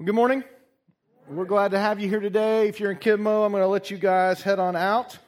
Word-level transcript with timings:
Good 0.00 0.14
morning. 0.14 0.44
We're 1.28 1.44
glad 1.44 1.72
to 1.72 1.78
have 1.80 1.98
you 1.98 2.08
here 2.08 2.20
today. 2.20 2.68
If 2.68 2.78
you're 2.78 2.92
in 2.92 2.98
Kidmo, 2.98 3.42
I'm 3.42 3.50
going 3.50 3.64
to 3.64 3.66
let 3.66 3.90
you 3.90 3.98
guys 3.98 4.40
head 4.40 4.60
on 4.60 4.76
out. 4.76 5.18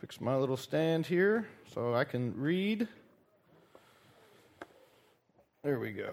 Fix 0.00 0.20
my 0.20 0.36
little 0.36 0.58
stand 0.58 1.06
here 1.06 1.48
so 1.72 1.94
I 1.94 2.04
can 2.04 2.38
read. 2.38 2.88
There 5.64 5.78
we 5.78 5.92
go. 5.92 6.12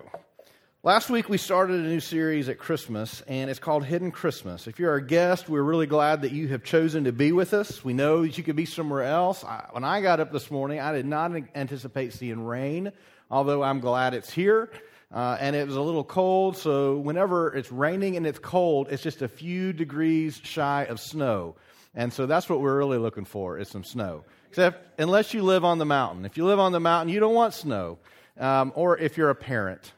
Last 0.82 1.10
week 1.10 1.28
we 1.28 1.38
started 1.38 1.82
a 1.82 1.90
new 1.90 2.00
series 2.00 2.48
at 2.48 2.58
Christmas, 2.58 3.20
and 3.28 3.50
it's 3.50 3.60
called 3.60 3.84
Hidden 3.84 4.12
Christmas. 4.12 4.66
If 4.66 4.80
you're 4.80 4.92
our 4.92 5.02
guest, 5.02 5.50
we're 5.50 5.62
really 5.62 5.88
glad 5.88 6.22
that 6.22 6.32
you 6.32 6.48
have 6.48 6.64
chosen 6.64 7.04
to 7.04 7.12
be 7.12 7.34
with 7.34 7.54
us. 7.54 7.84
We 7.84 7.92
know 7.92 8.22
that 8.22 8.38
you 8.38 8.46
could 8.46 8.56
be 8.56 8.64
somewhere 8.64 9.04
else. 9.04 9.44
I, 9.44 9.68
when 9.72 9.84
I 9.84 10.00
got 10.00 10.22
up 10.22 10.32
this 10.32 10.50
morning, 10.50 10.80
I 10.80 10.94
did 10.94 11.06
not 11.06 11.34
anticipate 11.54 12.14
seeing 12.14 12.46
rain, 12.46 12.94
although 13.30 13.62
I'm 13.62 13.82
glad 13.82 14.14
it's 14.14 14.32
here. 14.32 14.70
Uh, 15.12 15.38
and 15.40 15.56
it 15.56 15.66
was 15.66 15.76
a 15.76 15.82
little 15.82 16.04
cold, 16.04 16.56
so 16.56 16.98
whenever 16.98 17.56
it's 17.56 17.72
raining 17.72 18.16
and 18.16 18.28
it's 18.28 18.38
cold, 18.38 18.88
it's 18.92 19.02
just 19.02 19.24
a 19.24 19.28
few 19.28 19.74
degrees 19.74 20.40
shy 20.44 20.84
of 20.84 21.00
snow. 21.00 21.56
And 21.96 22.14
so 22.14 22.28
that's 22.28 22.48
what 22.48 22.62
we're 22.62 22.78
really 22.78 23.00
looking 23.00 23.26
for 23.26 23.58
is 23.58 23.68
some 23.70 23.84
snow. 23.84 24.24
Except 24.50 25.00
unless 25.00 25.34
you 25.34 25.42
live 25.42 25.66
on 25.66 25.80
the 25.80 25.86
mountain. 25.86 26.26
If 26.26 26.38
you 26.38 26.46
live 26.46 26.60
on 26.60 26.72
the 26.74 26.80
mountain, 26.80 27.12
you 27.12 27.20
don't 27.20 27.34
want 27.34 27.56
snow. 27.56 27.98
Um, 28.40 28.72
or 28.76 28.98
if 29.00 29.18
you're 29.18 29.32
a 29.32 29.36
parent, 29.36 29.92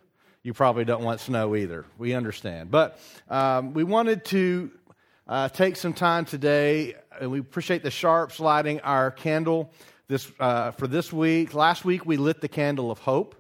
you 0.44 0.54
probably 0.54 0.85
don't 0.85 1.04
want 1.04 1.20
snow 1.20 1.57
either. 1.57 1.85
We 1.98 2.13
understand. 2.13 2.71
But 2.71 2.98
um, 3.30 3.73
we 3.73 3.84
wanted 3.84 4.23
to 4.26 4.71
uh, 5.27 5.49
take 5.49 5.76
some 5.76 5.93
time 5.93 6.23
today, 6.23 6.96
and 7.20 7.32
we 7.32 7.40
appreciate 7.40 7.84
the 7.84 7.91
Sharps 7.91 8.40
lighting 8.40 8.80
our 8.80 9.12
candle 9.12 9.71
this, 10.07 10.32
uh, 10.40 10.71
for 10.71 10.88
this 10.88 11.12
week. 11.12 11.54
Last 11.54 11.84
week, 11.84 12.05
we 12.05 12.16
lit 12.16 12.40
the 12.40 12.48
candle 12.48 12.91
of 12.91 12.99
hope 12.99 13.35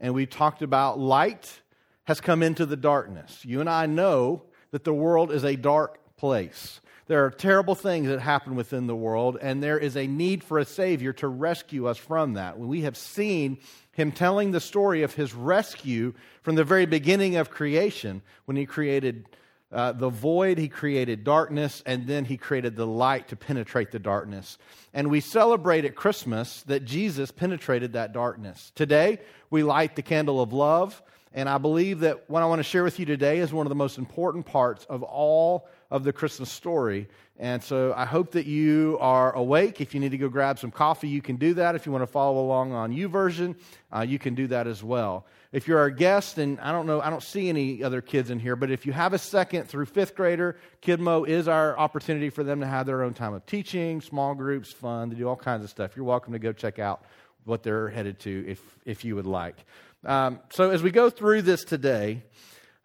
and 0.00 0.14
we 0.14 0.26
talked 0.26 0.62
about 0.62 0.98
light 0.98 1.60
has 2.04 2.20
come 2.20 2.42
into 2.42 2.66
the 2.66 2.76
darkness. 2.76 3.44
You 3.44 3.60
and 3.60 3.68
I 3.68 3.86
know 3.86 4.42
that 4.70 4.84
the 4.84 4.94
world 4.94 5.30
is 5.30 5.44
a 5.44 5.56
dark 5.56 6.16
place. 6.16 6.80
There 7.06 7.24
are 7.24 7.30
terrible 7.30 7.74
things 7.74 8.06
that 8.08 8.20
happen 8.20 8.54
within 8.54 8.86
the 8.86 8.94
world, 8.94 9.36
and 9.42 9.62
there 9.62 9.78
is 9.78 9.96
a 9.96 10.06
need 10.06 10.44
for 10.44 10.58
a 10.58 10.64
Savior 10.64 11.12
to 11.14 11.28
rescue 11.28 11.86
us 11.88 11.98
from 11.98 12.34
that. 12.34 12.58
We 12.58 12.82
have 12.82 12.96
seen 12.96 13.58
him 13.92 14.12
telling 14.12 14.52
the 14.52 14.60
story 14.60 15.02
of 15.02 15.14
his 15.14 15.34
rescue 15.34 16.14
from 16.42 16.54
the 16.54 16.64
very 16.64 16.86
beginning 16.86 17.36
of 17.36 17.50
creation 17.50 18.22
when 18.44 18.56
he 18.56 18.64
created 18.64 19.26
uh, 19.72 19.92
the 19.92 20.08
void, 20.08 20.58
he 20.58 20.68
created 20.68 21.22
darkness, 21.22 21.82
and 21.86 22.06
then 22.06 22.24
he 22.24 22.36
created 22.36 22.74
the 22.74 22.86
light 22.86 23.28
to 23.28 23.36
penetrate 23.36 23.92
the 23.92 23.98
darkness. 23.98 24.58
And 24.92 25.10
we 25.10 25.20
celebrate 25.20 25.84
at 25.84 25.94
Christmas 25.94 26.62
that 26.64 26.84
Jesus 26.84 27.30
penetrated 27.30 27.92
that 27.92 28.12
darkness. 28.12 28.72
Today, 28.74 29.20
we 29.48 29.62
light 29.62 29.94
the 29.94 30.02
candle 30.02 30.40
of 30.40 30.52
love, 30.52 31.00
and 31.32 31.48
I 31.48 31.58
believe 31.58 32.00
that 32.00 32.28
what 32.28 32.42
I 32.42 32.46
want 32.46 32.58
to 32.58 32.64
share 32.64 32.82
with 32.82 32.98
you 32.98 33.06
today 33.06 33.38
is 33.38 33.52
one 33.52 33.64
of 33.64 33.68
the 33.68 33.76
most 33.76 33.98
important 33.98 34.46
parts 34.46 34.84
of 34.86 35.04
all 35.04 35.68
of 35.88 36.02
the 36.02 36.12
Christmas 36.12 36.50
story. 36.50 37.08
And 37.38 37.62
so 37.62 37.94
I 37.96 38.04
hope 38.04 38.32
that 38.32 38.46
you 38.46 38.98
are 39.00 39.32
awake. 39.34 39.80
If 39.80 39.94
you 39.94 40.00
need 40.00 40.10
to 40.10 40.18
go 40.18 40.28
grab 40.28 40.58
some 40.58 40.72
coffee, 40.72 41.08
you 41.08 41.22
can 41.22 41.36
do 41.36 41.54
that. 41.54 41.74
If 41.74 41.86
you 41.86 41.92
want 41.92 42.02
to 42.02 42.08
follow 42.08 42.40
along 42.44 42.72
on 42.72 42.92
YouVersion, 42.92 43.54
uh, 43.94 44.00
you 44.00 44.18
can 44.18 44.34
do 44.34 44.48
that 44.48 44.66
as 44.66 44.82
well. 44.82 45.24
If 45.52 45.66
you're 45.66 45.80
our 45.80 45.90
guest, 45.90 46.38
and 46.38 46.60
I 46.60 46.70
don't 46.70 46.86
know, 46.86 47.00
I 47.00 47.10
don't 47.10 47.22
see 47.22 47.48
any 47.48 47.82
other 47.82 48.00
kids 48.00 48.30
in 48.30 48.38
here, 48.38 48.54
but 48.54 48.70
if 48.70 48.86
you 48.86 48.92
have 48.92 49.12
a 49.12 49.18
second 49.18 49.68
through 49.68 49.86
fifth 49.86 50.14
grader, 50.14 50.56
Kidmo 50.80 51.24
is 51.24 51.48
our 51.48 51.76
opportunity 51.76 52.30
for 52.30 52.44
them 52.44 52.60
to 52.60 52.66
have 52.66 52.86
their 52.86 53.02
own 53.02 53.14
time 53.14 53.34
of 53.34 53.44
teaching, 53.46 54.00
small 54.00 54.36
groups, 54.36 54.72
fun, 54.72 55.10
to 55.10 55.16
do 55.16 55.28
all 55.28 55.34
kinds 55.34 55.64
of 55.64 55.70
stuff. 55.70 55.96
You're 55.96 56.04
welcome 56.04 56.34
to 56.34 56.38
go 56.38 56.52
check 56.52 56.78
out 56.78 57.04
what 57.44 57.64
they're 57.64 57.88
headed 57.88 58.20
to 58.20 58.44
if, 58.46 58.60
if 58.84 59.04
you 59.04 59.16
would 59.16 59.26
like. 59.26 59.56
Um, 60.04 60.38
so 60.50 60.70
as 60.70 60.84
we 60.84 60.92
go 60.92 61.10
through 61.10 61.42
this 61.42 61.64
today, 61.64 62.22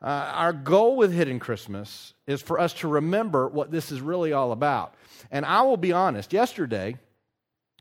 uh, 0.02 0.32
our 0.34 0.54
goal 0.54 0.96
with 0.96 1.14
Hidden 1.14 1.40
Christmas 1.40 2.16
is 2.26 2.42
for 2.42 2.60
us 2.60 2.74
to 2.74 2.88
remember 2.88 3.48
what 3.48 3.70
this 3.70 3.92
is 3.92 4.02
really 4.02 4.34
all 4.34 4.52
about. 4.52 4.96
And 5.30 5.46
I 5.46 5.62
will 5.62 5.78
be 5.78 5.92
honest, 5.92 6.34
yesterday 6.34 6.98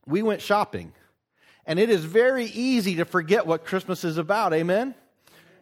we 0.06 0.22
went 0.22 0.42
shopping. 0.42 0.92
And 1.66 1.78
it 1.78 1.91
is 1.91 2.04
very 2.04 2.47
easy 2.47 2.97
to 2.97 3.04
forget 3.04 3.47
what 3.47 3.64
Christmas 3.64 4.04
is 4.04 4.19
about. 4.19 4.52
Amen? 4.52 4.94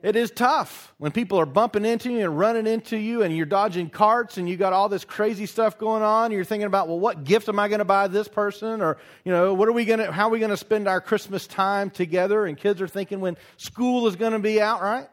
It 0.02 0.16
is 0.16 0.32
tough 0.32 0.92
when 0.98 1.12
people 1.12 1.38
are 1.38 1.46
bumping 1.46 1.84
into 1.84 2.10
you 2.10 2.24
and 2.24 2.36
running 2.36 2.66
into 2.66 2.96
you 2.96 3.22
and 3.22 3.36
you're 3.36 3.46
dodging 3.46 3.88
carts 3.88 4.36
and 4.36 4.48
you 4.48 4.56
got 4.56 4.72
all 4.72 4.88
this 4.88 5.04
crazy 5.04 5.46
stuff 5.46 5.78
going 5.78 6.02
on. 6.02 6.32
You're 6.32 6.42
thinking 6.42 6.66
about, 6.66 6.88
well, 6.88 6.98
what 6.98 7.22
gift 7.22 7.48
am 7.48 7.60
I 7.60 7.68
going 7.68 7.78
to 7.78 7.84
buy 7.84 8.08
this 8.08 8.26
person? 8.26 8.82
Or, 8.82 8.98
you 9.24 9.30
know, 9.30 9.54
what 9.54 9.68
are 9.68 9.72
we 9.72 9.84
going 9.84 10.00
to, 10.00 10.10
how 10.10 10.26
are 10.26 10.30
we 10.30 10.40
going 10.40 10.50
to 10.50 10.56
spend 10.56 10.88
our 10.88 11.00
Christmas 11.00 11.46
time 11.46 11.88
together? 11.88 12.46
And 12.46 12.58
kids 12.58 12.80
are 12.80 12.88
thinking 12.88 13.20
when 13.20 13.36
school 13.58 14.08
is 14.08 14.16
going 14.16 14.32
to 14.32 14.40
be 14.40 14.60
out, 14.60 14.82
right? 14.82 15.08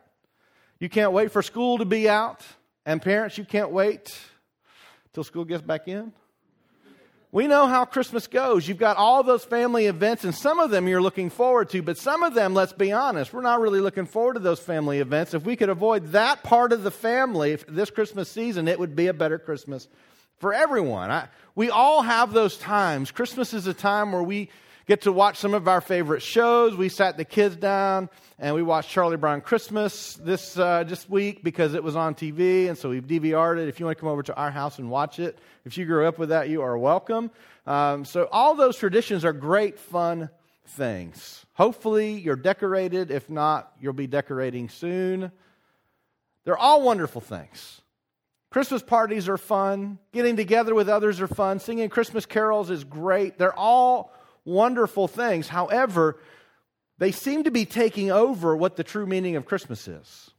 You 0.79 0.89
can't 0.89 1.11
wait 1.11 1.31
for 1.31 1.44
school 1.44 1.77
to 1.77 1.85
be 1.85 2.09
out. 2.09 2.44
And 2.83 3.00
parents, 3.00 3.38
you 3.38 3.45
can't 3.45 3.69
wait 3.69 4.17
till 5.13 5.23
school 5.23 5.45
gets 5.45 5.61
back 5.61 5.88
in. 5.88 6.13
We 7.31 7.45
know 7.45 7.67
how 7.67 7.85
Christmas 7.85 8.25
goes. 8.25 8.67
You've 8.67 8.79
got 8.79 8.97
all 8.97 9.22
those 9.22 9.45
family 9.45 9.85
events, 9.85 10.23
and 10.23 10.34
some 10.34 10.59
of 10.59 10.72
them 10.72 10.88
you're 10.88 11.01
looking 11.01 11.29
forward 11.29 11.69
to, 11.69 11.84
but 11.84 11.97
some 11.97 12.23
of 12.23 12.34
them, 12.34 12.56
let's 12.56 12.73
be 12.73 12.91
honest, 12.91 13.31
we're 13.31 13.41
not 13.41 13.59
really 13.62 13.81
looking 13.81 14.07
forward 14.07 14.34
to 14.34 14.40
those 14.40 14.59
family 14.59 14.97
events. 14.97 15.35
If 15.35 15.45
we 15.45 15.56
could 15.56 15.69
avoid 15.69 16.07
that 16.13 16.41
part 16.41 16.73
of 16.73 16.81
the 16.81 16.89
family 16.89 17.56
this 17.68 17.91
Christmas 17.91 18.31
season, 18.31 18.68
it 18.68 18.79
would 18.79 18.95
be 18.95 19.07
a 19.07 19.13
better 19.13 19.38
Christmas 19.38 19.88
for 20.39 20.56
everyone. 20.56 21.12
I, 21.12 21.28
we 21.53 21.69
all 21.69 22.01
have 22.01 22.34
those 22.34 22.57
times. 22.57 23.12
Christmas 23.12 23.53
is 23.53 23.68
a 23.68 23.75
time 23.75 24.12
where 24.12 24.23
we 24.23 24.50
get 24.89 25.01
to 25.01 25.11
watch 25.11 25.38
some 25.38 25.53
of 25.53 25.67
our 25.67 25.81
favorite 25.81 26.23
shows. 26.23 26.75
We 26.75 26.89
sat 26.89 27.16
the 27.16 27.23
kids 27.23 27.55
down 27.55 28.09
and 28.39 28.55
we 28.55 28.63
watched 28.63 28.89
Charlie 28.89 29.17
Brown 29.17 29.39
Christmas 29.39 30.16
this 30.16 30.57
uh, 30.57 30.83
this 30.83 31.07
week 31.07 31.44
because 31.44 31.75
it 31.75 31.83
was 31.83 31.95
on 31.95 32.16
TV, 32.16 32.67
and 32.67 32.75
so 32.75 32.89
we've 32.89 33.05
DVR'd 33.05 33.59
it. 33.59 33.69
If 33.69 33.79
you 33.79 33.85
want 33.85 34.00
to 34.00 34.01
come 34.01 34.09
over 34.09 34.23
to 34.23 34.35
our 34.35 34.50
house 34.50 34.79
and 34.79 34.89
watch 34.89 35.19
it, 35.19 35.38
if 35.63 35.77
you 35.77 35.85
grew 35.85 36.07
up 36.07 36.17
with 36.17 36.29
that, 36.29 36.50
you 36.50 36.63
are 36.63 36.75
welcome. 36.75 37.29
Um, 37.67 38.03
so 38.03 38.27
all 38.31 38.55
those 38.55 38.77
traditions 38.77 39.23
are 39.23 39.31
great, 39.31 39.77
fun 39.77 40.31
things. 40.66 41.45
Hopefully, 41.53 42.13
you're 42.13 42.35
decorated. 42.35 43.11
If 43.11 43.29
not, 43.29 43.71
you'll 43.79 43.94
be 43.94 44.07
decorating 44.07 44.69
soon. 44.69 45.31
They're 46.45 46.57
all 46.57 46.81
wonderful 46.81 47.21
things. 47.21 47.81
Christmas 48.50 48.81
parties 48.81 49.29
are 49.29 49.38
fun. 49.38 50.00
Getting 50.13 50.35
together 50.35 50.73
with 50.73 50.89
others 50.89 51.21
are 51.21 51.27
fun. 51.27 51.59
Singing 51.59 51.89
Christmas 51.89 52.25
carols 52.25 52.71
is 52.71 52.83
great. 52.83 53.38
They're 53.38 53.53
all 53.53 54.11
wonderful 54.49 55.07
things. 55.07 55.47
However, 55.47 56.17
they 56.97 57.11
seem 57.11 57.43
to 57.43 57.51
be 57.51 57.65
taking 57.65 58.11
over 58.11 58.55
what 58.55 58.75
the 58.75 58.83
true 58.83 59.05
meaning 59.05 59.35
of 59.35 59.45
Christmas 59.45 59.87
is. 59.87 60.31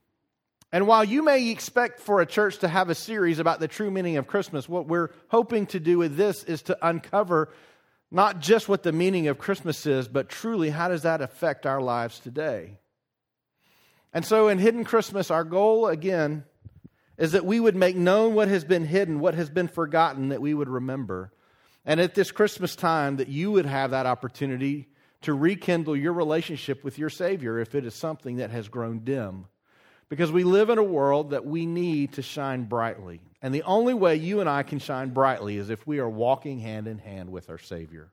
And 0.72 0.86
while 0.86 1.02
you 1.02 1.22
may 1.22 1.50
expect 1.50 2.00
for 2.00 2.20
a 2.20 2.26
church 2.26 2.58
to 2.58 2.68
have 2.68 2.90
a 2.90 2.94
series 2.94 3.38
about 3.38 3.58
the 3.58 3.68
true 3.68 3.90
meaning 3.90 4.16
of 4.16 4.26
Christmas, 4.26 4.68
what 4.68 4.86
we're 4.86 5.10
hoping 5.28 5.66
to 5.66 5.80
do 5.80 5.98
with 5.98 6.16
this 6.16 6.44
is 6.44 6.62
to 6.62 6.78
uncover 6.86 7.52
not 8.10 8.40
just 8.40 8.68
what 8.68 8.82
the 8.82 8.92
meaning 8.92 9.28
of 9.28 9.38
Christmas 9.38 9.86
is, 9.86 10.06
but 10.06 10.28
truly 10.28 10.70
how 10.70 10.88
does 10.88 11.02
that 11.02 11.20
affect 11.20 11.66
our 11.66 11.80
lives 11.80 12.18
today? 12.20 12.78
And 14.12 14.24
so 14.24 14.48
in 14.48 14.58
Hidden 14.58 14.84
Christmas, 14.84 15.30
our 15.30 15.44
goal 15.44 15.86
again 15.86 16.44
is 17.16 17.32
that 17.32 17.44
we 17.44 17.60
would 17.60 17.76
make 17.76 17.96
known 17.96 18.34
what 18.34 18.48
has 18.48 18.64
been 18.64 18.84
hidden, 18.84 19.20
what 19.20 19.34
has 19.34 19.50
been 19.50 19.68
forgotten, 19.68 20.30
that 20.30 20.40
we 20.40 20.54
would 20.54 20.68
remember. 20.68 21.32
And 21.84 22.00
at 22.00 22.14
this 22.14 22.30
Christmas 22.30 22.76
time, 22.76 23.16
that 23.16 23.28
you 23.28 23.52
would 23.52 23.66
have 23.66 23.92
that 23.92 24.06
opportunity 24.06 24.88
to 25.22 25.34
rekindle 25.34 25.96
your 25.96 26.12
relationship 26.12 26.84
with 26.84 26.98
your 26.98 27.10
Savior 27.10 27.58
if 27.58 27.74
it 27.74 27.84
is 27.84 27.94
something 27.94 28.36
that 28.36 28.50
has 28.50 28.68
grown 28.68 29.00
dim. 29.00 29.46
Because 30.08 30.32
we 30.32 30.44
live 30.44 30.70
in 30.70 30.78
a 30.78 30.82
world 30.82 31.30
that 31.30 31.46
we 31.46 31.66
need 31.66 32.14
to 32.14 32.22
shine 32.22 32.64
brightly. 32.64 33.20
And 33.42 33.54
the 33.54 33.62
only 33.62 33.94
way 33.94 34.16
you 34.16 34.40
and 34.40 34.48
I 34.48 34.62
can 34.62 34.78
shine 34.78 35.10
brightly 35.10 35.56
is 35.56 35.70
if 35.70 35.86
we 35.86 35.98
are 35.98 36.08
walking 36.08 36.58
hand 36.58 36.88
in 36.88 36.98
hand 36.98 37.30
with 37.30 37.48
our 37.48 37.58
Savior. 37.58 38.10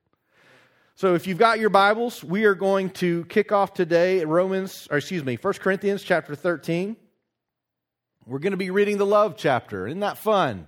So 0.96 1.16
if 1.16 1.28
you've 1.28 1.38
got 1.38 1.60
your 1.60 1.70
Bibles, 1.70 2.24
we 2.24 2.46
are 2.46 2.56
going 2.56 2.90
to 2.92 3.26
kick 3.26 3.52
off 3.52 3.74
today 3.74 4.20
at 4.20 4.28
Romans, 4.28 4.88
or 4.90 4.98
excuse 4.98 5.24
me, 5.24 5.38
1 5.40 5.54
Corinthians 5.56 6.04
chapter 6.04 6.36
13. 6.36 6.96
We're 8.25 8.40
going 8.40 8.52
to 8.52 8.58
be 8.58 8.72
reading 8.72 8.98
the 8.98 9.06
love 9.06 9.36
chapter. 9.38 9.88
Isn't 9.88 10.00
that 10.02 10.18
fun? 10.18 10.68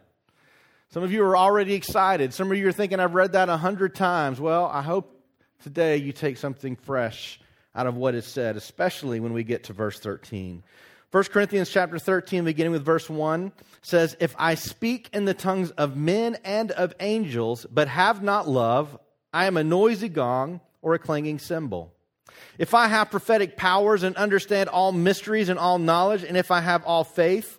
Some 0.92 1.04
of 1.04 1.12
you 1.12 1.24
are 1.24 1.38
already 1.38 1.76
excited. 1.76 2.34
Some 2.34 2.52
of 2.52 2.58
you 2.58 2.68
are 2.68 2.72
thinking, 2.72 3.00
I've 3.00 3.14
read 3.14 3.34
that 3.34 3.48
a 3.48 3.58
hundred 3.58 3.94
times. 3.94 4.42
Well, 4.42 4.66
I 4.66 4.82
hope 4.82 5.24
today 5.62 5.98
you 5.98 6.12
take 6.12 6.38
something 6.38 6.76
fresh 6.76 7.40
out 7.76 7.86
of 7.86 7.96
what 7.96 8.16
is 8.16 8.26
said, 8.26 8.58
especially 8.58 9.20
when 9.20 9.32
we 9.32 9.44
get 9.44 9.66
to 9.66 9.74
verse 9.74 10.00
13. 10.00 10.64
1 11.12 11.24
Corinthians 11.26 11.70
chapter 11.70 12.00
13, 12.00 12.44
beginning 12.44 12.72
with 12.72 12.84
verse 12.84 13.08
1, 13.08 13.52
says, 13.84 14.18
If 14.20 14.34
I 14.40 14.56
speak 14.56 15.12
in 15.14 15.26
the 15.26 15.36
tongues 15.36 15.70
of 15.72 15.96
men 15.96 16.38
and 16.44 16.72
of 16.72 16.96
angels, 17.00 17.68
but 17.70 17.88
have 17.88 18.24
not 18.24 18.48
love, 18.48 18.98
I 19.32 19.46
am 19.46 19.58
a 19.58 19.64
noisy 19.64 20.10
gong 20.10 20.60
or 20.82 20.96
a 20.96 21.00
clanging 21.00 21.38
cymbal. 21.38 21.94
If 22.58 22.74
I 22.74 22.88
have 22.88 23.12
prophetic 23.12 23.58
powers 23.58 24.02
and 24.02 24.16
understand 24.16 24.70
all 24.70 24.92
mysteries 24.92 25.50
and 25.50 25.60
all 25.60 25.78
knowledge, 25.78 26.24
and 26.24 26.36
if 26.36 26.50
I 26.50 26.62
have 26.62 26.84
all 26.84 27.04
faith, 27.04 27.59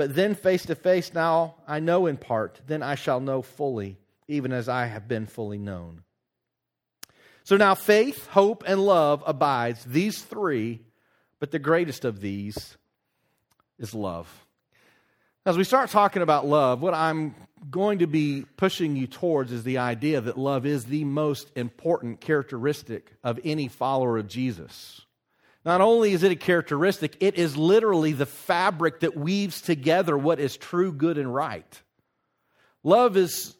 but 0.00 0.14
then 0.14 0.34
face 0.34 0.64
to 0.64 0.74
face, 0.74 1.12
now 1.12 1.56
I 1.68 1.78
know 1.78 2.06
in 2.06 2.16
part. 2.16 2.58
Then 2.66 2.82
I 2.82 2.94
shall 2.94 3.20
know 3.20 3.42
fully, 3.42 3.98
even 4.28 4.50
as 4.50 4.66
I 4.66 4.86
have 4.86 5.06
been 5.06 5.26
fully 5.26 5.58
known. 5.58 6.04
So 7.44 7.58
now 7.58 7.74
faith, 7.74 8.26
hope, 8.28 8.64
and 8.66 8.82
love 8.82 9.22
abides, 9.26 9.84
these 9.84 10.22
three, 10.22 10.80
but 11.38 11.50
the 11.50 11.58
greatest 11.58 12.06
of 12.06 12.22
these 12.22 12.78
is 13.78 13.92
love. 13.92 14.26
As 15.44 15.58
we 15.58 15.64
start 15.64 15.90
talking 15.90 16.22
about 16.22 16.46
love, 16.46 16.80
what 16.80 16.94
I'm 16.94 17.34
going 17.70 17.98
to 17.98 18.06
be 18.06 18.46
pushing 18.56 18.96
you 18.96 19.06
towards 19.06 19.52
is 19.52 19.64
the 19.64 19.76
idea 19.76 20.22
that 20.22 20.38
love 20.38 20.64
is 20.64 20.86
the 20.86 21.04
most 21.04 21.50
important 21.56 22.22
characteristic 22.22 23.12
of 23.22 23.38
any 23.44 23.68
follower 23.68 24.16
of 24.16 24.28
Jesus. 24.28 25.02
Not 25.64 25.80
only 25.80 26.12
is 26.12 26.22
it 26.22 26.32
a 26.32 26.36
characteristic, 26.36 27.16
it 27.20 27.34
is 27.34 27.56
literally 27.56 28.12
the 28.12 28.26
fabric 28.26 29.00
that 29.00 29.16
weaves 29.16 29.60
together 29.60 30.16
what 30.16 30.40
is 30.40 30.56
true, 30.56 30.92
good, 30.92 31.18
and 31.18 31.34
right. 31.34 31.82
Love 32.82 33.16
is 33.16 33.54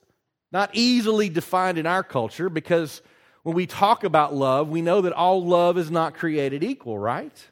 not 0.51 0.71
easily 0.73 1.29
defined 1.29 1.77
in 1.77 1.87
our 1.87 2.03
culture 2.03 2.49
because 2.49 3.03
when 3.43 3.55
we 3.55 3.67
talk 3.67 4.03
about 4.05 4.35
love, 4.35 4.69
we 4.69 4.83
know 4.83 5.03
that 5.03 5.13
all 5.13 5.45
love 5.45 5.77
is 5.77 5.91
not 5.91 6.15
created 6.15 6.65
equal, 6.65 6.99
right? 6.99 7.49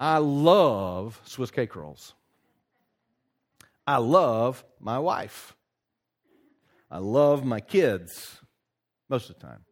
I 0.00 0.18
love 0.18 1.20
Swiss 1.24 1.50
cake 1.50 1.76
rolls. 1.76 2.14
I 3.86 3.98
love 3.98 4.64
my 4.80 4.98
wife. 4.98 5.54
I 6.90 6.98
love 6.98 7.44
my 7.44 7.60
kids 7.60 8.38
most 9.08 9.28
of 9.28 9.36
the 9.36 9.46
time. 9.46 9.64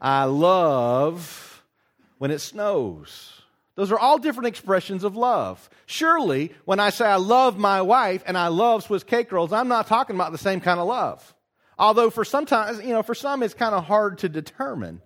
I 0.00 0.24
love 0.24 1.55
when 2.18 2.30
it 2.30 2.40
snows. 2.40 3.42
Those 3.74 3.92
are 3.92 3.98
all 3.98 4.18
different 4.18 4.48
expressions 4.48 5.04
of 5.04 5.16
love. 5.16 5.68
Surely, 5.84 6.52
when 6.64 6.80
I 6.80 6.90
say 6.90 7.04
I 7.04 7.16
love 7.16 7.58
my 7.58 7.82
wife 7.82 8.22
and 8.26 8.36
I 8.36 8.48
love 8.48 8.84
Swiss 8.84 9.04
cake 9.04 9.30
rolls, 9.30 9.52
I'm 9.52 9.68
not 9.68 9.86
talking 9.86 10.16
about 10.16 10.32
the 10.32 10.38
same 10.38 10.60
kind 10.60 10.80
of 10.80 10.86
love. 10.86 11.34
Although 11.78 12.08
for 12.08 12.24
sometimes, 12.24 12.82
you 12.82 12.90
know, 12.90 13.02
for 13.02 13.14
some 13.14 13.42
it's 13.42 13.52
kind 13.52 13.74
of 13.74 13.84
hard 13.84 14.18
to 14.18 14.30
determine. 14.30 15.02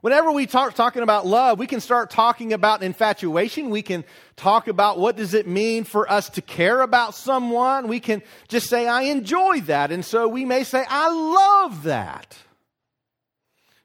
Whenever 0.00 0.32
we 0.32 0.46
talk 0.46 0.72
talking 0.74 1.02
about 1.02 1.26
love, 1.26 1.58
we 1.58 1.66
can 1.66 1.80
start 1.80 2.08
talking 2.08 2.54
about 2.54 2.82
infatuation. 2.82 3.68
We 3.68 3.82
can 3.82 4.02
talk 4.34 4.66
about 4.66 4.98
what 4.98 5.14
does 5.14 5.34
it 5.34 5.46
mean 5.46 5.84
for 5.84 6.10
us 6.10 6.30
to 6.30 6.40
care 6.40 6.80
about 6.80 7.14
someone. 7.14 7.86
We 7.86 8.00
can 8.00 8.22
just 8.48 8.70
say, 8.70 8.88
I 8.88 9.02
enjoy 9.02 9.60
that. 9.62 9.92
And 9.92 10.02
so 10.02 10.26
we 10.26 10.46
may 10.46 10.64
say, 10.64 10.84
I 10.88 11.10
love 11.10 11.82
that. 11.82 12.38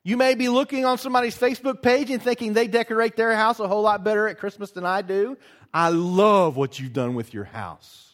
You 0.08 0.18
may 0.18 0.36
be 0.36 0.50
looking 0.50 0.86
on 0.86 1.00
somebody's 1.00 1.36
Facebook 1.36 1.82
page 1.82 2.12
and 2.12 2.22
thinking 2.22 2.54
they 2.54 2.68
decorate 2.68 3.16
their 3.16 3.36
house 3.36 3.60
a 3.60 3.68
whole 3.68 3.82
lot 3.82 4.04
better 4.04 4.28
at 4.28 4.38
Christmas 4.38 4.70
than 4.70 4.86
I 4.86 5.02
do. 5.02 5.36
I 5.74 5.90
love 5.90 6.56
what 6.56 6.80
you've 6.80 6.94
done 6.94 7.16
with 7.16 7.34
your 7.34 7.44
house. 7.44 8.14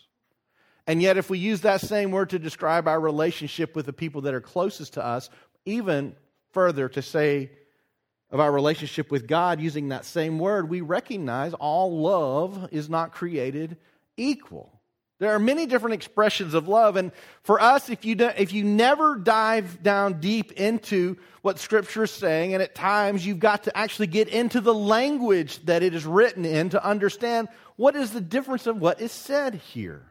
And 0.88 1.02
yet, 1.02 1.18
if 1.18 1.30
we 1.30 1.38
use 1.38 1.62
that 1.62 1.82
same 1.82 2.12
word 2.12 2.30
to 2.30 2.40
describe 2.40 2.88
our 2.88 2.98
relationship 2.98 3.76
with 3.76 3.88
the 3.88 3.94
people 3.94 4.22
that 4.22 4.34
are 4.34 4.40
closest 4.40 4.94
to 4.94 5.06
us, 5.06 5.30
even 5.66 6.16
further 6.54 6.88
to 6.88 7.02
say 7.02 7.52
of 8.32 8.40
our 8.40 8.54
relationship 8.54 9.12
with 9.12 9.28
God 9.28 9.60
using 9.60 9.90
that 9.90 10.06
same 10.06 10.40
word, 10.40 10.70
we 10.70 10.80
recognize 10.80 11.54
all 11.54 12.00
love 12.00 12.70
is 12.72 12.90
not 12.90 13.12
created 13.12 13.76
equal. 14.16 14.81
There 15.22 15.36
are 15.36 15.40
many 15.40 15.68
different 15.68 15.94
expressions 15.94 16.56
of 16.56 16.68
love, 16.68 16.96
and 16.96 17.12
for 17.44 17.62
us, 17.62 17.92
if 17.92 18.06
you, 18.06 18.16
do, 18.16 18.32
if 18.36 18.54
you 18.54 18.64
never 18.64 19.16
dive 19.18 19.84
down 19.84 20.20
deep 20.20 20.54
into 20.54 21.16
what 21.44 21.60
Scripture 21.60 22.06
is 22.06 22.12
saying, 22.12 22.56
and 22.56 22.64
at 22.64 22.74
times 22.74 23.24
you've 23.24 23.40
got 23.40 23.66
to 23.66 23.78
actually 23.78 24.08
get 24.08 24.30
into 24.30 24.60
the 24.60 24.74
language 24.74 25.64
that 25.66 25.84
it 25.84 25.94
is 25.94 26.08
written 26.08 26.44
in 26.44 26.70
to 26.70 26.84
understand 26.84 27.50
what 27.76 27.96
is 27.96 28.10
the 28.14 28.20
difference 28.20 28.66
of 28.66 28.82
what 28.82 29.00
is 29.00 29.12
said 29.12 29.54
here. 29.54 30.11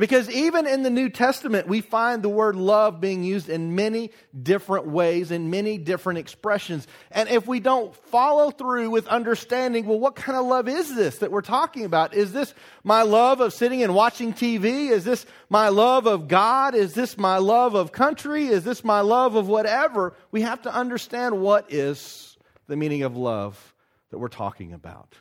Because 0.00 0.30
even 0.30 0.66
in 0.66 0.82
the 0.82 0.88
New 0.88 1.10
Testament, 1.10 1.68
we 1.68 1.82
find 1.82 2.22
the 2.22 2.30
word 2.30 2.56
love 2.56 3.02
being 3.02 3.22
used 3.22 3.50
in 3.50 3.74
many 3.74 4.12
different 4.42 4.86
ways, 4.86 5.30
in 5.30 5.50
many 5.50 5.76
different 5.76 6.20
expressions. 6.20 6.88
And 7.10 7.28
if 7.28 7.46
we 7.46 7.60
don't 7.60 7.94
follow 8.06 8.50
through 8.50 8.88
with 8.88 9.06
understanding, 9.08 9.84
well, 9.84 10.00
what 10.00 10.16
kind 10.16 10.38
of 10.38 10.46
love 10.46 10.68
is 10.68 10.94
this 10.94 11.18
that 11.18 11.30
we're 11.30 11.42
talking 11.42 11.84
about? 11.84 12.14
Is 12.14 12.32
this 12.32 12.54
my 12.82 13.02
love 13.02 13.42
of 13.42 13.52
sitting 13.52 13.82
and 13.82 13.94
watching 13.94 14.32
TV? 14.32 14.88
Is 14.88 15.04
this 15.04 15.26
my 15.50 15.68
love 15.68 16.06
of 16.06 16.28
God? 16.28 16.74
Is 16.74 16.94
this 16.94 17.18
my 17.18 17.36
love 17.36 17.74
of 17.74 17.92
country? 17.92 18.46
Is 18.46 18.64
this 18.64 18.82
my 18.82 19.02
love 19.02 19.34
of 19.34 19.48
whatever? 19.48 20.14
We 20.30 20.40
have 20.40 20.62
to 20.62 20.74
understand 20.74 21.42
what 21.42 21.70
is 21.70 22.38
the 22.68 22.76
meaning 22.76 23.02
of 23.02 23.18
love 23.18 23.74
that 24.12 24.18
we're 24.18 24.28
talking 24.28 24.72
about. 24.72 25.14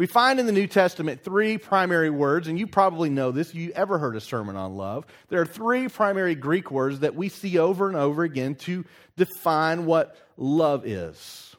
We 0.00 0.06
find 0.06 0.40
in 0.40 0.46
the 0.46 0.52
New 0.52 0.66
Testament 0.66 1.22
three 1.22 1.58
primary 1.58 2.08
words, 2.08 2.48
and 2.48 2.58
you 2.58 2.66
probably 2.66 3.10
know 3.10 3.32
this. 3.32 3.54
You 3.54 3.70
ever 3.72 3.98
heard 3.98 4.16
a 4.16 4.20
sermon 4.22 4.56
on 4.56 4.74
love? 4.74 5.04
There 5.28 5.42
are 5.42 5.44
three 5.44 5.88
primary 5.88 6.34
Greek 6.34 6.70
words 6.70 7.00
that 7.00 7.14
we 7.14 7.28
see 7.28 7.58
over 7.58 7.86
and 7.86 7.98
over 7.98 8.22
again 8.22 8.54
to 8.60 8.86
define 9.18 9.84
what 9.84 10.16
love 10.38 10.86
is. 10.86 11.54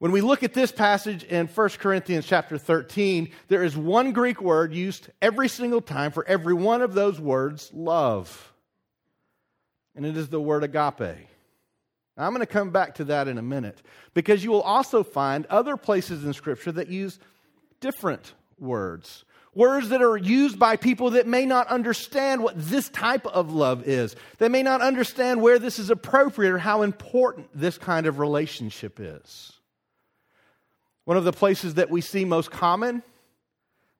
When 0.00 0.12
we 0.12 0.20
look 0.20 0.42
at 0.42 0.52
this 0.52 0.70
passage 0.70 1.24
in 1.24 1.46
1 1.46 1.68
Corinthians 1.78 2.26
chapter 2.26 2.58
13, 2.58 3.30
there 3.48 3.64
is 3.64 3.74
one 3.74 4.12
Greek 4.12 4.42
word 4.42 4.74
used 4.74 5.08
every 5.22 5.48
single 5.48 5.80
time 5.80 6.12
for 6.12 6.28
every 6.28 6.52
one 6.52 6.82
of 6.82 6.92
those 6.92 7.18
words, 7.18 7.70
love. 7.72 8.52
And 9.96 10.04
it 10.04 10.18
is 10.18 10.28
the 10.28 10.42
word 10.42 10.62
agape. 10.62 11.26
Now, 12.16 12.26
I'm 12.26 12.32
going 12.32 12.40
to 12.40 12.46
come 12.46 12.70
back 12.70 12.96
to 12.96 13.04
that 13.04 13.26
in 13.26 13.38
a 13.38 13.42
minute 13.42 13.82
because 14.12 14.44
you 14.44 14.50
will 14.50 14.62
also 14.62 15.02
find 15.02 15.46
other 15.46 15.76
places 15.76 16.24
in 16.24 16.32
Scripture 16.32 16.72
that 16.72 16.88
use 16.88 17.18
different 17.80 18.34
words. 18.58 19.24
Words 19.54 19.88
that 19.90 20.02
are 20.02 20.16
used 20.16 20.58
by 20.58 20.76
people 20.76 21.10
that 21.10 21.26
may 21.26 21.46
not 21.46 21.68
understand 21.68 22.42
what 22.42 22.54
this 22.56 22.88
type 22.88 23.26
of 23.26 23.52
love 23.52 23.86
is. 23.86 24.16
They 24.38 24.48
may 24.48 24.62
not 24.62 24.80
understand 24.80 25.42
where 25.42 25.58
this 25.58 25.78
is 25.78 25.90
appropriate 25.90 26.52
or 26.52 26.58
how 26.58 26.82
important 26.82 27.48
this 27.54 27.78
kind 27.78 28.06
of 28.06 28.18
relationship 28.18 28.98
is. 29.00 29.52
One 31.04 31.16
of 31.16 31.24
the 31.24 31.32
places 31.32 31.74
that 31.74 31.90
we 31.90 32.00
see 32.00 32.24
most 32.24 32.50
common 32.50 33.02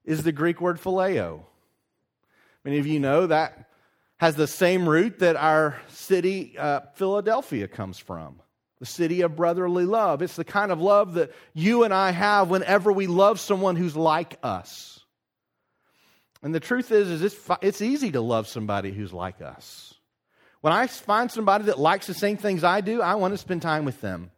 is 0.03 0.23
the 0.23 0.31
Greek 0.31 0.59
word 0.59 0.79
phileo. 0.79 1.41
Many 2.63 2.79
of 2.79 2.87
you 2.87 2.99
know 2.99 3.27
that 3.27 3.64
has 4.25 4.35
the 4.35 4.47
same 4.47 4.89
root 4.89 5.19
that 5.19 5.35
our 5.35 5.79
city, 5.89 6.57
uh, 6.57 6.79
Philadelphia, 6.95 7.67
comes 7.67 7.99
from 7.99 8.41
the 8.79 8.85
city 8.85 9.21
of 9.21 9.35
brotherly 9.35 9.85
love. 9.85 10.23
It's 10.23 10.35
the 10.35 10.43
kind 10.43 10.71
of 10.71 10.81
love 10.81 11.13
that 11.13 11.31
you 11.53 11.83
and 11.83 11.93
I 11.93 12.09
have 12.09 12.49
whenever 12.49 12.91
we 12.91 13.05
love 13.05 13.39
someone 13.39 13.75
who's 13.75 13.95
like 13.95 14.39
us. 14.41 14.99
And 16.41 16.55
the 16.55 16.59
truth 16.59 16.91
is, 16.91 17.07
is 17.11 17.21
it's, 17.21 17.35
it's 17.61 17.83
easy 17.83 18.13
to 18.13 18.21
love 18.21 18.47
somebody 18.47 18.91
who's 18.91 19.13
like 19.13 19.43
us. 19.43 19.93
When 20.61 20.73
I 20.73 20.87
find 20.87 21.29
somebody 21.29 21.65
that 21.65 21.77
likes 21.77 22.07
the 22.07 22.15
same 22.15 22.37
things 22.37 22.63
I 22.63 22.81
do, 22.81 23.03
I 23.03 23.13
want 23.15 23.35
to 23.35 23.37
spend 23.37 23.61
time 23.61 23.85
with 23.85 24.01
them. 24.01 24.31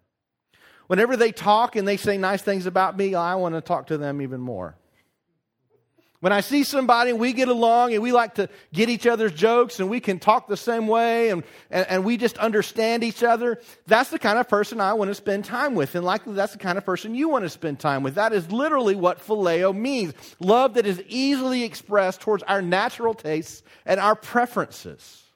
Whenever 0.87 1.15
they 1.15 1.31
talk 1.31 1.77
and 1.77 1.87
they 1.87 1.95
say 1.95 2.17
nice 2.17 2.41
things 2.41 2.65
about 2.65 2.97
me, 2.97 3.15
I 3.15 3.35
want 3.35 3.55
to 3.55 3.61
talk 3.61 3.87
to 3.87 3.97
them 3.97 4.21
even 4.21 4.41
more. 4.41 4.75
When 6.19 6.33
I 6.33 6.41
see 6.41 6.63
somebody 6.63 7.11
and 7.11 7.19
we 7.19 7.31
get 7.31 7.47
along 7.47 7.93
and 7.93 8.01
we 8.01 8.11
like 8.11 8.35
to 8.35 8.49
get 8.73 8.89
each 8.89 9.05
other's 9.05 9.33
jokes 9.33 9.79
and 9.79 9.87
we 9.87 9.99
can 9.99 10.17
talk 10.17 10.47
the 10.47 10.57
same 10.57 10.87
way 10.87 11.29
and, 11.29 11.43
and, 11.69 11.85
and, 11.87 12.03
we 12.03 12.17
just 12.17 12.39
understand 12.39 13.03
each 13.03 13.21
other, 13.21 13.61
that's 13.85 14.09
the 14.09 14.17
kind 14.17 14.39
of 14.39 14.49
person 14.49 14.81
I 14.81 14.93
want 14.93 15.09
to 15.11 15.15
spend 15.15 15.45
time 15.45 15.75
with. 15.75 15.93
And 15.93 16.03
likely 16.03 16.33
that's 16.33 16.53
the 16.53 16.57
kind 16.57 16.79
of 16.79 16.85
person 16.85 17.13
you 17.13 17.29
want 17.29 17.43
to 17.43 17.49
spend 17.49 17.79
time 17.79 18.01
with. 18.01 18.15
That 18.15 18.33
is 18.33 18.51
literally 18.51 18.95
what 18.95 19.19
phileo 19.19 19.75
means 19.75 20.15
love 20.39 20.73
that 20.73 20.87
is 20.87 21.03
easily 21.07 21.63
expressed 21.63 22.21
towards 22.21 22.41
our 22.43 22.63
natural 22.63 23.13
tastes 23.13 23.61
and 23.85 23.99
our 23.99 24.15
preferences. 24.15 25.26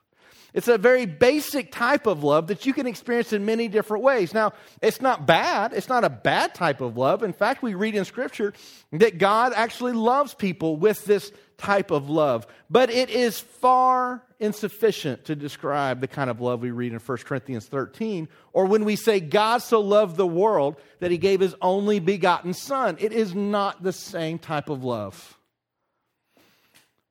It's 0.54 0.68
a 0.68 0.78
very 0.78 1.06
basic 1.06 1.72
type 1.72 2.08
of 2.08 2.24
love 2.24 2.48
that 2.48 2.66
you 2.66 2.74
can 2.74 2.86
experience 2.86 3.32
in 3.32 3.46
many 3.46 3.70
different 3.70 4.04
ways. 4.04 4.34
Now, 4.34 4.52
it's 4.82 5.00
not 5.00 5.26
bad. 5.26 5.72
It's 5.72 5.88
not 5.88 6.04
a 6.04 6.10
bad 6.10 6.54
type 6.54 6.82
of 6.82 6.98
love. 6.98 7.24
In 7.24 7.32
fact, 7.32 7.64
we 7.64 7.74
read 7.74 7.96
in 7.96 8.04
Scripture 8.04 8.54
that 8.92 9.18
God 9.18 9.54
actually 9.56 9.94
loves 9.94 10.34
people 10.34 10.76
with 10.76 11.06
this 11.06 11.32
type 11.58 11.92
of 11.92 12.10
love. 12.10 12.46
But 12.70 12.90
it 12.90 13.10
is 13.10 13.40
far 13.40 14.24
insufficient 14.40 15.26
to 15.26 15.36
describe 15.36 16.02
the 16.02 16.08
kind 16.08 16.30
of 16.30 16.42
love 16.42 16.62
we 16.62 16.72
read 16.72 16.92
in 16.92 17.00
1 17.00 17.18
Corinthians 17.20 17.68
13, 17.68 18.28
or 18.52 18.66
when 18.66 18.84
we 18.84 18.96
say 18.96 19.20
God 19.20 19.60
so 19.60 19.80
loved 19.80 20.18
the 20.18 20.28
world 20.28 20.76
that 21.00 21.12
he 21.12 21.18
gave 21.18 21.40
his 21.40 21.56
only 21.62 22.00
begotten 22.00 22.54
Son. 22.54 22.98
It 23.00 23.14
is 23.14 23.34
not 23.34 23.84
the 23.84 23.94
same 23.94 24.40
type 24.40 24.70
of 24.70 24.84
love. 24.84 25.38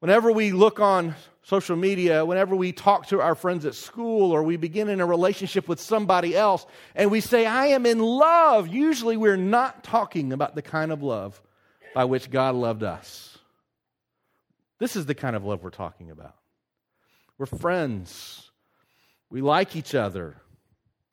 Whenever 0.00 0.32
we 0.32 0.50
look 0.52 0.80
on 0.80 1.14
social 1.50 1.75
media, 1.75 2.25
whenever 2.25 2.54
we 2.54 2.71
talk 2.71 3.09
to 3.09 3.21
our 3.21 3.35
friends 3.35 3.66
at 3.66 3.75
school 3.75 4.30
or 4.30 4.40
we 4.45 4.57
begin 4.57 4.88
in 4.88 5.00
a 5.00 5.04
relationship 5.04 5.66
with 5.66 5.80
somebody 5.80 6.37
else 6.37 6.64
and 6.95 7.11
we 7.11 7.21
say, 7.21 7.45
I 7.45 7.66
am 7.66 7.87
in 7.87 7.99
love, 7.99 8.69
usually 8.69 9.16
we're 9.16 9.37
not 9.37 9.83
talking 9.83 10.33
about 10.33 10.54
the 10.54 10.62
kind 10.62 10.92
of 10.92 11.02
love 11.02 11.42
by 11.92 12.04
which 12.04 12.30
God 12.30 12.54
loved 12.54 12.85
us. 12.85 13.37
This 14.78 14.95
is 14.95 15.07
the 15.07 15.14
kind 15.14 15.35
of 15.35 15.45
love 15.45 15.64
we're 15.64 15.71
talking 15.71 16.12
about. 16.12 16.37
We're 17.37 17.47
friends, 17.47 18.49
we 19.28 19.40
like 19.40 19.75
each 19.75 19.92
other. 19.92 20.37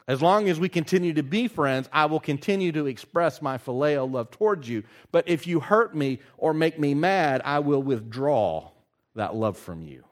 As 0.07 0.21
long 0.21 0.49
as 0.49 0.59
we 0.59 0.69
continue 0.69 1.13
to 1.13 1.23
be 1.23 1.47
friends, 1.47 1.89
I 1.91 2.05
will 2.05 2.19
continue 2.19 2.71
to 2.73 2.85
express 2.85 3.41
my 3.41 3.57
phileo 3.57 4.09
love 4.09 4.29
towards 4.29 4.69
you. 4.69 4.83
But 5.11 5.27
if 5.27 5.47
you 5.47 5.59
hurt 5.59 5.95
me 5.95 6.19
or 6.37 6.53
make 6.53 6.79
me 6.79 6.93
mad, 6.93 7.41
I 7.43 7.57
will 7.59 7.81
withdraw 7.81 8.69
that 9.15 9.35
love 9.35 9.57
from 9.57 9.81
you. 9.81 10.03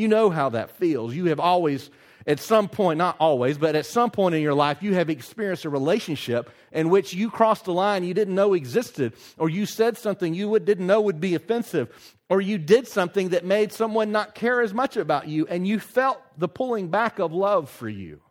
You 0.00 0.08
know 0.08 0.30
how 0.30 0.48
that 0.48 0.70
feels. 0.70 1.14
You 1.14 1.26
have 1.26 1.40
always, 1.40 1.90
at 2.26 2.40
some 2.40 2.70
point, 2.70 2.96
not 2.96 3.16
always, 3.20 3.58
but 3.58 3.76
at 3.76 3.84
some 3.84 4.10
point 4.10 4.34
in 4.34 4.40
your 4.40 4.54
life, 4.54 4.82
you 4.82 4.94
have 4.94 5.10
experienced 5.10 5.66
a 5.66 5.68
relationship 5.68 6.48
in 6.72 6.88
which 6.88 7.12
you 7.12 7.28
crossed 7.28 7.66
a 7.66 7.72
line 7.72 8.02
you 8.02 8.14
didn't 8.14 8.34
know 8.34 8.54
existed, 8.54 9.12
or 9.36 9.50
you 9.50 9.66
said 9.66 9.98
something 9.98 10.32
you 10.32 10.58
didn't 10.58 10.86
know 10.86 11.02
would 11.02 11.20
be 11.20 11.34
offensive, 11.34 12.16
or 12.30 12.40
you 12.40 12.56
did 12.56 12.88
something 12.88 13.28
that 13.28 13.44
made 13.44 13.72
someone 13.74 14.10
not 14.10 14.34
care 14.34 14.62
as 14.62 14.72
much 14.72 14.96
about 14.96 15.28
you, 15.28 15.46
and 15.48 15.68
you 15.68 15.78
felt 15.78 16.18
the 16.38 16.48
pulling 16.48 16.88
back 16.88 17.18
of 17.18 17.34
love 17.34 17.68
for 17.68 17.88
you. 17.88 18.22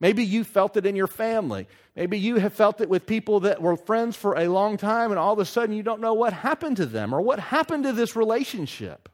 Maybe 0.00 0.22
you 0.22 0.44
felt 0.44 0.76
it 0.76 0.84
in 0.84 0.96
your 0.96 1.06
family. 1.06 1.66
Maybe 1.94 2.18
you 2.18 2.36
have 2.36 2.52
felt 2.52 2.82
it 2.82 2.90
with 2.90 3.06
people 3.06 3.40
that 3.40 3.62
were 3.62 3.78
friends 3.78 4.16
for 4.16 4.36
a 4.36 4.48
long 4.48 4.76
time, 4.76 5.12
and 5.12 5.18
all 5.18 5.32
of 5.32 5.38
a 5.38 5.46
sudden 5.46 5.74
you 5.74 5.82
don't 5.82 6.02
know 6.02 6.12
what 6.12 6.34
happened 6.34 6.76
to 6.76 6.84
them 6.84 7.14
or 7.14 7.22
what 7.22 7.40
happened 7.40 7.84
to 7.84 7.94
this 7.94 8.14
relationship. 8.14 9.08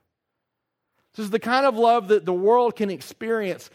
This 1.14 1.24
is 1.24 1.30
the 1.30 1.38
kind 1.38 1.66
of 1.66 1.76
love 1.76 2.08
that 2.08 2.24
the 2.24 2.32
world 2.32 2.76
can 2.76 2.90
experience. 2.90 3.70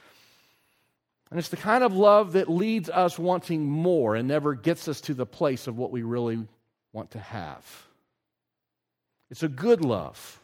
And 1.30 1.40
it's 1.40 1.50
the 1.50 1.58
kind 1.58 1.84
of 1.84 1.94
love 1.94 2.34
that 2.34 2.50
leads 2.50 2.90
us 2.90 3.20
wanting 3.20 3.66
more 3.66 4.16
and 4.16 4.28
never 4.28 4.56
gets 4.56 4.88
us 4.88 5.02
to 5.02 5.14
the 5.14 5.26
place 5.26 5.68
of 5.68 5.78
what 5.78 5.92
we 5.92 6.02
really 6.02 6.48
want 6.94 7.12
to 7.12 7.20
have. 7.20 7.66
It's 9.30 9.44
a 9.44 9.50
good 9.50 9.84
love, 9.84 10.40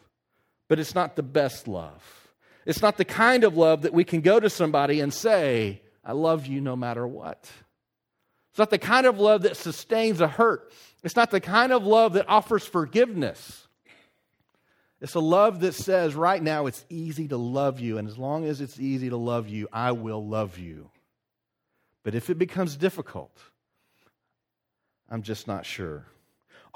but 0.68 0.78
it's 0.78 0.94
not 0.94 1.16
the 1.16 1.22
best 1.22 1.66
love. 1.66 2.28
It's 2.66 2.82
not 2.82 2.96
the 2.96 3.04
kind 3.04 3.44
of 3.44 3.56
love 3.56 3.82
that 3.82 3.94
we 3.94 4.04
can 4.04 4.20
go 4.20 4.38
to 4.38 4.50
somebody 4.50 5.00
and 5.00 5.12
say, 5.12 5.80
I 6.04 6.12
love 6.12 6.46
you 6.46 6.60
no 6.60 6.76
matter 6.76 7.06
what. 7.06 7.50
It's 8.50 8.58
not 8.58 8.70
the 8.70 8.78
kind 8.78 9.06
of 9.06 9.18
love 9.18 9.42
that 9.42 9.56
sustains 9.56 10.20
a 10.20 10.28
hurt. 10.28 10.70
It's 11.02 11.16
not 11.16 11.30
the 11.30 11.40
kind 11.40 11.72
of 11.72 11.84
love 11.84 12.12
that 12.12 12.28
offers 12.28 12.64
forgiveness. 12.64 13.63
It's 15.04 15.16
a 15.16 15.20
love 15.20 15.60
that 15.60 15.74
says, 15.74 16.14
right 16.14 16.42
now, 16.42 16.64
it's 16.64 16.82
easy 16.88 17.28
to 17.28 17.36
love 17.36 17.78
you, 17.78 17.98
and 17.98 18.08
as 18.08 18.16
long 18.16 18.46
as 18.46 18.62
it's 18.62 18.80
easy 18.80 19.10
to 19.10 19.18
love 19.18 19.50
you, 19.50 19.68
I 19.70 19.92
will 19.92 20.26
love 20.26 20.56
you. 20.58 20.88
But 22.04 22.14
if 22.14 22.30
it 22.30 22.38
becomes 22.38 22.74
difficult, 22.74 23.36
I'm 25.10 25.20
just 25.20 25.46
not 25.46 25.66
sure. 25.66 26.06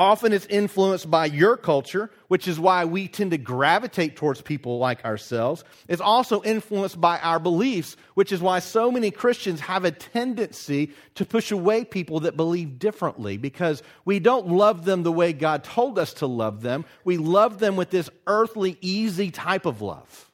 Often 0.00 0.32
it's 0.32 0.46
influenced 0.46 1.10
by 1.10 1.26
your 1.26 1.56
culture, 1.56 2.08
which 2.28 2.46
is 2.46 2.60
why 2.60 2.84
we 2.84 3.08
tend 3.08 3.32
to 3.32 3.38
gravitate 3.38 4.14
towards 4.14 4.40
people 4.40 4.78
like 4.78 5.04
ourselves. 5.04 5.64
It's 5.88 6.00
also 6.00 6.40
influenced 6.44 7.00
by 7.00 7.18
our 7.18 7.40
beliefs, 7.40 7.96
which 8.14 8.30
is 8.30 8.40
why 8.40 8.60
so 8.60 8.92
many 8.92 9.10
Christians 9.10 9.58
have 9.58 9.84
a 9.84 9.90
tendency 9.90 10.92
to 11.16 11.24
push 11.24 11.50
away 11.50 11.84
people 11.84 12.20
that 12.20 12.36
believe 12.36 12.78
differently 12.78 13.38
because 13.38 13.82
we 14.04 14.20
don't 14.20 14.46
love 14.46 14.84
them 14.84 15.02
the 15.02 15.10
way 15.10 15.32
God 15.32 15.64
told 15.64 15.98
us 15.98 16.12
to 16.14 16.26
love 16.28 16.62
them. 16.62 16.84
We 17.02 17.16
love 17.16 17.58
them 17.58 17.74
with 17.74 17.90
this 17.90 18.08
earthly, 18.28 18.78
easy 18.80 19.32
type 19.32 19.66
of 19.66 19.82
love. 19.82 20.30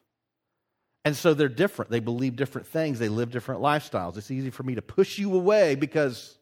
And 1.07 1.17
so 1.17 1.33
they're 1.33 1.49
different. 1.49 1.91
They 1.91 2.01
believe 2.01 2.37
different 2.37 2.67
things, 2.67 2.99
they 2.99 3.09
live 3.09 3.31
different 3.31 3.63
lifestyles. 3.63 4.19
It's 4.19 4.31
easy 4.31 4.51
for 4.51 4.63
me 4.63 4.75
to 4.75 4.83
push 4.83 5.17
you 5.19 5.35
away 5.35 5.75
because 5.75 6.37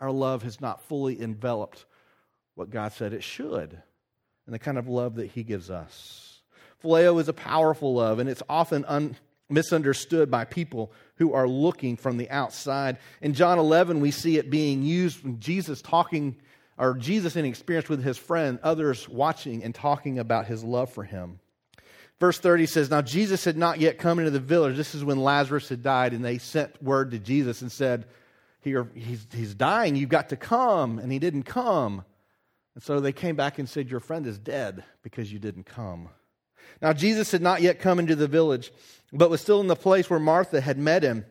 our 0.00 0.10
love 0.10 0.42
has 0.42 0.60
not 0.60 0.82
fully 0.82 1.18
enveloped 1.18 1.86
what 2.58 2.70
God 2.70 2.92
said 2.92 3.12
it 3.12 3.22
should 3.22 3.80
and 4.46 4.54
the 4.54 4.58
kind 4.58 4.78
of 4.78 4.88
love 4.88 5.16
that 5.16 5.26
He 5.26 5.44
gives 5.44 5.70
us. 5.70 6.40
Phileo 6.82 7.20
is 7.20 7.28
a 7.28 7.32
powerful 7.32 7.94
love, 7.94 8.18
and 8.18 8.28
it's 8.28 8.42
often 8.48 8.84
un- 8.86 9.16
misunderstood 9.48 10.30
by 10.30 10.44
people 10.44 10.92
who 11.16 11.32
are 11.32 11.48
looking 11.48 11.96
from 11.96 12.16
the 12.16 12.30
outside. 12.30 12.98
In 13.20 13.34
John 13.34 13.58
11, 13.58 14.00
we 14.00 14.10
see 14.10 14.38
it 14.38 14.50
being 14.50 14.82
used 14.82 15.22
when 15.22 15.40
Jesus 15.40 15.82
talking, 15.82 16.36
or 16.76 16.94
Jesus 16.94 17.36
in 17.36 17.44
experience 17.44 17.88
with 17.88 18.02
his 18.02 18.18
friend, 18.18 18.58
others 18.62 19.08
watching 19.08 19.62
and 19.62 19.74
talking 19.74 20.18
about 20.18 20.46
his 20.46 20.64
love 20.64 20.90
for 20.90 21.04
him. 21.04 21.40
Verse 22.20 22.38
30 22.38 22.66
says, 22.66 22.90
Now 22.90 23.02
Jesus 23.02 23.44
had 23.44 23.56
not 23.56 23.80
yet 23.80 23.98
come 23.98 24.18
into 24.18 24.30
the 24.30 24.40
village. 24.40 24.76
This 24.76 24.94
is 24.94 25.04
when 25.04 25.18
Lazarus 25.18 25.68
had 25.68 25.82
died, 25.82 26.12
and 26.12 26.24
they 26.24 26.38
sent 26.38 26.82
word 26.82 27.12
to 27.12 27.18
Jesus 27.18 27.62
and 27.62 27.70
said, 27.70 28.06
he's, 28.62 29.26
he's 29.32 29.54
dying. 29.54 29.96
You've 29.96 30.08
got 30.08 30.30
to 30.30 30.36
come. 30.36 30.98
And 30.98 31.12
he 31.12 31.18
didn't 31.18 31.44
come. 31.44 32.04
And 32.78 32.84
so 32.84 33.00
they 33.00 33.10
came 33.10 33.34
back 33.34 33.58
and 33.58 33.68
said, 33.68 33.90
Your 33.90 33.98
friend 33.98 34.24
is 34.24 34.38
dead 34.38 34.84
because 35.02 35.32
you 35.32 35.40
didn't 35.40 35.64
come. 35.64 36.10
Now, 36.80 36.92
Jesus 36.92 37.32
had 37.32 37.42
not 37.42 37.60
yet 37.60 37.80
come 37.80 37.98
into 37.98 38.14
the 38.14 38.28
village, 38.28 38.70
but 39.12 39.30
was 39.30 39.40
still 39.40 39.60
in 39.60 39.66
the 39.66 39.74
place 39.74 40.08
where 40.08 40.20
Martha 40.20 40.60
had 40.60 40.78
met 40.78 41.02
him. 41.02 41.26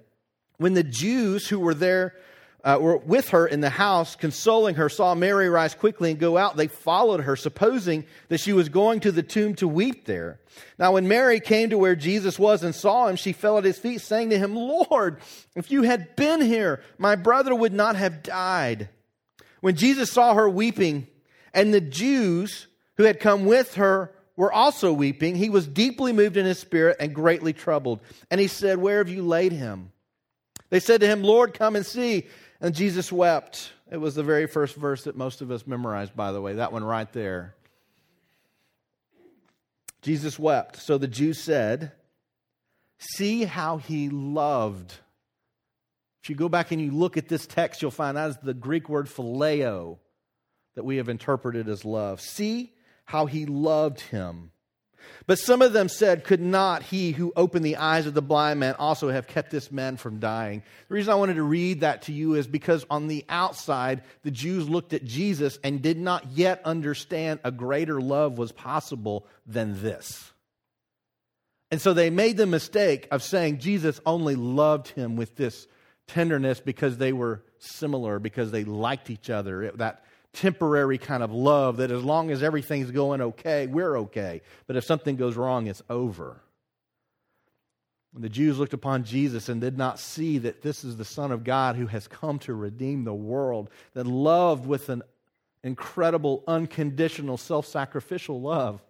When 0.57 0.73
the 0.73 0.83
Jews 0.83 1.47
who 1.47 1.57
were 1.57 1.73
there 1.73 2.15
uh, 2.65 2.79
were 2.81 2.97
with 2.97 3.29
her 3.29 3.47
in 3.47 3.61
the 3.61 3.69
house, 3.69 4.17
consoling 4.17 4.75
her, 4.75 4.89
saw 4.89 5.15
Mary 5.15 5.47
rise 5.47 5.73
quickly 5.73 6.11
and 6.11 6.19
go 6.19 6.37
out, 6.37 6.57
they 6.57 6.67
followed 6.67 7.21
her, 7.21 7.37
supposing 7.37 8.03
that 8.27 8.41
she 8.41 8.51
was 8.51 8.67
going 8.67 8.99
to 8.99 9.11
the 9.13 9.23
tomb 9.23 9.55
to 9.55 9.69
weep 9.69 10.03
there. 10.03 10.41
Now, 10.77 10.91
when 10.91 11.07
Mary 11.07 11.39
came 11.39 11.69
to 11.69 11.77
where 11.77 11.95
Jesus 11.95 12.37
was 12.37 12.61
and 12.61 12.75
saw 12.75 13.07
him, 13.07 13.15
she 13.15 13.31
fell 13.31 13.57
at 13.57 13.63
his 13.63 13.79
feet, 13.79 14.01
saying 14.01 14.31
to 14.31 14.37
him, 14.37 14.53
Lord, 14.53 15.21
if 15.55 15.71
you 15.71 15.83
had 15.83 16.17
been 16.17 16.41
here, 16.41 16.83
my 16.97 17.15
brother 17.15 17.55
would 17.55 17.71
not 17.71 17.95
have 17.95 18.21
died. 18.21 18.89
When 19.61 19.77
Jesus 19.77 20.11
saw 20.11 20.33
her 20.33 20.49
weeping, 20.49 21.07
and 21.57 21.73
the 21.73 21.81
Jews 21.81 22.67
who 22.97 23.03
had 23.03 23.19
come 23.19 23.45
with 23.45 23.73
her 23.75 24.13
were 24.35 24.53
also 24.53 24.93
weeping. 24.93 25.35
He 25.35 25.49
was 25.49 25.67
deeply 25.67 26.13
moved 26.13 26.37
in 26.37 26.45
his 26.45 26.59
spirit 26.59 26.97
and 26.99 27.15
greatly 27.15 27.51
troubled. 27.51 27.99
And 28.29 28.39
he 28.39 28.47
said, 28.47 28.77
Where 28.77 28.99
have 28.99 29.09
you 29.09 29.23
laid 29.23 29.51
him? 29.51 29.91
They 30.69 30.79
said 30.79 31.01
to 31.01 31.07
him, 31.07 31.23
Lord, 31.23 31.55
come 31.55 31.75
and 31.75 31.85
see. 31.85 32.27
And 32.61 32.75
Jesus 32.75 33.11
wept. 33.11 33.71
It 33.91 33.97
was 33.97 34.13
the 34.13 34.23
very 34.23 34.45
first 34.45 34.75
verse 34.75 35.05
that 35.05 35.17
most 35.17 35.41
of 35.41 35.49
us 35.49 35.65
memorized, 35.65 36.15
by 36.15 36.31
the 36.31 36.41
way, 36.41 36.53
that 36.53 36.71
one 36.71 36.83
right 36.83 37.11
there. 37.11 37.55
Jesus 40.03 40.37
wept. 40.37 40.77
So 40.77 40.99
the 40.99 41.07
Jews 41.07 41.41
said, 41.41 41.91
See 42.99 43.45
how 43.45 43.77
he 43.77 44.09
loved. 44.09 44.93
If 46.21 46.29
you 46.29 46.35
go 46.35 46.49
back 46.49 46.71
and 46.71 46.79
you 46.79 46.91
look 46.91 47.17
at 47.17 47.27
this 47.27 47.47
text, 47.47 47.81
you'll 47.81 47.89
find 47.89 48.15
that 48.15 48.29
is 48.29 48.37
the 48.37 48.53
Greek 48.53 48.89
word 48.89 49.07
phileo 49.07 49.97
that 50.77 50.85
we 50.85 50.97
have 50.97 51.09
interpreted 51.09 51.67
as 51.67 51.83
love. 51.83 52.21
See 52.21 52.71
how 53.05 53.25
he 53.25 53.47
loved 53.47 53.99
him. 53.99 54.51
But 55.25 55.39
some 55.39 55.63
of 55.63 55.73
them 55.73 55.89
said, 55.89 56.23
Could 56.23 56.39
not 56.39 56.83
he 56.83 57.13
who 57.13 57.33
opened 57.35 57.65
the 57.65 57.77
eyes 57.77 58.05
of 58.05 58.13
the 58.13 58.21
blind 58.21 58.59
man 58.59 58.75
also 58.77 59.09
have 59.09 59.25
kept 59.25 59.49
this 59.49 59.71
man 59.71 59.97
from 59.97 60.19
dying? 60.19 60.61
The 60.87 60.93
reason 60.93 61.11
I 61.11 61.15
wanted 61.15 61.33
to 61.37 61.43
read 61.43 61.79
that 61.79 62.03
to 62.03 62.13
you 62.13 62.35
is 62.35 62.45
because 62.45 62.85
on 62.91 63.07
the 63.07 63.25
outside, 63.27 64.03
the 64.21 64.29
Jews 64.29 64.69
looked 64.69 64.93
at 64.93 65.03
Jesus 65.03 65.57
and 65.63 65.81
did 65.81 65.97
not 65.97 66.27
yet 66.33 66.61
understand 66.63 67.39
a 67.43 67.51
greater 67.51 67.99
love 67.99 68.37
was 68.37 68.51
possible 68.51 69.25
than 69.47 69.81
this. 69.81 70.31
And 71.71 71.81
so 71.81 71.91
they 71.91 72.11
made 72.11 72.37
the 72.37 72.45
mistake 72.45 73.07
of 73.09 73.23
saying 73.23 73.57
Jesus 73.57 73.99
only 74.05 74.35
loved 74.35 74.89
him 74.89 75.15
with 75.15 75.35
this 75.37 75.67
tenderness 76.05 76.59
because 76.59 76.97
they 76.97 77.13
were 77.13 77.41
similar, 77.57 78.19
because 78.19 78.51
they 78.51 78.63
liked 78.63 79.09
each 79.09 79.31
other. 79.31 79.71
That 79.71 80.03
temporary 80.37 80.97
kind 80.97 81.23
of 81.23 81.31
love 81.31 81.77
that 81.77 81.91
as 81.91 82.03
long 82.03 82.31
as 82.31 82.43
everything's 82.43 82.91
going 82.91 83.21
okay, 83.21 83.67
we're 83.67 83.97
okay. 83.99 84.41
But 84.67 84.75
if 84.75 84.83
something 84.83 85.15
goes 85.15 85.35
wrong, 85.35 85.67
it's 85.67 85.83
over. 85.89 86.41
The 88.13 88.29
Jews 88.29 88.57
looked 88.57 88.73
upon 88.73 89.03
Jesus 89.03 89.49
and 89.49 89.61
did 89.61 89.77
not 89.77 89.99
see 89.99 90.39
that 90.39 90.61
this 90.61 90.83
is 90.83 90.97
the 90.97 91.05
Son 91.05 91.31
of 91.31 91.43
God 91.43 91.75
who 91.75 91.87
has 91.87 92.07
come 92.07 92.39
to 92.39 92.53
redeem 92.53 93.03
the 93.03 93.13
world, 93.13 93.69
that 93.93 94.07
loved 94.07 94.65
with 94.65 94.89
an 94.89 95.03
incredible, 95.63 96.43
unconditional, 96.47 97.37
self 97.37 97.67
sacrificial 97.67 98.41
love. 98.41 98.81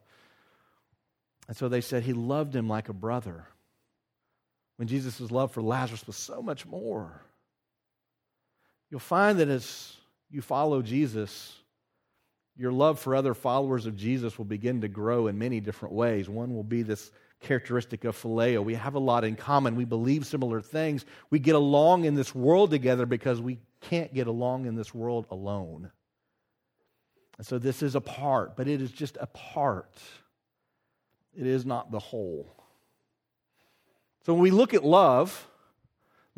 And 1.47 1.57
so 1.57 1.67
they 1.67 1.81
said 1.81 2.03
he 2.03 2.13
loved 2.13 2.55
him 2.55 2.69
like 2.69 2.89
a 2.89 2.93
brother. 2.93 3.47
when 4.77 4.87
Jesus' 4.87 5.31
love 5.31 5.51
for 5.51 5.61
Lazarus 5.61 6.05
was 6.07 6.15
so 6.15 6.41
much 6.41 6.65
more. 6.65 7.21
You'll 8.89 8.99
find 8.99 9.39
that 9.39 9.49
as 9.49 9.96
you 10.29 10.41
follow 10.41 10.81
Jesus, 10.81 11.53
your 12.57 12.71
love 12.71 12.99
for 12.99 13.15
other 13.15 13.33
followers 13.33 13.85
of 13.85 13.95
Jesus 13.95 14.37
will 14.37 14.45
begin 14.45 14.81
to 14.81 14.87
grow 14.87 15.27
in 15.27 15.37
many 15.37 15.59
different 15.59 15.93
ways. 15.93 16.27
One 16.27 16.55
will 16.55 16.63
be 16.63 16.81
this 16.81 17.11
characteristic 17.39 18.03
of 18.03 18.19
phileo. 18.19 18.63
We 18.63 18.75
have 18.75 18.95
a 18.95 18.99
lot 18.99 19.23
in 19.23 19.35
common. 19.35 19.75
We 19.75 19.85
believe 19.85 20.25
similar 20.25 20.59
things. 20.59 21.05
We 21.29 21.39
get 21.39 21.55
along 21.55 22.05
in 22.05 22.15
this 22.15 22.33
world 22.33 22.71
together 22.71 23.05
because 23.05 23.39
we 23.39 23.59
can't 23.81 24.13
get 24.13 24.27
along 24.27 24.65
in 24.65 24.75
this 24.75 24.93
world 24.93 25.27
alone. 25.29 25.91
And 27.37 27.45
so 27.45 27.59
this 27.59 27.83
is 27.83 27.95
a 27.95 28.01
part, 28.01 28.57
but 28.57 28.67
it 28.67 28.81
is 28.81 28.91
just 28.91 29.17
a 29.21 29.27
part. 29.27 30.01
It 31.35 31.45
is 31.45 31.65
not 31.65 31.91
the 31.91 31.99
whole. 31.99 32.51
So 34.25 34.33
when 34.33 34.41
we 34.41 34.51
look 34.51 34.73
at 34.73 34.83
love, 34.83 35.47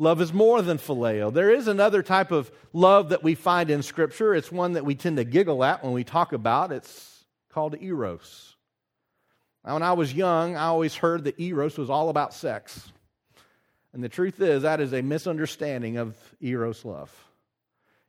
love 0.00 0.20
is 0.20 0.32
more 0.32 0.62
than 0.62 0.78
phileo. 0.78 1.32
There 1.32 1.50
is 1.50 1.68
another 1.68 2.02
type 2.02 2.32
of 2.32 2.50
love 2.72 3.10
that 3.10 3.22
we 3.22 3.34
find 3.36 3.70
in 3.70 3.82
Scripture. 3.82 4.34
It's 4.34 4.50
one 4.50 4.72
that 4.72 4.84
we 4.84 4.94
tend 4.94 5.18
to 5.18 5.24
giggle 5.24 5.62
at 5.62 5.84
when 5.84 5.92
we 5.92 6.02
talk 6.02 6.32
about. 6.32 6.72
It's 6.72 7.24
called 7.50 7.80
eros. 7.80 8.56
Now, 9.64 9.74
when 9.74 9.82
I 9.82 9.92
was 9.92 10.14
young, 10.14 10.56
I 10.56 10.64
always 10.64 10.94
heard 10.94 11.24
that 11.24 11.38
eros 11.38 11.76
was 11.76 11.90
all 11.90 12.08
about 12.08 12.32
sex. 12.32 12.90
And 13.92 14.02
the 14.02 14.08
truth 14.08 14.40
is, 14.40 14.62
that 14.62 14.80
is 14.80 14.94
a 14.94 15.02
misunderstanding 15.02 15.98
of 15.98 16.16
eros 16.40 16.84
love. 16.84 17.12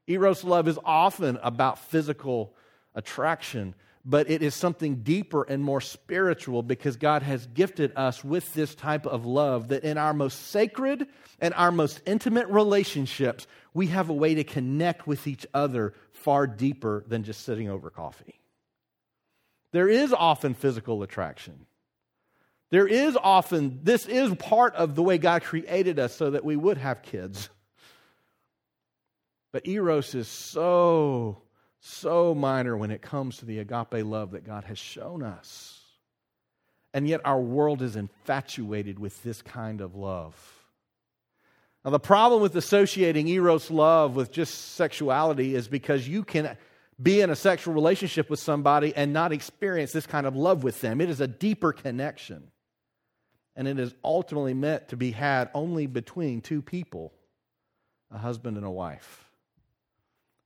Eros 0.07 0.43
love 0.45 0.67
is 0.67 0.79
often 0.85 1.37
about 1.43 1.77
physical 1.77 2.53
attraction, 2.95 3.75
but 4.03 4.29
it 4.29 4.41
is 4.41 4.55
something 4.55 4.97
deeper 5.03 5.43
and 5.43 5.63
more 5.63 5.81
spiritual 5.81 6.63
because 6.63 6.97
God 6.97 7.21
has 7.23 7.45
gifted 7.47 7.93
us 7.95 8.23
with 8.23 8.53
this 8.53 8.73
type 8.73 9.05
of 9.05 9.25
love 9.25 9.69
that 9.69 9.83
in 9.83 9.97
our 9.97 10.13
most 10.13 10.47
sacred 10.47 11.07
and 11.39 11.53
our 11.53 11.71
most 11.71 12.01
intimate 12.05 12.47
relationships, 12.47 13.47
we 13.73 13.87
have 13.87 14.09
a 14.09 14.13
way 14.13 14.35
to 14.35 14.43
connect 14.43 15.07
with 15.07 15.27
each 15.27 15.45
other 15.53 15.93
far 16.11 16.47
deeper 16.47 17.03
than 17.07 17.23
just 17.23 17.43
sitting 17.43 17.69
over 17.69 17.89
coffee. 17.89 18.39
There 19.71 19.87
is 19.87 20.13
often 20.13 20.53
physical 20.53 21.03
attraction. 21.03 21.65
There 22.71 22.87
is 22.87 23.17
often, 23.21 23.79
this 23.83 24.05
is 24.05 24.33
part 24.35 24.75
of 24.75 24.95
the 24.95 25.03
way 25.03 25.17
God 25.17 25.43
created 25.43 25.99
us 25.99 26.15
so 26.15 26.31
that 26.31 26.45
we 26.45 26.55
would 26.55 26.77
have 26.77 27.03
kids. 27.03 27.49
But 29.51 29.67
Eros 29.67 30.15
is 30.15 30.27
so, 30.29 31.41
so 31.81 32.35
minor 32.35 32.77
when 32.77 32.91
it 32.91 33.01
comes 33.01 33.37
to 33.37 33.45
the 33.45 33.59
agape 33.59 34.05
love 34.05 34.31
that 34.31 34.45
God 34.45 34.63
has 34.65 34.77
shown 34.77 35.23
us. 35.23 35.79
And 36.93 37.07
yet 37.07 37.21
our 37.25 37.39
world 37.39 37.81
is 37.81 37.95
infatuated 37.95 38.99
with 38.99 39.21
this 39.23 39.41
kind 39.41 39.81
of 39.81 39.95
love. 39.95 40.35
Now, 41.83 41.89
the 41.89 41.99
problem 41.99 42.43
with 42.43 42.55
associating 42.55 43.27
Eros 43.27 43.71
love 43.71 44.15
with 44.15 44.31
just 44.31 44.75
sexuality 44.75 45.55
is 45.55 45.67
because 45.67 46.07
you 46.07 46.23
can 46.23 46.55
be 47.01 47.21
in 47.21 47.31
a 47.31 47.35
sexual 47.35 47.73
relationship 47.73 48.29
with 48.29 48.39
somebody 48.39 48.95
and 48.95 49.11
not 49.11 49.31
experience 49.31 49.91
this 49.91 50.05
kind 50.05 50.27
of 50.27 50.35
love 50.35 50.63
with 50.63 50.81
them. 50.81 51.01
It 51.01 51.09
is 51.09 51.19
a 51.19 51.27
deeper 51.27 51.73
connection. 51.73 52.51
And 53.55 53.67
it 53.67 53.79
is 53.79 53.95
ultimately 54.03 54.53
meant 54.53 54.89
to 54.89 54.97
be 54.97 55.11
had 55.11 55.49
only 55.55 55.87
between 55.87 56.41
two 56.41 56.61
people, 56.61 57.11
a 58.11 58.19
husband 58.19 58.57
and 58.57 58.65
a 58.65 58.69
wife. 58.69 59.30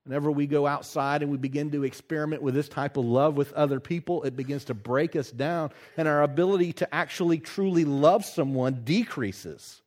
Whenever 0.05 0.31
we 0.31 0.45
go 0.45 0.67
outside 0.67 1.23
and 1.23 1.31
we 1.31 1.37
begin 1.37 1.71
to 1.71 1.83
experiment 1.83 2.43
with 2.43 2.53
this 2.53 2.69
type 2.69 2.95
of 2.95 3.05
love 3.05 3.35
with 3.35 3.51
other 3.53 3.79
people, 3.79 4.21
it 4.23 4.35
begins 4.35 4.65
to 4.65 4.75
break 4.75 5.15
us 5.15 5.31
down, 5.31 5.71
and 5.97 6.07
our 6.07 6.21
ability 6.21 6.73
to 6.73 6.93
actually 6.93 7.39
truly 7.39 7.85
love 7.85 8.23
someone 8.23 8.83
decreases 8.83 9.81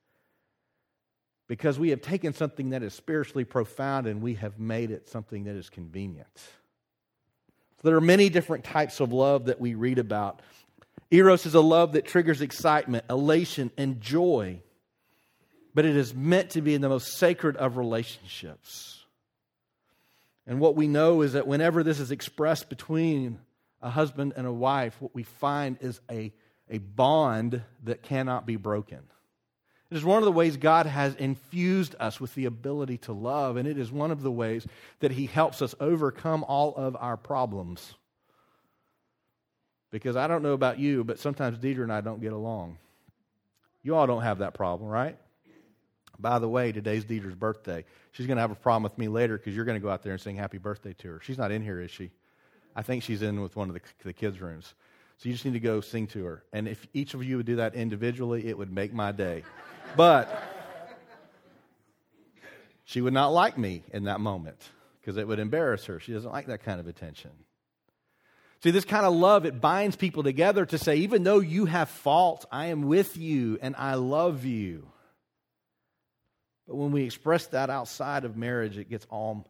because 1.47 1.79
we 1.79 1.91
have 1.91 2.03
taken 2.03 2.35
something 2.35 2.71
that 2.71 2.83
is 2.83 2.95
spiritually 2.95 3.45
profound 3.45 4.07
and 4.07 4.21
we 4.21 4.35
have 4.35 4.59
made 4.59 4.91
it 4.91 5.09
something 5.09 5.45
that 5.45 5.55
is 5.55 5.71
convenient. 5.71 6.29
So 6.37 7.89
there 7.89 7.97
are 7.97 8.01
many 8.01 8.29
different 8.29 8.65
types 8.65 8.99
of 8.99 9.13
love 9.13 9.47
that 9.47 9.61
we 9.61 9.75
read 9.75 9.99
about. 9.99 10.43
Eros 11.13 11.47
is 11.47 11.55
a 11.55 11.61
love 11.61 11.93
that 11.93 12.05
triggers 12.05 12.43
excitement, 12.43 13.05
elation, 13.09 13.71
and 13.79 14.01
joy, 14.01 14.61
but 15.75 15.87
it 15.87 15.97
is 15.97 16.13
meant 16.13 16.51
to 16.51 16.61
be 16.61 16.75
in 16.75 16.81
the 16.81 16.89
most 16.89 17.17
sacred 17.17 17.57
of 17.57 17.77
relationships. 17.77 18.98
And 20.49 20.61
what 20.61 20.77
we 20.77 20.89
know 20.89 21.21
is 21.21 21.35
that 21.35 21.47
whenever 21.47 21.83
this 21.83 22.01
is 22.01 22.11
expressed 22.11 22.71
between 22.71 23.39
a 23.83 23.91
husband 23.91 24.33
and 24.35 24.47
a 24.47 24.53
wife, 24.53 24.97
what 24.99 25.15
we 25.15 25.23
find 25.23 25.77
is 25.83 26.01
a, 26.11 26.33
a 26.71 26.79
bond 26.79 27.63
that 27.85 28.03
cannot 28.03 28.47
be 28.47 28.57
broken. 28.57 29.01
It 29.91 29.97
is 29.97 30.05
one 30.05 30.19
of 30.19 30.25
the 30.25 30.33
ways 30.33 30.57
God 30.57 30.87
has 30.87 31.15
infused 31.15 31.95
us 32.01 32.19
with 32.19 32.35
the 32.35 32.47
ability 32.47 32.97
to 32.99 33.13
love, 33.13 33.59
and 33.59 33.69
it 33.69 33.79
is 33.79 33.93
one 33.93 34.11
of 34.11 34.23
the 34.23 34.33
ways 34.33 34.67
that 35.01 35.13
He 35.13 35.27
helps 35.27 35.61
us 35.61 35.75
overcome 35.81 36.45
all 36.45 36.75
of 36.75 36.97
our 36.97 37.19
problems. 37.19 37.95
Because 39.91 40.17
I 40.17 40.29
don't 40.29 40.43
know 40.43 40.53
about 40.55 40.79
you, 40.79 41.05
but 41.05 41.19
sometimes 41.19 41.59
Deidre 41.59 41.83
and 41.83 41.93
I 41.93 42.01
don't 42.01 42.23
get 42.23 42.33
along. 42.33 42.79
You 43.83 43.95
all 43.97 44.07
don't 44.07 44.23
have 44.23 44.39
that 44.39 44.55
problem, 44.55 44.89
right? 44.89 45.19
By 46.19 46.39
the 46.39 46.49
way, 46.49 46.73
today's 46.73 47.05
Deidre's 47.05 47.35
birthday. 47.35 47.85
She's 48.13 48.27
going 48.27 48.37
to 48.37 48.41
have 48.41 48.51
a 48.51 48.57
problem 48.57 48.83
with 48.83 48.99
me 48.99 49.09
later 49.09 49.39
because 49.39 49.55
you're 49.55 49.65
going 49.65 49.79
to 49.79 49.83
go 49.83 49.91
out 49.91 50.03
there 50.03 50.13
and 50.13 50.21
sing 50.21 50.37
happy 50.37 50.59
birthday 50.59 50.95
to 50.95 51.09
her. 51.13 51.21
She's 51.23 51.39
not 51.39 51.53
in 51.53 51.63
here, 51.63 51.81
is 51.81 51.91
she? 51.91 52.11
I 52.75 52.83
think 52.83 53.03
she's 53.03 53.23
in 53.23 53.41
with 53.41 53.55
one 53.55 53.69
of 53.69 53.75
the, 53.75 53.81
the 54.05 54.13
kids' 54.13 54.41
rooms. 54.41 54.75
So 55.19 55.29
you 55.29 55.35
just 55.35 55.45
need 55.45 55.55
to 55.55 55.61
go 55.61 55.81
sing 55.81 56.07
to 56.09 56.25
her. 56.25 56.45
And 56.53 56.69
if 56.69 56.87
each 56.93 57.15
of 57.15 57.23
you 57.23 57.37
would 57.37 57.47
do 57.47 57.57
that 57.57 57.75
individually, 57.75 58.47
it 58.47 58.59
would 58.59 58.73
make 58.73 58.93
my 58.93 59.13
day. 59.13 59.45
But 59.97 60.29
she 62.85 63.01
would 63.01 63.13
not 63.13 63.29
like 63.29 63.59
me 63.59 63.83
in 63.93 64.05
that 64.05 64.21
moment 64.21 64.61
because 65.01 65.17
it 65.17 65.27
would 65.27 65.39
embarrass 65.39 65.87
her. 65.87 66.01
She 66.01 66.13
doesn't 66.13 66.31
like 66.31 66.47
that 66.47 66.63
kind 66.63 66.81
of 66.81 66.87
attention. 66.87 67.31
See, 68.63 68.73
this 68.73 68.85
kind 68.85 69.07
of 69.07 69.15
love, 69.15 69.47
it 69.47 69.61
binds 69.61 69.95
people 69.95 70.25
together 70.25 70.67
to 70.67 70.79
say, 70.79 70.97
even 70.97 71.23
though 71.23 71.39
you 71.39 71.67
have 71.67 71.89
fault, 71.89 72.45
I 72.51 72.67
am 72.67 72.83
with 72.83 73.17
you 73.17 73.59
and 73.63 73.77
I 73.77 73.95
love 73.95 74.45
you. 74.45 74.89
But 76.69 76.77
when 76.77 76.93
we 76.93 77.05
express 77.05 77.47
that 77.47 77.71
outside 77.71 78.27
of 78.27 78.37
marriage, 78.37 78.77
it 78.77 78.91
gets 78.91 79.07
all 79.11 79.49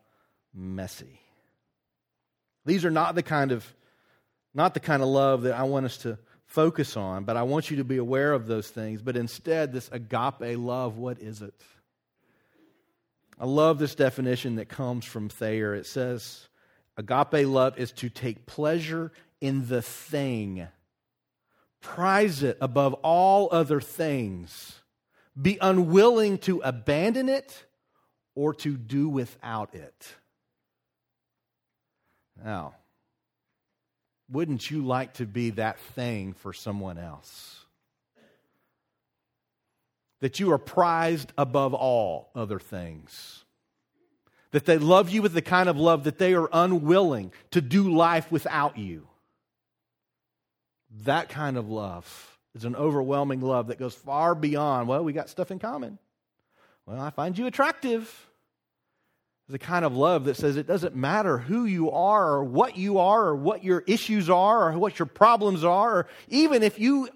messy. 0.55 1.21
These 2.65 2.85
are 2.85 2.91
not 2.91 3.17
the 3.17 3.23
kind 3.23 3.51
of 3.51 3.75
not 4.55 4.75
the 4.75 4.81
kind 4.81 5.03
of 5.03 5.09
love 5.09 5.43
that 5.43 5.55
I 5.55 5.65
want 5.65 5.87
us 5.87 5.99
to 5.99 6.19
focus 6.47 6.97
on, 6.97 7.25
but 7.25 7.37
I 7.37 7.43
want 7.43 7.71
you 7.71 7.79
to 7.79 7.85
be 7.85 7.99
aware 7.99 8.33
of 8.33 8.47
those 8.47 8.69
things. 8.69 9.03
But 9.03 9.17
instead, 9.17 9.73
this 9.73 9.91
agape 9.93 10.59
love, 10.59 10.97
what 10.97 11.21
is 11.21 11.43
it? 11.43 11.55
I 13.39 13.45
love 13.45 13.79
this 13.79 13.95
definition 13.95 14.57
that 14.57 14.69
comes 14.69 15.05
from 15.05 15.29
Thayer. 15.29 15.75
It 15.75 15.87
says, 15.87 16.49
agape 16.97 17.47
love 17.47 17.79
is 17.79 17.93
to 17.93 18.09
take 18.09 18.47
pleasure 18.47 19.13
in 19.41 19.69
the 19.69 19.83
thing, 19.83 20.67
prize 21.81 22.43
it 22.43 22.59
above 22.61 22.95
all 22.95 23.49
other 23.53 23.81
things, 23.81 24.81
be 25.41 25.59
unwilling 25.61 26.39
to 26.39 26.61
abandon 26.61 27.29
it 27.29 27.65
or 28.35 28.55
to 28.55 28.77
do 28.77 29.09
without 29.09 29.75
it. 29.75 30.15
Now, 32.43 32.75
wouldn't 34.31 34.71
you 34.71 34.85
like 34.85 35.15
to 35.15 35.27
be 35.27 35.51
that 35.51 35.79
thing 35.79 36.35
for 36.35 36.53
someone 36.53 36.99
else? 36.99 37.65
That 40.21 40.41
you 40.41 40.53
are 40.53 40.59
prized 40.59 41.33
above 41.39 41.75
all 41.75 42.31
other 42.35 42.59
things. 42.59 43.45
That 44.51 44.65
they 44.65 44.79
love 44.79 45.11
you 45.11 45.23
with 45.23 45.35
the 45.35 45.43
kind 45.43 45.69
of 45.69 45.77
love 45.77 46.05
that 46.05 46.19
they 46.19 46.35
are 46.35 46.49
unwilling 46.53 47.33
to 47.51 47.61
do 47.61 47.93
life 47.93 48.31
without 48.33 48.79
you. 48.79 49.07
That 51.05 51.29
kind 51.29 51.57
of 51.57 51.69
love 51.69 52.38
is 52.59 52.65
an 52.65 52.77
overwhelming 52.77 53.41
love 53.41 53.69
that 53.69 53.79
goes 53.79 53.95
far 53.95 54.35
beyond, 54.35 54.89
well, 54.89 55.05
we 55.05 55.13
got 55.13 55.29
stuff 55.29 55.51
in 55.51 55.59
common. 55.59 55.99
Well, 56.87 57.01
I 57.01 57.11
find 57.11 57.39
you 57.39 57.47
attractive 57.47 58.29
It's 59.49 59.55
a 59.55 59.59
kind 59.59 59.85
of 59.85 59.97
love 59.97 60.27
that 60.27 60.37
says 60.37 60.57
it 60.57 60.67
doesn't 60.67 60.95
matter 60.95 61.39
who 61.39 61.65
you 61.65 61.91
are 61.91 62.35
or 62.35 62.45
what 62.45 62.77
you 62.77 62.99
are 62.99 63.29
or 63.29 63.37
what 63.37 63.65
your 63.65 63.83
issues 63.87 64.29
are 64.29 64.71
or 64.71 64.79
what 64.79 64.99
your 64.99 65.07
problems 65.07 65.65
are, 65.65 66.01
or 66.01 66.09
even 66.29 66.63
if 66.63 66.79
you 66.79 67.09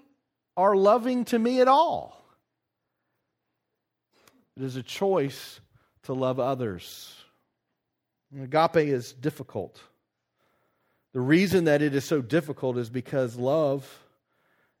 are 0.57 0.75
loving 0.75 1.25
to 1.25 1.37
me 1.37 1.61
at 1.61 1.67
all. 1.67 2.25
It 4.57 4.63
is 4.63 4.75
a 4.77 4.83
choice 4.83 5.59
to 6.03 6.13
love 6.13 6.39
others. 6.39 7.15
Agape 8.35 8.77
is 8.77 9.13
difficult. 9.13 9.79
The 11.13 11.21
reason 11.21 11.65
that 11.65 11.83
it 11.83 11.93
is 11.93 12.03
so 12.03 12.19
difficult 12.21 12.77
is 12.77 12.89
because 12.89 13.35
love 13.35 13.87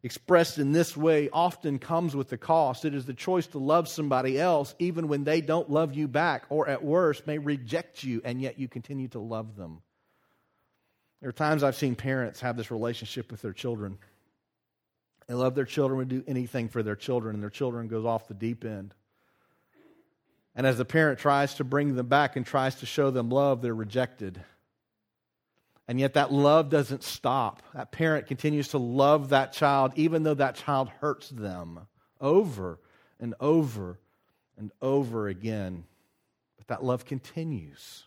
expressed 0.03 0.59
in 0.59 0.73
this 0.73 0.97
way 0.97 1.29
often 1.31 1.79
comes 1.79 2.15
with 2.15 2.29
the 2.29 2.37
cost. 2.37 2.85
It 2.85 2.93
is 2.93 3.05
the 3.05 3.13
choice 3.13 3.47
to 3.47 3.57
love 3.57 3.87
somebody 3.87 4.39
else 4.39 4.75
even 4.77 5.07
when 5.07 5.23
they 5.23 5.41
don't 5.41 5.71
love 5.71 5.95
you 5.95 6.07
back, 6.07 6.43
or 6.49 6.67
at 6.67 6.83
worst, 6.83 7.25
may 7.25 7.37
reject 7.37 8.03
you, 8.03 8.21
and 8.25 8.41
yet 8.41 8.59
you 8.59 8.67
continue 8.67 9.07
to 9.09 9.19
love 9.19 9.55
them. 9.55 9.81
There 11.21 11.29
are 11.29 11.33
times 11.33 11.63
I've 11.63 11.77
seen 11.77 11.95
parents 11.95 12.41
have 12.41 12.57
this 12.57 12.69
relationship 12.69 13.31
with 13.31 13.41
their 13.41 13.53
children 13.53 13.97
They 15.27 15.33
love 15.33 15.55
their 15.55 15.65
children, 15.65 15.97
would 15.99 16.09
do 16.09 16.23
anything 16.27 16.69
for 16.69 16.83
their 16.83 16.95
children, 16.95 17.35
and 17.35 17.43
their 17.43 17.49
children 17.49 17.87
goes 17.87 18.05
off 18.05 18.27
the 18.27 18.33
deep 18.33 18.65
end. 18.65 18.93
And 20.55 20.67
as 20.67 20.77
the 20.77 20.85
parent 20.85 21.19
tries 21.19 21.55
to 21.55 21.63
bring 21.63 21.95
them 21.95 22.07
back 22.07 22.35
and 22.35 22.45
tries 22.45 22.75
to 22.75 22.85
show 22.85 23.09
them 23.09 23.29
love, 23.29 23.61
they're 23.61 23.73
rejected. 23.73 24.43
And 25.87 25.99
yet 25.99 26.13
that 26.13 26.31
love 26.31 26.69
doesn't 26.69 27.03
stop. 27.03 27.61
That 27.73 27.91
parent 27.91 28.27
continues 28.27 28.69
to 28.69 28.77
love 28.77 29.29
that 29.29 29.51
child, 29.53 29.93
even 29.95 30.23
though 30.23 30.33
that 30.35 30.55
child 30.55 30.89
hurts 30.89 31.29
them 31.29 31.87
over 32.21 32.79
and 33.19 33.35
over 33.39 33.99
and 34.57 34.71
over 34.81 35.27
again. 35.27 35.83
But 36.57 36.67
that 36.67 36.83
love 36.83 37.05
continues. 37.05 38.03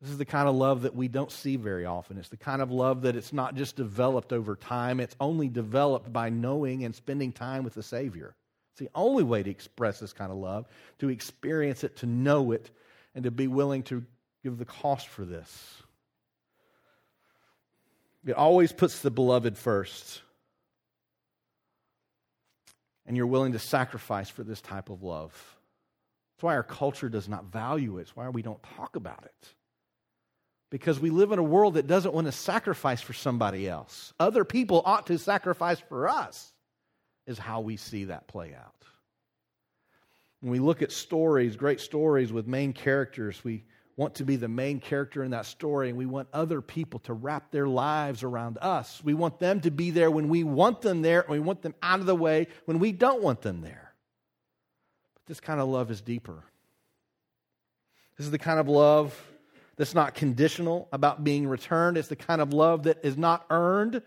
This 0.00 0.10
is 0.10 0.18
the 0.18 0.24
kind 0.24 0.48
of 0.48 0.54
love 0.54 0.82
that 0.82 0.94
we 0.94 1.08
don't 1.08 1.30
see 1.30 1.56
very 1.56 1.84
often. 1.84 2.18
It's 2.18 2.28
the 2.28 2.36
kind 2.36 2.62
of 2.62 2.70
love 2.70 3.02
that 3.02 3.16
it's 3.16 3.32
not 3.32 3.56
just 3.56 3.74
developed 3.76 4.32
over 4.32 4.54
time, 4.54 5.00
it's 5.00 5.16
only 5.20 5.48
developed 5.48 6.12
by 6.12 6.28
knowing 6.28 6.84
and 6.84 6.94
spending 6.94 7.32
time 7.32 7.64
with 7.64 7.74
the 7.74 7.82
Savior. 7.82 8.36
It's 8.72 8.80
the 8.80 8.90
only 8.94 9.24
way 9.24 9.42
to 9.42 9.50
express 9.50 9.98
this 9.98 10.12
kind 10.12 10.30
of 10.30 10.38
love, 10.38 10.66
to 11.00 11.08
experience 11.08 11.82
it, 11.82 11.96
to 11.96 12.06
know 12.06 12.52
it, 12.52 12.70
and 13.16 13.24
to 13.24 13.32
be 13.32 13.48
willing 13.48 13.82
to 13.84 14.04
give 14.42 14.58
the 14.58 14.64
cost 14.64 15.08
for 15.08 15.24
this. 15.24 15.82
It 18.26 18.32
always 18.32 18.72
puts 18.72 19.00
the 19.00 19.10
beloved 19.10 19.56
first. 19.56 20.22
And 23.06 23.16
you're 23.16 23.26
willing 23.26 23.52
to 23.52 23.58
sacrifice 23.58 24.28
for 24.28 24.42
this 24.42 24.60
type 24.60 24.90
of 24.90 25.02
love. 25.02 25.32
That's 26.36 26.42
why 26.42 26.56
our 26.56 26.62
culture 26.62 27.08
does 27.08 27.28
not 27.28 27.46
value 27.46 27.98
it. 27.98 28.02
It's 28.02 28.16
why 28.16 28.28
we 28.28 28.42
don't 28.42 28.62
talk 28.76 28.96
about 28.96 29.24
it 29.24 29.54
because 30.70 31.00
we 31.00 31.10
live 31.10 31.32
in 31.32 31.38
a 31.38 31.42
world 31.42 31.74
that 31.74 31.86
doesn't 31.86 32.14
want 32.14 32.26
to 32.26 32.32
sacrifice 32.32 33.00
for 33.00 33.14
somebody 33.14 33.68
else. 33.68 34.12
Other 34.20 34.44
people 34.44 34.82
ought 34.84 35.06
to 35.06 35.18
sacrifice 35.18 35.80
for 35.80 36.08
us, 36.08 36.52
is 37.26 37.38
how 37.38 37.60
we 37.60 37.76
see 37.76 38.04
that 38.04 38.26
play 38.26 38.54
out. 38.54 38.74
When 40.40 40.50
we 40.50 40.58
look 40.60 40.82
at 40.82 40.92
stories, 40.92 41.56
great 41.56 41.80
stories 41.80 42.32
with 42.32 42.46
main 42.46 42.72
characters, 42.72 43.42
we 43.44 43.64
want 43.98 44.14
to 44.14 44.24
be 44.24 44.36
the 44.36 44.48
main 44.48 44.78
character 44.78 45.24
in 45.24 45.32
that 45.32 45.44
story, 45.44 45.88
and 45.88 45.98
we 45.98 46.06
want 46.06 46.28
other 46.32 46.62
people 46.62 47.00
to 47.00 47.12
wrap 47.12 47.50
their 47.50 47.66
lives 47.66 48.22
around 48.22 48.56
us. 48.62 49.02
We 49.02 49.12
want 49.12 49.40
them 49.40 49.60
to 49.62 49.72
be 49.72 49.90
there 49.90 50.08
when 50.08 50.28
we 50.28 50.44
want 50.44 50.82
them 50.82 51.02
there, 51.02 51.22
and 51.22 51.30
we 51.30 51.40
want 51.40 51.62
them 51.62 51.74
out 51.82 51.98
of 51.98 52.06
the 52.06 52.14
way 52.14 52.46
when 52.64 52.78
we 52.78 52.92
don't 52.92 53.22
want 53.22 53.42
them 53.42 53.60
there. 53.60 53.92
But 55.14 55.26
this 55.26 55.40
kind 55.40 55.60
of 55.60 55.68
love 55.68 55.90
is 55.90 56.00
deeper. 56.00 56.44
This 58.16 58.26
is 58.26 58.30
the 58.30 58.38
kind 58.38 58.60
of 58.60 58.68
love 58.68 59.20
that's 59.76 59.96
not 59.96 60.14
conditional 60.14 60.88
about 60.92 61.24
being 61.24 61.48
returned. 61.48 61.98
It's 61.98 62.06
the 62.06 62.14
kind 62.14 62.40
of 62.40 62.52
love 62.52 62.84
that 62.84 63.04
is 63.04 63.16
not 63.16 63.46
earned. 63.50 64.00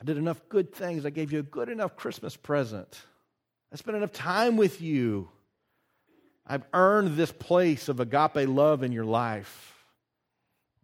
I 0.00 0.04
did 0.06 0.16
enough 0.16 0.40
good 0.48 0.74
things. 0.74 1.04
I 1.04 1.10
gave 1.10 1.32
you 1.32 1.40
a 1.40 1.44
good 1.44 1.68
enough 1.68 1.96
Christmas 1.96 2.34
present. 2.34 2.98
I 3.70 3.76
spent 3.76 3.98
enough 3.98 4.12
time 4.12 4.56
with 4.56 4.80
you. 4.80 5.28
I've 6.46 6.64
earned 6.72 7.16
this 7.16 7.32
place 7.32 7.88
of 7.88 8.00
agape 8.00 8.48
love 8.48 8.82
in 8.82 8.92
your 8.92 9.04
life. 9.04 9.84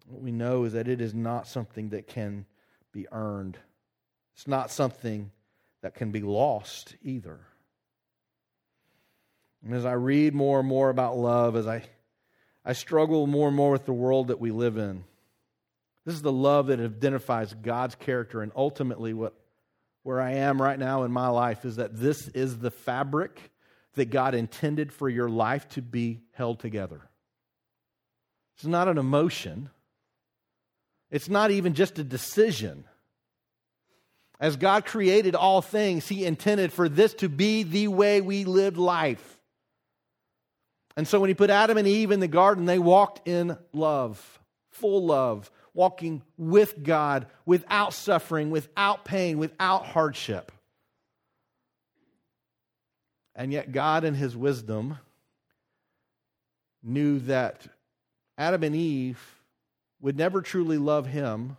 What 0.07 0.23
we 0.23 0.33
know 0.33 0.65
is 0.65 0.73
that 0.73 0.89
it 0.89 1.01
is 1.01 1.15
not 1.15 1.47
something 1.47 1.91
that 1.91 2.07
can 2.07 2.47
be 2.93 3.07
earned, 3.13 3.59
it's 4.35 4.47
not 4.47 4.71
something 4.71 5.31
that 5.83 5.95
can 5.95 6.11
be 6.11 6.21
lost 6.21 6.97
either. 7.03 7.39
And 9.65 9.75
as 9.75 9.85
I 9.85 9.93
read 9.93 10.35
more 10.35 10.61
and 10.61 10.69
more 10.69 10.89
about 10.89 11.17
love, 11.17 11.57
as 11.57 11.67
I 11.67 11.83
I 12.69 12.75
struggle 12.75 13.27
more 13.27 13.49
and 13.49 13.57
more 13.57 13.71
with 13.73 13.87
the 13.87 13.95
world 13.95 14.29
that 14.29 14.41
we 14.41 14.51
live 14.51 14.77
in. 14.77 15.05
This 16.05 16.15
is 16.15 16.21
the 16.21 16.31
love 16.31 16.67
that 16.67 16.81
identifies 16.81 17.55
God's 17.55 17.95
character, 17.95 18.43
and 18.43 18.53
ultimately, 18.55 19.15
what, 19.15 19.33
where 20.03 20.21
I 20.21 20.33
am 20.33 20.61
right 20.61 20.79
now 20.79 21.05
in 21.05 21.11
my 21.11 21.29
life 21.29 21.65
is 21.65 21.77
that 21.77 21.99
this 21.99 22.29
is 22.29 22.59
the 22.59 22.71
fabric 22.71 23.51
that 23.99 24.11
God 24.11 24.35
intended 24.35 24.93
for 24.93 25.09
your 25.09 25.29
life 25.29 25.69
to 25.71 25.83
be 25.83 26.23
held 26.33 26.59
together. 26.59 27.01
It's 28.57 28.65
not 28.67 28.89
an 28.89 28.99
emotion, 28.99 29.71
it's 31.11 31.29
not 31.29 31.51
even 31.51 31.75
just 31.75 31.99
a 31.99 32.05
decision. 32.05 32.85
As 34.41 34.55
God 34.57 34.87
created 34.87 35.35
all 35.35 35.61
things, 35.61 36.09
He 36.09 36.25
intended 36.25 36.73
for 36.73 36.89
this 36.89 37.13
to 37.15 37.29
be 37.29 37.65
the 37.65 37.89
way 37.89 38.21
we 38.21 38.45
lived 38.45 38.77
life. 38.77 39.39
And 40.99 41.07
so 41.07 41.21
when 41.21 41.29
he 41.29 41.35
put 41.35 41.49
Adam 41.49 41.79
and 41.79 41.87
Eve 41.87 42.11
in 42.11 42.19
the 42.19 42.27
garden, 42.27 42.65
they 42.67 42.81
walked 42.81 43.29
in 43.29 43.57
love, 43.73 44.41
full 44.71 45.07
love, 45.07 45.49
walking 45.73 46.23
with 46.37 46.83
God 46.83 47.29
without 47.47 47.95
suffering, 47.95 48.51
without 48.51 49.05
pain, 49.05 49.39
without 49.39 49.87
hardship. 49.87 50.51
And 53.39 53.53
yet, 53.53 53.71
God, 53.71 54.03
in 54.03 54.15
his 54.15 54.37
wisdom, 54.37 54.99
knew 56.83 57.21
that 57.21 57.69
Adam 58.37 58.65
and 58.65 58.75
Eve 58.75 59.21
would 60.01 60.17
never 60.17 60.43
truly 60.43 60.77
love 60.77 61.07
him 61.07 61.57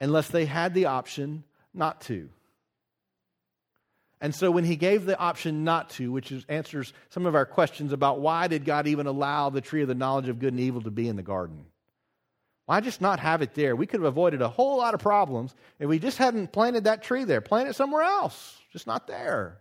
unless 0.00 0.28
they 0.28 0.46
had 0.46 0.72
the 0.72 0.86
option 0.86 1.44
not 1.74 2.00
to. 2.02 2.30
And 4.18 4.34
so 4.34 4.50
when 4.50 4.64
he 4.64 4.76
gave 4.76 5.04
the 5.04 5.18
option 5.18 5.62
not 5.62 5.90
to, 5.90 6.10
which 6.10 6.32
is, 6.32 6.46
answers 6.48 6.94
some 7.10 7.26
of 7.26 7.34
our 7.34 7.44
questions 7.44 7.92
about 7.92 8.20
why 8.20 8.48
did 8.48 8.64
God 8.64 8.86
even 8.86 9.06
allow 9.06 9.50
the 9.50 9.60
tree 9.60 9.82
of 9.82 9.88
the 9.88 9.94
knowledge 9.94 10.28
of 10.28 10.38
good 10.38 10.54
and 10.54 10.60
evil 10.60 10.80
to 10.80 10.90
be 10.90 11.06
in 11.06 11.16
the 11.16 11.22
garden? 11.22 11.66
Why 12.64 12.80
just 12.80 13.02
not 13.02 13.20
have 13.20 13.42
it 13.42 13.54
there? 13.54 13.76
We 13.76 13.86
could 13.86 14.00
have 14.00 14.08
avoided 14.08 14.40
a 14.40 14.48
whole 14.48 14.78
lot 14.78 14.94
of 14.94 15.00
problems 15.00 15.54
if 15.78 15.86
we 15.86 15.98
just 15.98 16.16
hadn't 16.16 16.52
planted 16.52 16.84
that 16.84 17.02
tree 17.02 17.24
there. 17.24 17.42
Plant 17.42 17.68
it 17.68 17.76
somewhere 17.76 18.02
else, 18.02 18.58
just 18.72 18.86
not 18.86 19.06
there. 19.06 19.58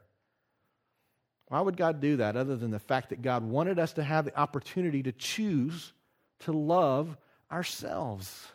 Why 1.56 1.62
would 1.62 1.78
God 1.78 2.02
do 2.02 2.18
that 2.18 2.36
other 2.36 2.58
than 2.58 2.72
the 2.72 2.80
fact 2.80 3.12
that 3.12 3.22
God 3.22 3.42
wanted 3.42 3.80
us 3.80 3.94
to 3.94 4.04
have 4.04 4.26
the 4.26 4.38
opportunity 4.38 5.02
to 5.04 5.14
choose 5.14 5.94
to 6.40 6.52
love 6.52 7.16
ourselves? 7.50 8.46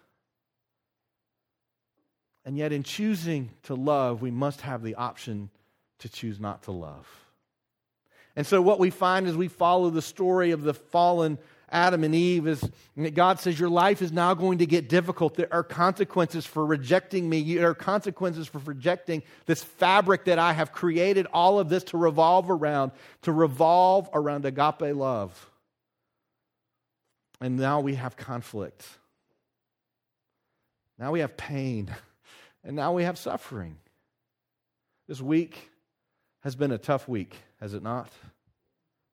And 2.45 2.59
yet, 2.59 2.75
in 2.75 2.83
choosing 2.83 3.53
to 3.63 3.75
love, 3.75 4.21
we 4.21 4.31
must 4.31 4.61
have 4.61 4.83
the 4.83 4.97
option 4.97 5.49
to 6.01 6.11
choose 6.11 6.39
not 6.39 6.65
to 6.65 6.73
love. 6.73 7.09
And 8.37 8.47
so, 8.47 8.61
what 8.61 8.79
we 8.79 8.91
find 8.91 9.27
as 9.27 9.35
we 9.35 9.49
follow 9.49 9.89
the 9.89 10.03
story 10.03 10.51
of 10.51 10.61
the 10.61 10.75
fallen 10.75 11.39
Adam 11.71 12.05
and 12.05 12.15
Eve 12.15 12.47
is 12.47 12.69
God 13.15 13.41
says, 13.41 13.59
Your 13.59 13.69
life 13.69 14.03
is 14.03 14.13
now 14.13 14.35
going 14.35 14.59
to 14.59 14.67
get 14.67 14.89
difficult. 14.89 15.35
There 15.35 15.53
are 15.53 15.63
consequences 15.63 16.45
for 16.47 16.65
rejecting 16.65 17.29
me. 17.29 17.57
There 17.57 17.71
are 17.71 17.75
consequences 17.75 18.47
for 18.47 18.59
rejecting 18.59 19.23
this 19.47 19.63
fabric 19.63 20.25
that 20.25 20.39
I 20.39 20.53
have 20.53 20.73
created, 20.73 21.27
all 21.33 21.59
of 21.61 21.69
this 21.69 21.85
to 21.85 21.97
revolve 21.97 22.51
around, 22.51 22.93
to 23.23 23.33
revolve 23.33 24.09
around 24.13 24.45
agape 24.45 24.95
love. 24.95 25.51
And 27.41 27.57
now 27.57 27.81
we 27.81 27.95
have 27.95 28.17
conflict. 28.17 28.87
Now 30.99 31.13
we 31.13 31.21
have 31.21 31.37
pain. 31.37 31.95
And 32.63 32.77
now 32.77 32.93
we 32.93 33.05
have 33.05 33.17
suffering. 33.17 33.79
This 35.09 35.19
week, 35.19 35.71
has 36.41 36.57
been 36.57 36.73
a 36.73 36.79
tough 36.79 37.09
week, 37.09 37.37
has 37.61 37.75
it 37.75 37.83
not? 37.83 38.09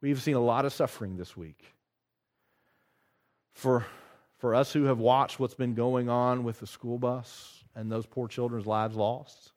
We've 0.01 0.21
seen 0.21 0.35
a 0.35 0.41
lot 0.41 0.65
of 0.65 0.73
suffering 0.73 1.17
this 1.17 1.35
week. 1.35 1.63
For, 3.57 3.87
for 4.37 4.53
us 4.53 4.71
who 4.71 4.83
have 4.83 4.99
watched 4.99 5.39
what's 5.39 5.55
been 5.55 5.73
going 5.73 6.09
on 6.09 6.43
with 6.43 6.59
the 6.59 6.67
school 6.67 6.99
bus 6.99 7.63
and 7.75 7.91
those 7.91 8.05
poor 8.05 8.27
children's 8.27 8.67
lives 8.67 8.95
lost, 8.95 9.51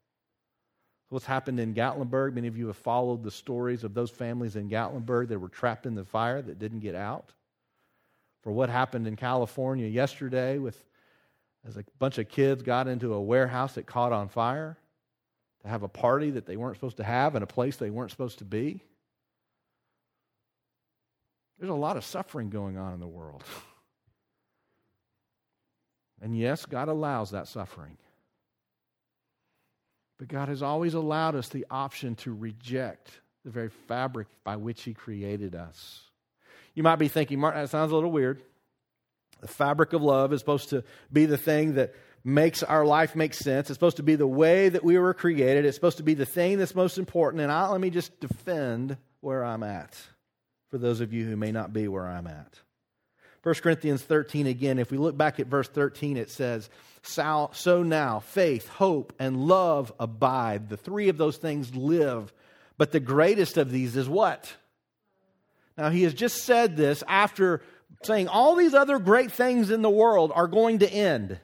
what's 1.11 1.27
happened 1.27 1.61
in 1.61 1.75
Gatlinburg, 1.75 2.33
many 2.33 2.49
of 2.49 2.57
you 2.57 2.69
have 2.69 2.79
followed 2.79 3.23
the 3.23 3.31
stories 3.31 3.85
of 3.85 3.93
those 3.93 4.11
families 4.11 4.57
in 4.57 4.71
Gatlinburg 4.71 5.29
that 5.29 5.39
were 5.39 5.51
trapped 5.51 5.85
in 5.85 5.95
the 5.95 6.07
fire 6.07 6.41
that 6.41 6.59
didn't 6.59 6.81
get 6.81 6.95
out. 6.95 7.35
For 8.43 8.51
what 8.51 8.71
happened 8.71 9.07
in 9.07 9.17
California 9.17 9.87
yesterday 9.87 10.57
with 10.57 10.83
as 11.69 11.77
a 11.77 11.85
bunch 11.99 12.17
of 12.17 12.27
kids 12.27 12.63
got 12.63 12.89
into 12.89 13.13
a 13.13 13.21
warehouse 13.21 13.75
that 13.75 13.85
caught 13.85 14.13
on 14.13 14.31
fire 14.31 14.79
to 15.61 15.69
have 15.69 15.83
a 15.83 15.89
party 15.89 16.31
that 16.31 16.47
they 16.47 16.57
weren't 16.57 16.77
supposed 16.77 16.97
to 16.97 17.05
have 17.05 17.37
in 17.37 17.43
a 17.43 17.47
place 17.47 17.77
they 17.77 17.91
weren't 17.91 18.11
supposed 18.11 18.39
to 18.39 18.47
be. 18.47 18.83
There's 21.59 21.69
a 21.69 21.75
lot 21.75 21.99
of 21.99 22.05
suffering 22.07 22.49
going 22.49 22.79
on 22.79 22.95
in 22.95 23.01
the 23.01 23.07
world. 23.07 23.45
And 26.21 26.37
yes, 26.37 26.67
God 26.67 26.89
allows 26.89 27.31
that 27.31 27.49
suffering. 27.49 27.97
But 30.19 30.29
God 30.29 30.49
has 30.49 30.63
always 30.63 30.95
allowed 30.95 31.35
us 31.35 31.49
the 31.49 31.67
option 31.71 32.15
to 32.17 32.35
reject 32.35 33.11
the 33.45 33.51
very 33.51 33.71
fabric 33.89 34.29
by 34.45 34.57
which 34.57 34.83
He 34.83 34.93
created 34.93 35.55
us. 35.55 36.03
You 36.75 36.83
might 36.83 36.97
be 36.97 37.09
thinking, 37.09 37.41
Mark, 37.41 37.55
that 37.55 37.71
sounds 37.71 37.91
a 37.91 37.95
little 37.95 38.13
weird. 38.13 38.43
The 39.41 39.49
fabric 39.49 39.95
of 39.95 40.03
love 40.03 40.33
is 40.35 40.41
supposed 40.41 40.71
to 40.71 40.85
be 41.11 41.25
the 41.25 41.39
thing 41.39 41.75
that 41.75 41.95
makes 42.23 42.63
our 42.63 42.85
life 42.85 43.17
make 43.17 43.33
sense. 43.33 43.71
It's 43.71 43.77
supposed 43.77 43.97
to 43.97 44.03
be 44.03 44.15
the 44.15 44.27
way 44.27 44.69
that 44.69 44.85
we 44.85 44.99
were 44.99 45.15
created. 45.15 45.65
It's 45.65 45.77
supposed 45.77 45.97
to 45.97 46.03
be 46.03 46.13
the 46.13 46.27
thing 46.27 46.59
that's 46.59 46.75
most 46.75 46.99
important. 46.99 47.43
And 47.43 47.51
I, 47.51 47.69
let 47.71 47.81
me 47.81 47.89
just 47.89 48.21
defend 48.21 48.99
where 49.21 49.43
I'm 49.43 49.63
at 49.63 49.97
for 50.69 50.77
those 50.77 51.01
of 51.01 51.15
you 51.15 51.25
who 51.25 51.37
may 51.37 51.51
not 51.51 51.73
be 51.73 51.89
where 51.89 52.07
I'm 52.07 52.27
at. 52.27 52.61
1 53.43 53.55
Corinthians 53.57 54.03
13 54.03 54.47
again, 54.47 54.79
if 54.79 54.91
we 54.91 54.99
look 54.99 55.17
back 55.17 55.41
at 55.41 55.47
verse 55.47 55.69
13, 55.69 56.17
it 56.17 56.31
says, 56.31 56.69
So 57.03 57.83
now, 57.83 58.21
faith, 58.21 58.69
hope, 58.69 59.15
and 59.19 59.47
love 59.47 59.93
abide. 59.99 60.69
The 60.69 60.77
three 60.77 61.09
of 61.09 61.17
those 61.17 61.39
things 61.39 61.75
live. 61.75 62.33
But 62.77 62.93
the 62.93 63.01
greatest 63.01 63.57
of 63.57 63.71
these 63.71 63.97
is 63.97 64.09
what? 64.09 64.55
Now, 65.79 65.89
he 65.91 66.03
has 66.03 66.13
just 66.13 66.45
said 66.45 66.77
this 66.77 67.03
after 67.09 67.63
saying 68.03 68.29
all 68.29 68.57
these 68.57 68.75
other 68.75 68.99
great 68.99 69.33
things 69.33 69.71
in 69.71 69.83
the 69.83 69.91
world 69.91 70.33
are 70.35 70.47
going 70.47 70.81
to 70.81 70.91
end. 70.91 71.39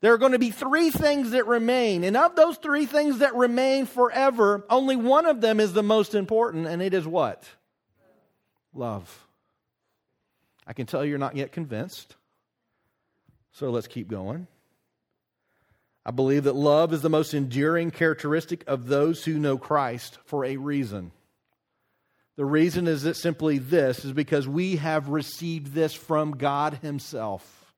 There 0.00 0.12
are 0.12 0.18
going 0.18 0.32
to 0.32 0.38
be 0.38 0.50
three 0.50 0.90
things 0.90 1.30
that 1.30 1.46
remain. 1.46 2.04
And 2.04 2.14
of 2.14 2.36
those 2.36 2.58
three 2.58 2.84
things 2.84 3.20
that 3.20 3.34
remain 3.34 3.86
forever, 3.86 4.66
only 4.68 4.96
one 4.96 5.24
of 5.24 5.40
them 5.40 5.60
is 5.60 5.72
the 5.72 5.82
most 5.82 6.14
important, 6.14 6.66
and 6.66 6.82
it 6.82 6.92
is 6.92 7.06
what? 7.06 7.42
Love. 8.74 9.23
I 10.66 10.72
can 10.72 10.86
tell 10.86 11.04
you're 11.04 11.18
not 11.18 11.36
yet 11.36 11.52
convinced. 11.52 12.16
So 13.52 13.70
let's 13.70 13.86
keep 13.86 14.08
going. 14.08 14.46
I 16.06 16.10
believe 16.10 16.44
that 16.44 16.54
love 16.54 16.92
is 16.92 17.02
the 17.02 17.10
most 17.10 17.32
enduring 17.32 17.90
characteristic 17.90 18.64
of 18.66 18.88
those 18.88 19.24
who 19.24 19.38
know 19.38 19.56
Christ 19.56 20.18
for 20.24 20.44
a 20.44 20.56
reason. 20.56 21.12
The 22.36 22.44
reason 22.44 22.88
is 22.88 23.02
that 23.02 23.16
simply 23.16 23.58
this 23.58 24.04
is 24.04 24.12
because 24.12 24.46
we 24.46 24.76
have 24.76 25.08
received 25.08 25.72
this 25.72 25.94
from 25.94 26.32
God 26.32 26.78
Himself. 26.82 27.72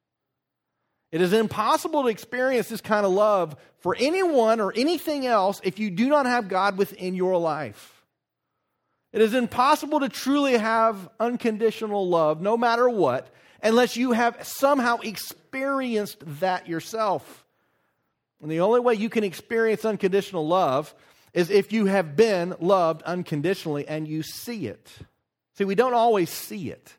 It 1.12 1.20
is 1.20 1.32
impossible 1.32 2.02
to 2.02 2.08
experience 2.08 2.68
this 2.68 2.80
kind 2.80 3.06
of 3.06 3.12
love 3.12 3.54
for 3.78 3.94
anyone 3.98 4.60
or 4.60 4.72
anything 4.74 5.26
else 5.26 5.60
if 5.62 5.78
you 5.78 5.90
do 5.90 6.08
not 6.08 6.26
have 6.26 6.48
God 6.48 6.78
within 6.78 7.14
your 7.14 7.38
life. 7.38 7.95
It 9.16 9.22
is 9.22 9.32
impossible 9.32 10.00
to 10.00 10.10
truly 10.10 10.58
have 10.58 11.08
unconditional 11.18 12.06
love, 12.06 12.42
no 12.42 12.58
matter 12.58 12.86
what, 12.86 13.32
unless 13.62 13.96
you 13.96 14.12
have 14.12 14.46
somehow 14.46 14.98
experienced 14.98 16.18
that 16.40 16.68
yourself. 16.68 17.46
And 18.42 18.50
the 18.50 18.60
only 18.60 18.80
way 18.80 18.92
you 18.92 19.08
can 19.08 19.24
experience 19.24 19.86
unconditional 19.86 20.46
love 20.46 20.94
is 21.32 21.48
if 21.48 21.72
you 21.72 21.86
have 21.86 22.14
been 22.14 22.56
loved 22.60 23.00
unconditionally 23.04 23.88
and 23.88 24.06
you 24.06 24.22
see 24.22 24.66
it. 24.66 24.86
See, 25.54 25.64
we 25.64 25.76
don't 25.76 25.94
always 25.94 26.28
see 26.28 26.68
it. 26.70 26.94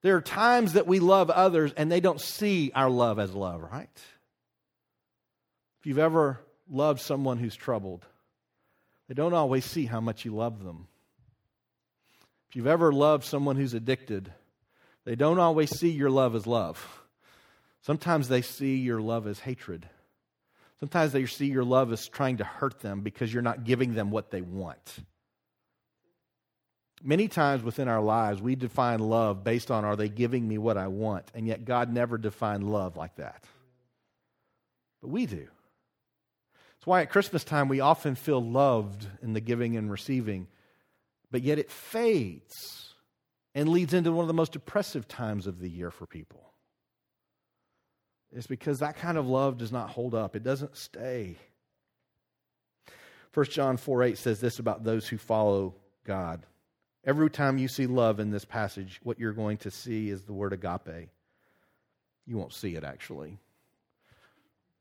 There 0.00 0.16
are 0.16 0.22
times 0.22 0.72
that 0.72 0.86
we 0.86 1.00
love 1.00 1.28
others 1.28 1.74
and 1.76 1.92
they 1.92 2.00
don't 2.00 2.18
see 2.18 2.72
our 2.74 2.88
love 2.88 3.18
as 3.18 3.34
love, 3.34 3.60
right? 3.60 3.90
If 5.80 5.86
you've 5.86 5.98
ever 5.98 6.40
loved 6.70 7.02
someone 7.02 7.36
who's 7.36 7.56
troubled, 7.56 8.06
they 9.08 9.14
don't 9.14 9.34
always 9.34 9.66
see 9.66 9.84
how 9.84 10.00
much 10.00 10.24
you 10.24 10.34
love 10.34 10.64
them. 10.64 10.86
If 12.50 12.56
you've 12.56 12.66
ever 12.66 12.92
loved 12.92 13.24
someone 13.24 13.54
who's 13.54 13.74
addicted, 13.74 14.32
they 15.04 15.14
don't 15.14 15.38
always 15.38 15.70
see 15.70 15.90
your 15.90 16.10
love 16.10 16.34
as 16.34 16.48
love. 16.48 17.00
Sometimes 17.80 18.26
they 18.26 18.42
see 18.42 18.78
your 18.78 19.00
love 19.00 19.28
as 19.28 19.38
hatred. 19.38 19.88
Sometimes 20.80 21.12
they 21.12 21.26
see 21.26 21.46
your 21.46 21.62
love 21.62 21.92
as 21.92 22.08
trying 22.08 22.38
to 22.38 22.44
hurt 22.44 22.80
them 22.80 23.02
because 23.02 23.32
you're 23.32 23.40
not 23.40 23.62
giving 23.62 23.94
them 23.94 24.10
what 24.10 24.32
they 24.32 24.42
want. 24.42 24.98
Many 27.04 27.28
times 27.28 27.62
within 27.62 27.86
our 27.86 28.02
lives, 28.02 28.42
we 28.42 28.56
define 28.56 28.98
love 28.98 29.44
based 29.44 29.70
on 29.70 29.84
are 29.84 29.94
they 29.94 30.08
giving 30.08 30.46
me 30.46 30.58
what 30.58 30.76
I 30.76 30.88
want? 30.88 31.30
And 31.34 31.46
yet, 31.46 31.64
God 31.64 31.92
never 31.92 32.18
defined 32.18 32.68
love 32.68 32.96
like 32.96 33.14
that. 33.16 33.44
But 35.00 35.10
we 35.10 35.26
do. 35.26 35.46
That's 35.46 36.86
why 36.86 37.02
at 37.02 37.10
Christmas 37.10 37.44
time, 37.44 37.68
we 37.68 37.78
often 37.78 38.16
feel 38.16 38.42
loved 38.42 39.06
in 39.22 39.34
the 39.34 39.40
giving 39.40 39.76
and 39.76 39.88
receiving, 39.90 40.48
but 41.30 41.42
yet 41.42 41.58
it 41.58 41.70
fades 41.70 42.94
and 43.54 43.68
leads 43.68 43.94
into 43.94 44.12
one 44.12 44.22
of 44.22 44.28
the 44.28 44.34
most 44.34 44.52
depressive 44.52 45.08
times 45.08 45.46
of 45.46 45.58
the 45.58 45.68
year 45.68 45.90
for 45.90 46.06
people. 46.06 46.52
It's 48.32 48.46
because 48.46 48.78
that 48.78 48.96
kind 48.96 49.18
of 49.18 49.26
love 49.26 49.58
does 49.58 49.72
not 49.72 49.90
hold 49.90 50.14
up, 50.14 50.36
it 50.36 50.44
doesn't 50.44 50.76
stay. 50.76 51.36
1 53.34 53.46
John 53.46 53.76
4 53.76 54.02
8 54.02 54.18
says 54.18 54.40
this 54.40 54.58
about 54.58 54.84
those 54.84 55.06
who 55.06 55.18
follow 55.18 55.74
God. 56.04 56.44
Every 57.04 57.30
time 57.30 57.58
you 57.58 57.68
see 57.68 57.86
love 57.86 58.20
in 58.20 58.30
this 58.30 58.44
passage, 58.44 59.00
what 59.02 59.18
you're 59.18 59.32
going 59.32 59.58
to 59.58 59.70
see 59.70 60.10
is 60.10 60.22
the 60.22 60.32
word 60.32 60.52
agape. 60.52 61.08
You 62.26 62.36
won't 62.36 62.52
see 62.52 62.76
it 62.76 62.84
actually. 62.84 63.38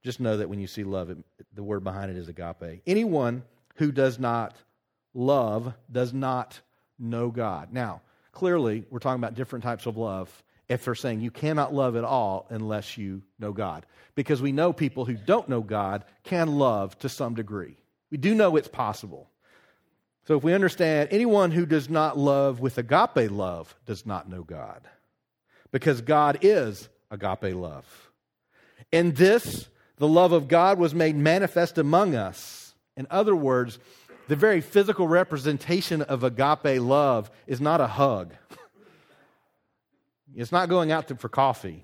Just 0.04 0.20
know 0.20 0.38
that 0.38 0.50
when 0.50 0.60
you 0.60 0.68
see 0.68 0.84
love, 0.84 1.10
it, 1.10 1.18
the 1.54 1.64
word 1.64 1.84
behind 1.84 2.12
it 2.12 2.18
is 2.18 2.30
agape. 2.30 2.82
Anyone 2.88 3.44
who 3.76 3.92
does 3.92 4.20
not 4.20 4.56
love 5.14 5.74
does 5.92 6.14
not 6.14 6.60
know 6.98 7.30
God. 7.30 7.72
Now, 7.72 8.02
clearly, 8.32 8.86
we're 8.90 9.00
talking 9.00 9.22
about 9.22 9.36
different 9.36 9.64
types 9.64 9.86
of 9.86 9.98
love 9.98 10.44
if 10.68 10.86
they're 10.86 10.96
saying 10.96 11.22
you 11.22 11.32
cannot 11.32 11.74
love 11.74 11.96
at 11.96 12.04
all 12.04 12.46
unless 12.50 12.98
you 12.98 13.24
know 13.40 13.52
God. 13.52 13.86
Because 14.16 14.42
we 14.42 14.52
know 14.52 14.72
people 14.72 15.06
who 15.06 15.16
don't 15.16 15.50
know 15.50 15.62
God 15.62 16.06
can 16.24 16.60
love 16.60 16.98
to 17.00 17.10
some 17.10 17.34
degree. 17.34 17.78
We 18.12 18.18
do 18.18 18.36
know 18.36 18.56
it's 18.56 18.68
possible. 18.68 19.30
So 20.28 20.38
if 20.38 20.44
we 20.44 20.54
understand 20.54 21.10
anyone 21.12 21.50
who 21.52 21.66
does 21.66 21.90
not 21.90 22.18
love 22.18 22.60
with 22.60 22.78
agape 22.78 23.32
love 23.32 23.76
does 23.86 24.06
not 24.06 24.30
know 24.30 24.44
God. 24.44 24.82
Because 25.72 26.02
God 26.02 26.40
is 26.42 26.88
agape 27.10 27.56
love. 27.56 27.86
In 28.92 29.14
this, 29.14 29.68
the 29.98 30.08
love 30.08 30.32
of 30.32 30.48
God 30.48 30.78
was 30.78 30.94
made 30.94 31.16
manifest 31.16 31.78
among 31.78 32.16
us. 32.16 32.76
In 32.96 33.08
other 33.10 33.36
words, 33.36 33.80
the 34.30 34.36
very 34.36 34.62
physical 34.62 35.08
representation 35.08 36.04
of 36.04 36.24
agape 36.24 36.80
love 36.80 37.32
is 37.48 37.60
not 37.60 37.82
a 37.82 37.88
hug. 37.88 38.32
It's 40.36 40.52
not 40.52 40.70
going 40.70 40.92
out 40.92 41.08
to, 41.08 41.16
for 41.16 41.30
coffee. 41.30 41.84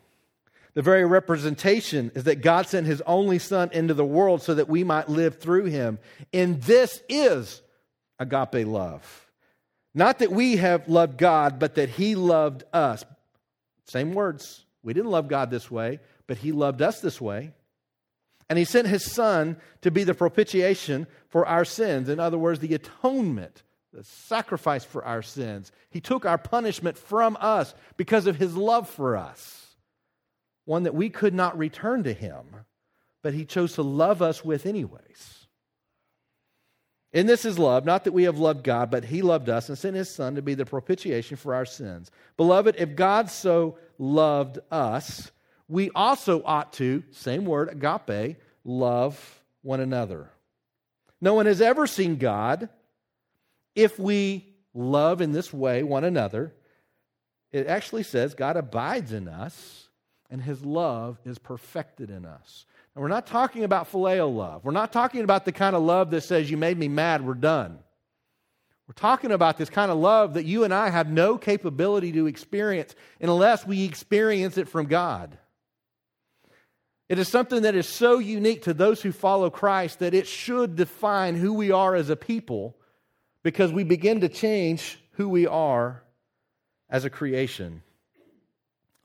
The 0.76 0.84
very 0.84 1.06
representation 1.06 2.12
is 2.14 2.26
that 2.26 2.42
God 2.44 2.68
sent 2.68 2.86
his 2.86 3.02
only 3.08 3.40
Son 3.40 3.72
into 3.74 3.96
the 3.96 4.06
world 4.06 4.44
so 4.44 4.54
that 4.54 4.70
we 4.70 4.84
might 4.84 5.10
live 5.10 5.40
through 5.40 5.66
him. 5.66 5.98
And 6.32 6.62
this 6.62 7.02
is 7.10 7.64
agape 8.20 8.68
love. 8.68 9.28
Not 9.96 10.20
that 10.20 10.32
we 10.32 10.58
have 10.58 10.88
loved 10.88 11.18
God, 11.18 11.58
but 11.58 11.76
that 11.76 11.90
he 11.90 12.14
loved 12.14 12.64
us. 12.72 13.04
Same 13.86 14.14
words. 14.14 14.64
We 14.84 14.94
didn't 14.94 15.10
love 15.10 15.28
God 15.28 15.50
this 15.50 15.72
way, 15.72 16.00
but 16.28 16.38
he 16.38 16.52
loved 16.52 16.84
us 16.84 17.02
this 17.02 17.20
way. 17.20 17.54
And 18.50 18.60
he 18.60 18.66
sent 18.66 18.88
his 18.88 19.12
Son 19.12 19.58
to 19.82 19.92
be 19.92 20.04
the 20.04 20.14
propitiation 20.14 21.08
for 21.30 21.46
our 21.46 21.66
sins. 21.66 22.10
In 22.10 22.20
other 22.20 22.38
words, 22.38 22.60
the 22.60 22.76
atonement 22.76 23.64
the 23.96 24.04
sacrifice 24.04 24.84
for 24.84 25.04
our 25.06 25.22
sins. 25.22 25.72
He 25.90 26.02
took 26.02 26.26
our 26.26 26.38
punishment 26.38 26.98
from 26.98 27.38
us 27.40 27.74
because 27.98 28.28
of 28.28 28.36
his 28.36 28.56
love 28.56 28.90
for 28.90 29.16
us, 29.16 29.76
one 30.66 30.84
that 30.84 30.94
we 30.94 31.10
could 31.10 31.34
not 31.34 31.58
return 31.58 32.04
to 32.04 32.14
him, 32.14 32.44
but 33.24 33.34
he 33.34 33.46
chose 33.46 33.74
to 33.74 33.82
love 33.82 34.22
us 34.22 34.44
with, 34.44 34.66
anyways. 34.66 35.48
And 37.14 37.30
this 37.30 37.46
is 37.46 37.58
love, 37.58 37.86
not 37.86 38.04
that 38.04 38.12
we 38.12 38.24
have 38.24 38.38
loved 38.38 38.66
God, 38.66 38.92
but 38.92 39.06
he 39.06 39.22
loved 39.22 39.48
us 39.48 39.70
and 39.70 39.78
sent 39.78 39.96
his 39.96 40.14
Son 40.14 40.36
to 40.36 40.42
be 40.42 40.54
the 40.54 40.66
propitiation 40.66 41.38
for 41.38 41.56
our 41.56 41.66
sins. 41.66 42.12
Beloved, 42.36 42.76
if 42.78 42.98
God 42.98 43.32
so 43.32 43.78
loved 43.98 44.60
us, 44.70 45.32
we 45.68 45.90
also 45.96 46.44
ought 46.44 46.74
to, 46.74 47.04
same 47.12 47.46
word, 47.46 47.70
agape, 47.70 48.38
love 48.64 49.42
one 49.62 49.80
another. 49.80 50.30
No 51.22 51.34
one 51.34 51.46
has 51.46 51.62
ever 51.62 51.88
seen 51.88 52.18
God 52.18 52.70
if 53.76 54.00
we 54.00 54.56
love 54.74 55.22
in 55.22 55.32
this 55.32 55.54
way 55.54 55.84
one 55.84 56.04
another, 56.04 56.54
it 57.52 57.68
actually 57.68 58.04
says 58.04 58.34
God 58.34 58.58
abides 58.58 59.12
in 59.12 59.28
us 59.28 59.90
and 60.30 60.42
his 60.42 60.64
love 60.64 61.20
is 61.26 61.38
perfected 61.38 62.10
in 62.10 62.26
us. 62.26 62.66
And 62.94 63.02
we're 63.02 63.10
not 63.10 63.28
talking 63.28 63.64
about 63.64 63.92
phileo 63.92 64.34
love. 64.34 64.64
We're 64.64 64.72
not 64.72 64.94
talking 64.94 65.22
about 65.22 65.46
the 65.46 65.52
kind 65.52 65.76
of 65.76 65.84
love 65.84 66.12
that 66.12 66.22
says, 66.22 66.50
You 66.50 66.58
made 66.58 66.78
me 66.78 66.88
mad, 66.88 67.26
we're 67.26 67.34
done. 67.34 67.80
We're 68.88 68.94
talking 68.94 69.32
about 69.32 69.58
this 69.58 69.70
kind 69.70 69.92
of 69.92 69.98
love 69.98 70.36
that 70.36 70.46
you 70.46 70.64
and 70.64 70.74
I 70.74 70.90
have 70.90 71.10
no 71.10 71.38
capability 71.38 72.12
to 72.14 72.28
experience 72.28 72.94
unless 73.20 73.66
we 73.66 73.84
experience 73.84 74.58
it 74.58 74.70
from 74.70 74.86
God. 74.86 75.38
It 77.08 77.20
is 77.20 77.28
something 77.28 77.64
that 77.64 77.76
is 77.76 77.88
so 77.88 78.18
unique 78.18 78.64
to 78.64 78.74
those 78.74 79.02
who 79.02 79.12
follow 79.12 79.50
Christ 79.50 80.00
that 80.00 80.14
it 80.14 80.28
should 80.28 80.76
define 80.76 81.36
who 81.36 81.54
we 81.54 81.72
are 81.72 81.96
as 81.96 82.10
a 82.10 82.16
people 82.16 82.76
because 83.44 83.72
we 83.72 83.84
begin 83.84 84.22
to 84.22 84.30
change 84.30 85.00
who 85.12 85.30
we 85.30 85.46
are 85.46 86.04
as 86.90 87.06
a 87.06 87.10
creation. 87.10 87.84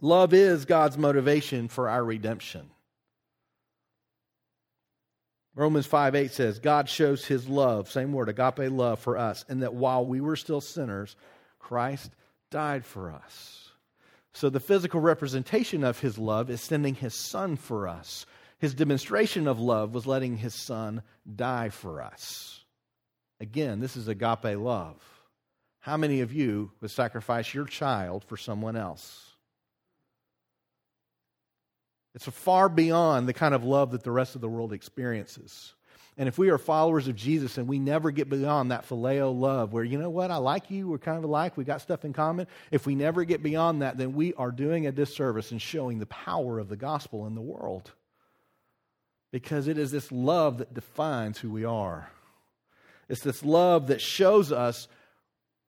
Love 0.00 0.32
is 0.32 0.64
God's 0.64 0.96
motivation 0.96 1.68
for 1.68 1.90
our 1.90 2.02
redemption. 2.02 2.70
Romans 5.54 5.84
5 5.84 6.14
8 6.14 6.30
says, 6.30 6.58
God 6.58 6.88
shows 6.88 7.26
his 7.26 7.48
love, 7.48 7.90
same 7.90 8.12
word, 8.14 8.30
agape 8.30 8.70
love 8.70 8.98
for 8.98 9.18
us, 9.18 9.44
and 9.48 9.62
that 9.62 9.74
while 9.74 10.06
we 10.06 10.22
were 10.22 10.36
still 10.36 10.62
sinners, 10.62 11.16
Christ 11.58 12.10
died 12.50 12.86
for 12.86 13.12
us. 13.12 13.59
So 14.32 14.48
the 14.48 14.60
physical 14.60 15.00
representation 15.00 15.84
of 15.84 16.00
his 16.00 16.18
love 16.18 16.50
is 16.50 16.60
sending 16.60 16.94
his 16.94 17.14
son 17.14 17.56
for 17.56 17.88
us. 17.88 18.26
His 18.58 18.74
demonstration 18.74 19.48
of 19.48 19.58
love 19.58 19.94
was 19.94 20.06
letting 20.06 20.36
his 20.36 20.54
son 20.54 21.02
die 21.34 21.70
for 21.70 22.02
us. 22.02 22.64
Again, 23.40 23.80
this 23.80 23.96
is 23.96 24.06
agape 24.06 24.56
love. 24.58 24.96
How 25.80 25.96
many 25.96 26.20
of 26.20 26.32
you 26.32 26.70
would 26.80 26.90
sacrifice 26.90 27.54
your 27.54 27.64
child 27.64 28.22
for 28.24 28.36
someone 28.36 28.76
else? 28.76 29.26
It's 32.14 32.26
far 32.26 32.68
beyond 32.68 33.28
the 33.28 33.32
kind 33.32 33.54
of 33.54 33.64
love 33.64 33.92
that 33.92 34.02
the 34.02 34.10
rest 34.10 34.34
of 34.34 34.40
the 34.40 34.48
world 34.48 34.72
experiences. 34.72 35.74
And 36.20 36.28
if 36.28 36.36
we 36.36 36.50
are 36.50 36.58
followers 36.58 37.08
of 37.08 37.16
Jesus 37.16 37.56
and 37.56 37.66
we 37.66 37.78
never 37.78 38.10
get 38.10 38.28
beyond 38.28 38.72
that 38.72 38.86
phileo 38.86 39.34
love, 39.34 39.72
where, 39.72 39.82
you 39.82 39.96
know 39.96 40.10
what, 40.10 40.30
I 40.30 40.36
like 40.36 40.70
you, 40.70 40.86
we're 40.86 40.98
kind 40.98 41.16
of 41.16 41.24
alike, 41.24 41.56
we 41.56 41.64
got 41.64 41.80
stuff 41.80 42.04
in 42.04 42.12
common, 42.12 42.46
if 42.70 42.84
we 42.84 42.94
never 42.94 43.24
get 43.24 43.42
beyond 43.42 43.80
that, 43.80 43.96
then 43.96 44.12
we 44.12 44.34
are 44.34 44.50
doing 44.50 44.86
a 44.86 44.92
disservice 44.92 45.50
and 45.50 45.62
showing 45.62 45.98
the 45.98 46.04
power 46.04 46.58
of 46.58 46.68
the 46.68 46.76
gospel 46.76 47.26
in 47.26 47.34
the 47.34 47.40
world. 47.40 47.92
Because 49.32 49.66
it 49.66 49.78
is 49.78 49.92
this 49.92 50.12
love 50.12 50.58
that 50.58 50.74
defines 50.74 51.38
who 51.38 51.48
we 51.48 51.64
are. 51.64 52.10
It's 53.08 53.22
this 53.22 53.42
love 53.42 53.86
that 53.86 54.02
shows 54.02 54.52
us 54.52 54.88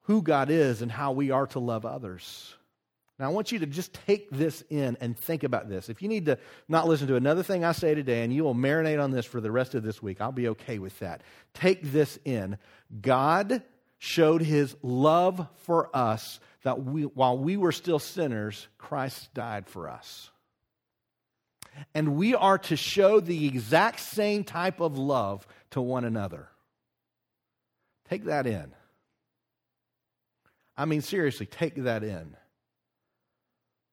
who 0.03 0.21
God 0.21 0.51
is 0.51 0.83
and 0.83 0.93
how 0.93 1.13
we 1.13 1.31
are 1.31 1.47
to 1.47 1.61
love 1.61 1.87
others. 1.87 2.57
Now, 3.19 3.27
I 3.27 3.33
want 3.33 3.53
you 3.53 3.59
to 3.61 3.67
just 3.67 3.93
take 4.07 4.31
this 4.31 4.65
in 4.71 4.97
and 5.01 5.17
think 5.17 5.45
about 5.45 5.69
this. 5.69 5.89
If 5.89 6.03
you 6.03 6.09
need 6.09 6.27
to 6.27 6.39
not 6.69 6.89
listen 6.89 7.07
to 7.09 7.17
another 7.17 7.43
thing 7.43 7.65
I 7.65 7.73
say 7.73 7.95
today 7.95 8.25
and 8.25 8.33
you 8.33 8.43
will 8.43 8.55
marinate 8.55 9.03
on 9.03 9.11
this 9.11 9.27
for 9.27 9.41
the 9.41 9.51
rest 9.51 9.75
of 9.75 9.83
this 9.83 10.03
week, 10.03 10.21
I'll 10.21 10.33
be 10.33 10.49
okay 10.49 10.79
with 10.79 10.99
that. 11.01 11.23
Take 11.55 11.93
this 11.93 12.19
in. 12.25 12.59
God 13.01 13.63
showed 13.99 14.43
his 14.43 14.75
love 14.83 15.47
for 15.67 15.95
us 15.95 16.41
that 16.65 16.83
we, 16.83 17.03
while 17.03 17.39
we 17.39 17.57
were 17.57 17.73
still 17.73 17.99
sinners, 17.99 18.67
Christ 18.79 19.33
died 19.35 19.69
for 19.69 19.89
us. 19.89 20.31
And 21.95 22.17
we 22.17 22.35
are 22.35 22.59
to 22.59 22.77
show 22.77 23.21
the 23.21 23.47
exact 23.47 24.01
same 24.01 24.45
type 24.45 24.81
of 24.81 24.99
love 24.99 25.47
to 25.71 25.81
one 25.81 26.05
another. 26.05 26.49
Take 28.09 28.25
that 28.25 28.47
in. 28.47 28.73
I 30.77 30.85
mean, 30.85 31.03
seriously, 31.03 31.47
take 31.47 31.77
that 31.77 32.03
in. 32.03 32.37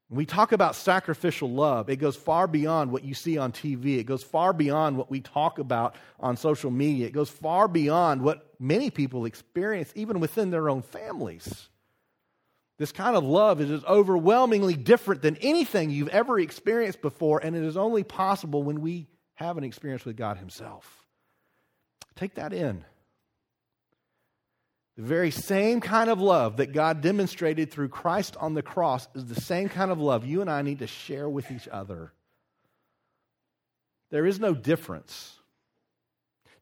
When 0.09 0.17
we 0.17 0.25
talk 0.25 0.51
about 0.53 0.75
sacrificial 0.75 1.51
love, 1.51 1.87
it 1.87 1.97
goes 1.97 2.15
far 2.15 2.47
beyond 2.47 2.91
what 2.91 3.03
you 3.03 3.13
see 3.13 3.37
on 3.37 3.51
TV. 3.51 3.99
It 3.99 4.05
goes 4.05 4.23
far 4.23 4.53
beyond 4.53 4.97
what 4.97 5.11
we 5.11 5.21
talk 5.21 5.59
about 5.59 5.95
on 6.19 6.35
social 6.35 6.71
media. 6.71 7.05
It 7.05 7.13
goes 7.13 7.29
far 7.29 7.67
beyond 7.67 8.23
what 8.23 8.53
many 8.59 8.89
people 8.89 9.25
experience, 9.25 9.93
even 9.95 10.19
within 10.19 10.49
their 10.49 10.67
own 10.67 10.81
families. 10.81 11.69
This 12.79 12.91
kind 12.91 13.15
of 13.15 13.23
love 13.23 13.61
is 13.61 13.83
overwhelmingly 13.85 14.73
different 14.73 15.21
than 15.21 15.35
anything 15.37 15.91
you've 15.91 16.09
ever 16.09 16.39
experienced 16.39 17.01
before, 17.01 17.39
and 17.43 17.55
it 17.55 17.63
is 17.63 17.77
only 17.77 18.03
possible 18.03 18.63
when 18.63 18.81
we 18.81 19.07
have 19.35 19.59
an 19.59 19.63
experience 19.63 20.05
with 20.05 20.17
God 20.17 20.37
Himself. 20.37 21.05
Take 22.15 22.33
that 22.35 22.51
in. 22.51 22.83
The 24.99 25.05
very 25.05 25.31
same 25.31 25.79
kind 25.79 26.09
of 26.09 26.19
love 26.19 26.57
that 26.57 26.73
God 26.73 26.99
demonstrated 26.99 27.71
through 27.71 27.87
Christ 27.87 28.35
on 28.35 28.53
the 28.53 28.61
cross 28.61 29.07
is 29.15 29.23
the 29.23 29.39
same 29.39 29.69
kind 29.69 29.91
of 29.91 29.99
love 30.01 30.25
you 30.25 30.41
and 30.41 30.49
I 30.49 30.61
need 30.61 30.79
to 30.79 30.87
share 30.87 31.29
with 31.29 31.49
each 31.51 31.69
other. 31.69 32.11
There 34.11 34.25
is 34.25 34.41
no 34.41 34.53
difference. 34.53 35.39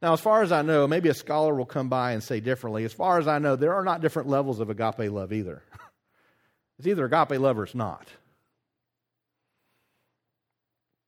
Now, 0.03 0.13
as 0.13 0.21
far 0.21 0.43
as 0.43 0.51
I 0.51 0.61
know, 0.61 0.87
maybe 0.87 1.09
a 1.09 1.15
scholar 1.15 1.55
will 1.55 1.65
come 1.65 1.89
by 1.89 2.11
and 2.11 2.21
say 2.21 2.39
differently. 2.39 2.85
As 2.85 2.93
far 2.93 3.17
as 3.17 3.27
I 3.27 3.39
know, 3.39 3.55
there 3.55 3.73
are 3.73 3.83
not 3.83 4.01
different 4.01 4.29
levels 4.29 4.59
of 4.59 4.69
agape 4.69 5.11
love 5.11 5.33
either. 5.33 5.63
it's 6.77 6.87
either 6.87 7.05
agape 7.05 7.39
love 7.39 7.57
or 7.57 7.63
it's 7.63 7.73
not. 7.73 8.07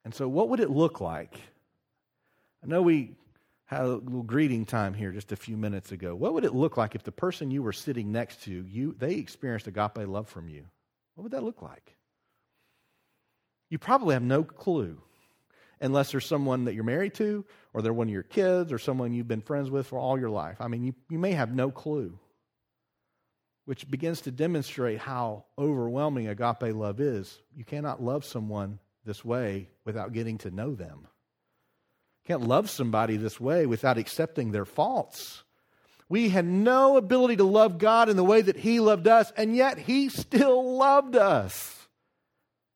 And 0.03 0.15
so, 0.15 0.27
what 0.27 0.49
would 0.49 0.61
it 0.61 0.71
look 0.71 0.99
like? 0.99 1.39
I 2.63 2.67
know 2.67 2.81
we 2.81 3.11
had 3.69 3.81
a 3.81 3.87
little 3.87 4.23
greeting 4.23 4.65
time 4.65 4.95
here 4.95 5.11
just 5.11 5.31
a 5.31 5.35
few 5.35 5.55
minutes 5.55 5.91
ago. 5.91 6.15
What 6.15 6.33
would 6.33 6.43
it 6.43 6.55
look 6.55 6.75
like 6.75 6.95
if 6.95 7.03
the 7.03 7.11
person 7.11 7.51
you 7.51 7.61
were 7.61 7.71
sitting 7.71 8.11
next 8.11 8.41
to, 8.45 8.51
you 8.51 8.95
they 8.97 9.13
experienced 9.13 9.67
agape 9.67 10.07
love 10.07 10.27
from 10.27 10.49
you? 10.49 10.65
What 11.13 11.23
would 11.23 11.31
that 11.33 11.43
look 11.43 11.61
like? 11.61 11.95
You 13.69 13.77
probably 13.77 14.15
have 14.15 14.23
no 14.23 14.43
clue 14.43 14.99
unless 15.79 16.11
there's 16.11 16.25
someone 16.25 16.65
that 16.65 16.73
you're 16.73 16.83
married 16.83 17.13
to, 17.15 17.45
or 17.71 17.83
they're 17.83 17.93
one 17.93 18.07
of 18.07 18.13
your 18.13 18.23
kids, 18.23 18.73
or 18.73 18.79
someone 18.79 19.13
you've 19.13 19.27
been 19.27 19.39
friends 19.39 19.69
with 19.69 19.85
for 19.85 19.99
all 19.99 20.19
your 20.19 20.31
life. 20.31 20.57
I 20.59 20.67
mean, 20.67 20.83
you, 20.83 20.95
you 21.07 21.19
may 21.19 21.33
have 21.33 21.53
no 21.53 21.69
clue, 21.69 22.17
which 23.65 23.89
begins 23.89 24.21
to 24.21 24.31
demonstrate 24.31 24.97
how 24.97 25.45
overwhelming 25.59 26.27
agape 26.27 26.73
love 26.73 26.99
is. 26.99 27.39
You 27.55 27.65
cannot 27.65 28.01
love 28.01 28.25
someone 28.25 28.79
this 29.05 29.23
way 29.23 29.69
without 29.85 30.11
getting 30.11 30.39
to 30.39 30.49
know 30.49 30.73
them. 30.73 31.07
Can't 32.29 32.47
love 32.47 32.69
somebody 32.69 33.17
this 33.17 33.39
way 33.39 33.65
without 33.65 33.97
accepting 33.97 34.51
their 34.51 34.63
faults. 34.63 35.43
We 36.09 36.29
had 36.29 36.45
no 36.45 36.95
ability 36.95 37.37
to 37.37 37.43
love 37.43 37.79
God 37.79 38.07
in 38.07 38.17
the 38.17 38.23
way 38.23 38.39
that 38.39 38.55
He 38.55 38.79
loved 38.79 39.07
us, 39.07 39.33
and 39.35 39.55
yet 39.55 39.79
He 39.79 40.09
still 40.09 40.77
loved 40.77 41.15
us 41.15 41.87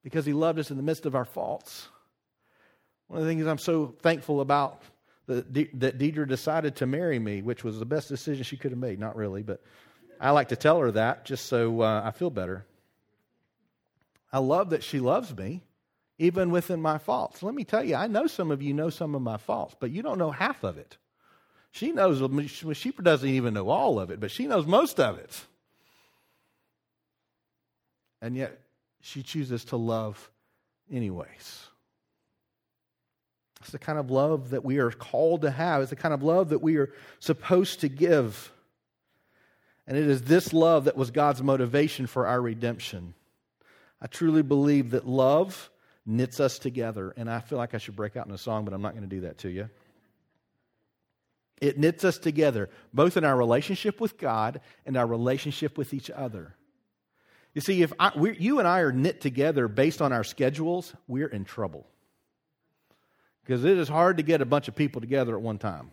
because 0.04 0.26
He 0.26 0.34
loved 0.34 0.58
us 0.58 0.72
in 0.72 0.78
the 0.78 0.82
midst 0.82 1.06
of 1.06 1.14
our 1.14 1.24
faults. 1.24 1.88
One 3.06 3.20
of 3.20 3.28
the 3.28 3.32
things 3.32 3.46
I'm 3.46 3.60
so 3.60 3.94
thankful 4.02 4.42
about 4.42 4.82
that, 5.28 5.54
Deidre 5.54 6.28
decided 6.28 6.78
to 6.78 6.88
marry 6.88 7.20
me, 7.20 7.44
which 7.44 7.64
was 7.64 7.78
the 7.78 7.86
best 7.86 8.10
decision 8.10 8.44
she 8.44 8.58
could 8.58 8.72
have 8.72 8.80
made. 8.80 9.00
Not 9.00 9.16
really, 9.16 9.44
but 9.44 9.62
I 10.20 10.32
like 10.32 10.48
to 10.48 10.56
tell 10.56 10.80
her 10.80 10.90
that 10.94 11.26
just 11.26 11.46
so 11.46 11.82
uh, 11.82 12.02
I 12.04 12.10
feel 12.10 12.32
better. 12.32 12.66
I 14.32 14.40
love 14.40 14.72
that 14.72 14.84
she 14.84 15.00
loves 15.00 15.36
me 15.38 15.62
even 16.24 16.52
within 16.52 16.82
my 16.82 16.98
faults. 16.98 17.44
Let 17.44 17.54
me 17.54 17.66
tell 17.66 17.84
you, 17.84 17.96
I 17.96 18.08
know 18.08 18.28
some 18.28 18.50
of 18.50 18.62
you 18.62 18.74
know 18.74 18.90
some 18.90 19.14
of 19.14 19.22
my 19.22 19.36
faults, 19.36 19.76
but 19.78 19.92
you 19.92 20.02
don't 20.02 20.18
know 20.18 20.32
half 20.32 20.64
of 20.64 20.78
it. 20.78 20.98
She 21.72 21.92
knows, 21.92 22.22
she 22.78 22.92
doesn't 22.92 23.28
even 23.30 23.54
know 23.54 23.70
all 23.70 24.00
of 24.00 24.10
it, 24.10 24.22
but 24.22 24.32
she 24.32 24.48
knows 24.48 24.66
most 24.66 25.02
of 25.02 25.18
it. 25.18 25.46
And 28.22 28.38
yet, 28.38 28.58
she 29.02 29.22
chooses 29.22 29.66
to 29.66 29.76
love 29.76 30.32
anyways. 30.90 31.68
It's 33.60 33.72
the 33.72 33.80
kind 33.80 34.00
of 34.00 34.10
love 34.10 34.52
that 34.52 34.64
we 34.64 34.78
are 34.78 34.92
called 34.92 35.42
to 35.42 35.52
have. 35.52 35.82
It's 35.82 35.90
the 35.90 35.98
kind 35.98 36.14
of 36.14 36.24
love 36.24 36.50
that 36.50 36.62
we 36.62 36.78
are 36.78 36.94
supposed 37.20 37.82
to 37.82 37.90
give. 37.90 38.50
And 39.88 39.98
it 39.98 40.08
is 40.08 40.22
this 40.22 40.54
love 40.54 40.86
that 40.86 40.96
was 40.96 41.12
God's 41.12 41.44
motivation 41.44 42.08
for 42.08 42.28
our 42.28 42.40
redemption. 42.40 43.14
I 44.02 44.08
truly 44.08 44.42
believe 44.42 44.92
that 44.92 45.06
love 45.06 45.70
knits 46.06 46.40
us 46.40 46.60
together. 46.60 47.14
And 47.16 47.30
I 47.30 47.40
feel 47.40 47.58
like 47.58 47.74
I 47.74 47.78
should 47.78 47.96
break 47.96 48.18
out 48.18 48.28
in 48.28 48.34
a 48.34 48.38
song, 48.38 48.66
but 48.66 48.74
I'm 48.74 48.82
not 48.82 48.94
going 48.94 49.08
to 49.08 49.16
do 49.16 49.22
that 49.22 49.40
to 49.40 49.50
you. 49.50 49.70
It 51.62 51.78
knits 51.78 52.04
us 52.04 52.18
together, 52.18 52.70
both 52.94 53.16
in 53.16 53.24
our 53.24 53.38
relationship 53.38 54.02
with 54.02 54.18
God 54.18 54.60
and 54.86 54.98
our 54.98 55.08
relationship 55.08 55.78
with 55.78 55.94
each 55.94 56.10
other. 56.10 56.56
You 57.54 57.62
see, 57.62 57.84
if 57.84 57.94
I, 58.00 58.12
you 58.38 58.60
and 58.60 58.68
I 58.68 58.80
are 58.80 58.92
knit 58.92 59.22
together 59.22 59.68
based 59.68 60.02
on 60.02 60.12
our 60.12 60.24
schedules, 60.24 60.94
we're 61.08 61.28
in 61.28 61.46
trouble. 61.46 61.88
Because 63.46 63.64
it 63.64 63.78
is 63.78 63.88
hard 63.88 64.18
to 64.18 64.24
get 64.24 64.42
a 64.42 64.46
bunch 64.46 64.68
of 64.68 64.76
people 64.76 65.02
together 65.02 65.36
at 65.36 65.42
one 65.42 65.58
time. 65.58 65.92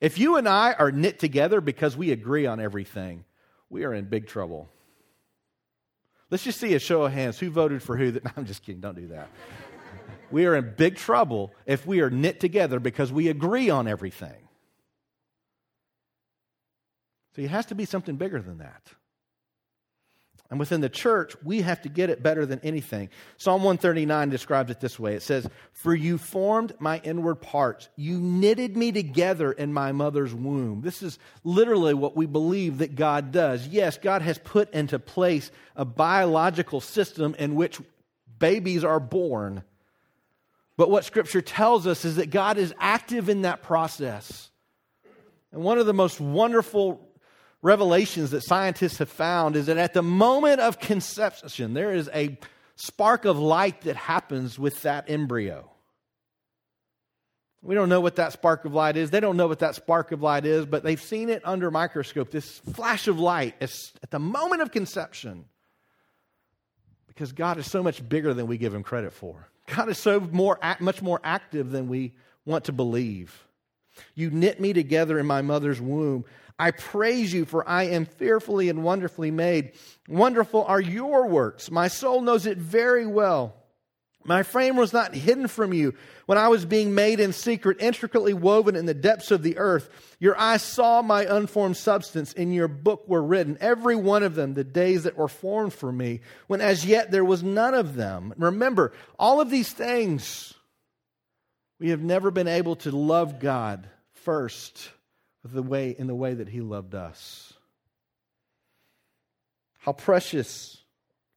If 0.00 0.18
you 0.18 0.36
and 0.36 0.48
I 0.48 0.72
are 0.72 0.90
knit 0.90 1.18
together 1.18 1.60
because 1.60 1.96
we 1.96 2.10
agree 2.10 2.46
on 2.46 2.58
everything, 2.58 3.24
we 3.68 3.84
are 3.84 3.92
in 3.92 4.06
big 4.06 4.26
trouble. 4.26 4.70
Let's 6.30 6.44
just 6.44 6.60
see 6.60 6.74
a 6.74 6.78
show 6.78 7.02
of 7.02 7.12
hands. 7.12 7.38
Who 7.38 7.50
voted 7.50 7.82
for 7.82 7.96
who? 7.96 8.12
That, 8.12 8.24
no, 8.24 8.30
I'm 8.36 8.46
just 8.46 8.62
kidding. 8.62 8.80
Don't 8.80 8.96
do 8.96 9.08
that. 9.08 9.28
we 10.30 10.46
are 10.46 10.54
in 10.54 10.74
big 10.76 10.96
trouble 10.96 11.52
if 11.66 11.86
we 11.86 12.00
are 12.00 12.10
knit 12.10 12.40
together 12.40 12.78
because 12.78 13.12
we 13.12 13.28
agree 13.28 13.70
on 13.70 13.88
everything. 13.88 14.48
So 17.34 17.42
it 17.42 17.50
has 17.50 17.66
to 17.66 17.74
be 17.74 17.84
something 17.84 18.16
bigger 18.16 18.40
than 18.40 18.58
that. 18.58 18.92
And 20.50 20.58
within 20.58 20.80
the 20.80 20.88
church, 20.88 21.36
we 21.44 21.62
have 21.62 21.80
to 21.82 21.88
get 21.88 22.10
it 22.10 22.24
better 22.24 22.44
than 22.44 22.58
anything. 22.64 23.08
Psalm 23.36 23.62
139 23.62 24.30
describes 24.30 24.70
it 24.72 24.80
this 24.80 24.98
way 24.98 25.14
it 25.14 25.22
says, 25.22 25.48
For 25.72 25.94
you 25.94 26.18
formed 26.18 26.72
my 26.80 27.00
inward 27.04 27.36
parts, 27.36 27.88
you 27.94 28.18
knitted 28.18 28.76
me 28.76 28.90
together 28.90 29.52
in 29.52 29.72
my 29.72 29.92
mother's 29.92 30.34
womb. 30.34 30.80
This 30.80 31.04
is 31.04 31.20
literally 31.44 31.94
what 31.94 32.16
we 32.16 32.26
believe 32.26 32.78
that 32.78 32.96
God 32.96 33.30
does. 33.30 33.68
Yes, 33.68 33.96
God 33.96 34.22
has 34.22 34.38
put 34.38 34.72
into 34.74 34.98
place 34.98 35.52
a 35.76 35.84
biological 35.84 36.80
system 36.80 37.36
in 37.38 37.54
which 37.54 37.80
babies 38.40 38.82
are 38.82 39.00
born. 39.00 39.62
But 40.76 40.90
what 40.90 41.04
Scripture 41.04 41.42
tells 41.42 41.86
us 41.86 42.04
is 42.04 42.16
that 42.16 42.30
God 42.30 42.58
is 42.58 42.74
active 42.80 43.28
in 43.28 43.42
that 43.42 43.62
process. 43.62 44.50
And 45.52 45.62
one 45.62 45.78
of 45.78 45.86
the 45.86 45.94
most 45.94 46.20
wonderful 46.20 47.09
revelations 47.62 48.30
that 48.30 48.42
scientists 48.42 48.98
have 48.98 49.08
found 49.08 49.56
is 49.56 49.66
that 49.66 49.78
at 49.78 49.94
the 49.94 50.02
moment 50.02 50.60
of 50.60 50.78
conception, 50.78 51.74
there 51.74 51.92
is 51.92 52.08
a 52.14 52.38
spark 52.76 53.24
of 53.24 53.38
light 53.38 53.82
that 53.82 53.96
happens 53.96 54.58
with 54.58 54.82
that 54.82 55.10
embryo. 55.10 55.70
We 57.62 57.74
don't 57.74 57.90
know 57.90 58.00
what 58.00 58.16
that 58.16 58.32
spark 58.32 58.64
of 58.64 58.72
light 58.72 58.96
is. 58.96 59.10
They 59.10 59.20
don't 59.20 59.36
know 59.36 59.46
what 59.46 59.58
that 59.58 59.74
spark 59.74 60.12
of 60.12 60.22
light 60.22 60.46
is, 60.46 60.64
but 60.64 60.82
they've 60.82 61.00
seen 61.00 61.28
it 61.28 61.42
under 61.44 61.70
microscope. 61.70 62.30
This 62.30 62.58
flash 62.58 63.06
of 63.06 63.20
light 63.20 63.54
at 63.60 64.10
the 64.10 64.18
moment 64.18 64.62
of 64.62 64.70
conception. 64.72 65.44
Because 67.06 67.32
God 67.32 67.58
is 67.58 67.70
so 67.70 67.82
much 67.82 68.08
bigger 68.08 68.32
than 68.32 68.46
we 68.46 68.56
give 68.56 68.72
him 68.72 68.82
credit 68.82 69.12
for. 69.12 69.46
God 69.76 69.90
is 69.90 69.98
so 69.98 70.20
more, 70.20 70.58
much 70.80 71.02
more 71.02 71.20
active 71.22 71.70
than 71.70 71.88
we 71.88 72.14
want 72.46 72.64
to 72.64 72.72
believe. 72.72 73.46
You 74.14 74.30
knit 74.30 74.58
me 74.58 74.72
together 74.72 75.18
in 75.18 75.26
my 75.26 75.42
mother's 75.42 75.82
womb. 75.82 76.24
I 76.60 76.72
praise 76.72 77.32
you, 77.32 77.46
for 77.46 77.66
I 77.66 77.84
am 77.84 78.04
fearfully 78.04 78.68
and 78.68 78.84
wonderfully 78.84 79.30
made. 79.30 79.72
Wonderful 80.06 80.62
are 80.66 80.80
your 80.80 81.26
works. 81.26 81.70
My 81.70 81.88
soul 81.88 82.20
knows 82.20 82.44
it 82.44 82.58
very 82.58 83.06
well. 83.06 83.56
My 84.24 84.42
frame 84.42 84.76
was 84.76 84.92
not 84.92 85.14
hidden 85.14 85.48
from 85.48 85.72
you 85.72 85.94
when 86.26 86.36
I 86.36 86.48
was 86.48 86.66
being 86.66 86.94
made 86.94 87.18
in 87.18 87.32
secret, 87.32 87.80
intricately 87.80 88.34
woven 88.34 88.76
in 88.76 88.84
the 88.84 88.92
depths 88.92 89.30
of 89.30 89.42
the 89.42 89.56
earth. 89.56 89.88
Your 90.18 90.38
eyes 90.38 90.60
saw 90.60 91.00
my 91.00 91.24
unformed 91.24 91.78
substance. 91.78 92.34
In 92.34 92.52
your 92.52 92.68
book 92.68 93.08
were 93.08 93.22
written, 93.22 93.56
every 93.62 93.96
one 93.96 94.22
of 94.22 94.34
them, 94.34 94.52
the 94.52 94.62
days 94.62 95.04
that 95.04 95.16
were 95.16 95.28
formed 95.28 95.72
for 95.72 95.90
me, 95.90 96.20
when 96.46 96.60
as 96.60 96.84
yet 96.84 97.10
there 97.10 97.24
was 97.24 97.42
none 97.42 97.72
of 97.72 97.94
them. 97.94 98.34
Remember, 98.36 98.92
all 99.18 99.40
of 99.40 99.48
these 99.48 99.72
things, 99.72 100.52
we 101.78 101.88
have 101.88 102.02
never 102.02 102.30
been 102.30 102.48
able 102.48 102.76
to 102.76 102.90
love 102.90 103.40
God 103.40 103.88
first 104.12 104.90
the 105.44 105.62
way, 105.62 105.94
in 105.98 106.06
the 106.06 106.14
way 106.14 106.34
that 106.34 106.48
He 106.48 106.60
loved 106.60 106.94
us. 106.94 107.54
How 109.78 109.92
precious 109.92 110.78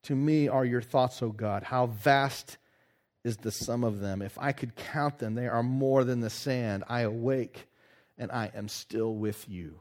to 0.04 0.16
me 0.16 0.47
are 0.47 0.66
your 0.66 0.82
thoughts, 0.82 1.22
O 1.22 1.30
God. 1.30 1.64
How 1.64 1.88
vast 1.88 2.58
is 3.24 3.38
the 3.38 3.51
sum 3.51 3.84
of 3.84 3.99
them. 3.99 4.22
If 4.22 4.38
I 4.38 4.51
could 4.51 4.76
count 4.76 5.20
them, 5.20 5.36
they 5.36 5.47
are 5.47 5.64
more 5.64 6.04
than 6.04 6.20
the 6.20 6.30
sand. 6.30 6.84
I 6.88 7.01
awake 7.01 7.68
and 8.18 8.32
I 8.32 8.51
am 8.54 8.68
still 8.68 9.16
with 9.16 9.47
you. 9.47 9.80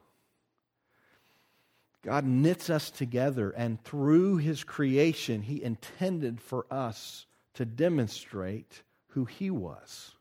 God 2.03 2.25
knits 2.25 2.68
us 2.68 2.91
together, 2.91 3.51
and 3.51 3.83
through 3.85 4.39
his 4.39 4.64
creation, 4.64 5.43
he 5.43 5.62
intended 5.62 6.41
for 6.41 6.66
us 6.68 7.27
to 7.55 7.64
demonstrate 7.64 8.83
who 9.09 9.25
he 9.25 9.51
was. 9.51 10.12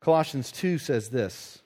Colossians 0.00 0.52
2 0.52 0.78
says 0.78 1.08
this 1.08 1.62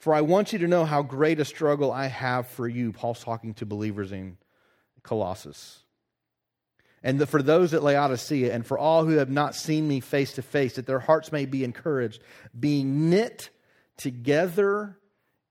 For 0.00 0.14
I 0.14 0.22
want 0.22 0.52
you 0.52 0.58
to 0.60 0.66
know 0.66 0.84
how 0.84 1.02
great 1.02 1.40
a 1.40 1.44
struggle 1.44 1.92
I 1.92 2.06
have 2.06 2.48
for 2.48 2.66
you. 2.66 2.90
Paul's 2.92 3.22
talking 3.22 3.54
to 3.54 3.66
believers 3.66 4.12
in 4.12 4.38
Colossae 5.02 5.52
and 7.02 7.18
the, 7.18 7.26
for 7.26 7.42
those 7.42 7.72
at 7.72 7.82
Laodicea, 7.82 8.52
and 8.52 8.66
for 8.66 8.78
all 8.78 9.04
who 9.04 9.16
have 9.16 9.30
not 9.30 9.54
seen 9.54 9.88
me 9.88 10.00
face 10.00 10.34
to 10.34 10.42
face, 10.42 10.74
that 10.74 10.86
their 10.86 10.98
hearts 10.98 11.32
may 11.32 11.46
be 11.46 11.64
encouraged, 11.64 12.22
being 12.58 13.08
knit 13.08 13.48
together 13.96 14.98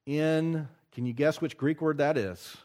in, 0.06 0.68
can 0.94 1.06
you 1.06 1.14
guess 1.14 1.42
which 1.42 1.58
Greek 1.58 1.82
word 1.82 1.98
that 1.98 2.18
is? 2.18 2.58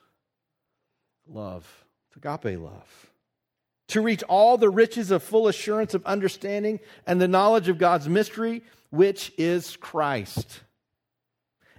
Love. 1.26 1.84
It's 2.08 2.16
agape 2.16 2.58
love. 2.60 3.10
To 3.88 4.00
reach 4.00 4.22
all 4.24 4.58
the 4.58 4.70
riches 4.70 5.10
of 5.10 5.22
full 5.22 5.48
assurance 5.48 5.94
of 5.94 6.04
understanding 6.04 6.80
and 7.06 7.20
the 7.20 7.28
knowledge 7.28 7.68
of 7.68 7.78
God's 7.78 8.08
mystery, 8.08 8.62
which 8.90 9.32
is 9.38 9.76
Christ 9.76 10.60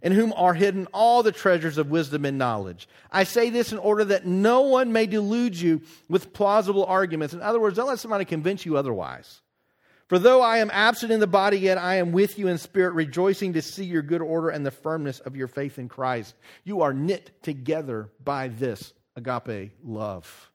in 0.06 0.12
whom 0.12 0.32
are 0.34 0.54
hidden 0.54 0.88
all 0.94 1.24
the 1.24 1.32
treasures 1.32 1.80
of 1.80 1.90
wisdom 1.90 2.26
and 2.26 2.38
knowledge. 2.38 2.88
I 3.12 3.24
say 3.24 3.50
this 3.50 3.72
in 3.72 3.80
order 3.80 4.06
that 4.06 4.24
no 4.24 4.62
one 4.62 4.94
may 4.94 5.08
delude 5.08 5.60
you 5.60 5.82
with 6.08 6.32
plausible 6.32 6.86
arguments. 6.86 7.34
In 7.34 7.42
other 7.42 7.60
words, 7.60 7.76
don't 7.76 7.88
let 7.88 7.98
somebody 7.98 8.24
convince 8.24 8.68
you 8.68 8.78
otherwise. 8.78 9.42
For 10.08 10.20
though 10.20 10.44
I 10.44 10.60
am 10.60 10.70
absent 10.72 11.12
in 11.12 11.20
the 11.20 11.26
body, 11.26 11.58
yet 11.58 11.80
I 11.80 11.96
am 11.96 12.12
with 12.12 12.38
you 12.38 12.50
in 12.50 12.60
spirit, 12.60 12.94
rejoicing 12.94 13.54
to 13.54 13.64
see 13.64 13.84
your 13.84 14.04
good 14.04 14.22
order 14.22 14.50
and 14.50 14.64
the 14.64 14.70
firmness 14.70 15.22
of 15.22 15.36
your 15.36 15.48
faith 15.48 15.80
in 15.80 15.90
Christ. 15.90 16.36
You 16.64 16.84
are 16.84 16.94
knit 16.94 17.42
together 17.42 18.12
by 18.24 18.50
this 18.50 18.94
agape 19.16 19.72
love. 19.84 20.52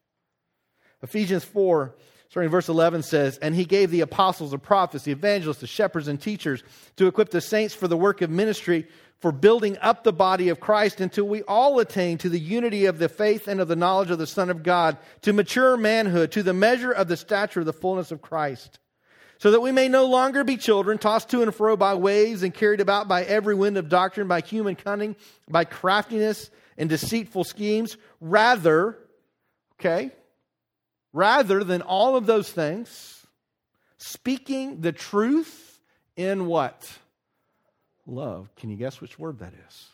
Ephesians 1.03 1.43
4 1.43 1.93
starting 2.31 2.47
in 2.47 2.51
verse 2.51 2.69
11 2.69 3.03
says, 3.03 3.37
And 3.39 3.53
he 3.53 3.65
gave 3.65 3.91
the 3.91 3.99
apostles, 3.99 4.51
the 4.51 4.57
prophets, 4.57 5.03
the 5.03 5.11
evangelists, 5.11 5.59
the 5.59 5.67
shepherds, 5.67 6.07
and 6.07 6.19
teachers 6.19 6.63
to 6.95 7.07
equip 7.07 7.29
the 7.29 7.41
saints 7.41 7.73
for 7.73 7.89
the 7.89 7.97
work 7.97 8.21
of 8.21 8.29
ministry, 8.29 8.87
for 9.21 9.31
building 9.31 9.77
up 9.81 10.03
the 10.03 10.11
body 10.11 10.49
of 10.49 10.59
Christ 10.59 10.99
until 10.99 11.25
we 11.25 11.43
all 11.43 11.79
attain 11.79 12.17
to 12.17 12.29
the 12.29 12.39
unity 12.39 12.87
of 12.87 12.97
the 12.97 13.07
faith 13.07 13.47
and 13.47 13.61
of 13.61 13.67
the 13.67 13.75
knowledge 13.75 14.09
of 14.09 14.17
the 14.17 14.25
Son 14.25 14.49
of 14.49 14.63
God, 14.63 14.97
to 15.21 15.31
mature 15.31 15.77
manhood, 15.77 16.31
to 16.31 16.43
the 16.43 16.53
measure 16.53 16.91
of 16.91 17.07
the 17.07 17.15
stature 17.15 17.59
of 17.59 17.67
the 17.67 17.71
fullness 17.71 18.11
of 18.11 18.23
Christ, 18.23 18.79
so 19.37 19.51
that 19.51 19.61
we 19.61 19.71
may 19.71 19.87
no 19.87 20.05
longer 20.05 20.43
be 20.43 20.57
children, 20.57 20.97
tossed 20.97 21.29
to 21.29 21.43
and 21.43 21.53
fro 21.53 21.77
by 21.77 21.93
waves 21.93 22.41
and 22.41 22.51
carried 22.51 22.81
about 22.81 23.07
by 23.07 23.23
every 23.23 23.53
wind 23.53 23.77
of 23.77 23.89
doctrine, 23.89 24.27
by 24.27 24.41
human 24.41 24.75
cunning, 24.75 25.15
by 25.47 25.65
craftiness 25.65 26.49
and 26.77 26.89
deceitful 26.89 27.43
schemes. 27.43 27.97
Rather, 28.19 28.97
okay, 29.79 30.11
rather 31.13 31.63
than 31.63 31.83
all 31.83 32.15
of 32.15 32.25
those 32.25 32.51
things, 32.51 33.23
speaking 33.97 34.81
the 34.81 34.91
truth 34.91 35.79
in 36.15 36.47
what? 36.47 36.89
Love. 38.11 38.53
Can 38.55 38.69
you 38.69 38.75
guess 38.75 39.01
which 39.01 39.17
word 39.17 39.39
that 39.39 39.53
is? 39.67 39.87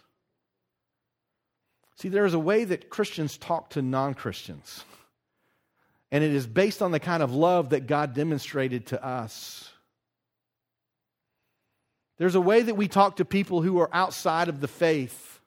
See, 1.97 2.09
there 2.09 2.25
is 2.25 2.33
a 2.33 2.39
way 2.39 2.63
that 2.63 2.89
Christians 2.89 3.37
talk 3.37 3.71
to 3.71 3.81
non 3.81 4.13
Christians, 4.13 4.83
and 6.11 6.23
it 6.23 6.31
is 6.31 6.45
based 6.45 6.81
on 6.81 6.91
the 6.91 6.99
kind 6.99 7.23
of 7.23 7.33
love 7.33 7.69
that 7.69 7.87
God 7.87 8.13
demonstrated 8.13 8.87
to 8.87 9.03
us. 9.03 9.69
There's 12.17 12.35
a 12.35 12.41
way 12.41 12.61
that 12.61 12.75
we 12.75 12.87
talk 12.87 13.17
to 13.17 13.25
people 13.25 13.61
who 13.61 13.79
are 13.79 13.89
outside 13.93 14.47
of 14.47 14.59
the 14.59 14.67
faith, 14.67 15.39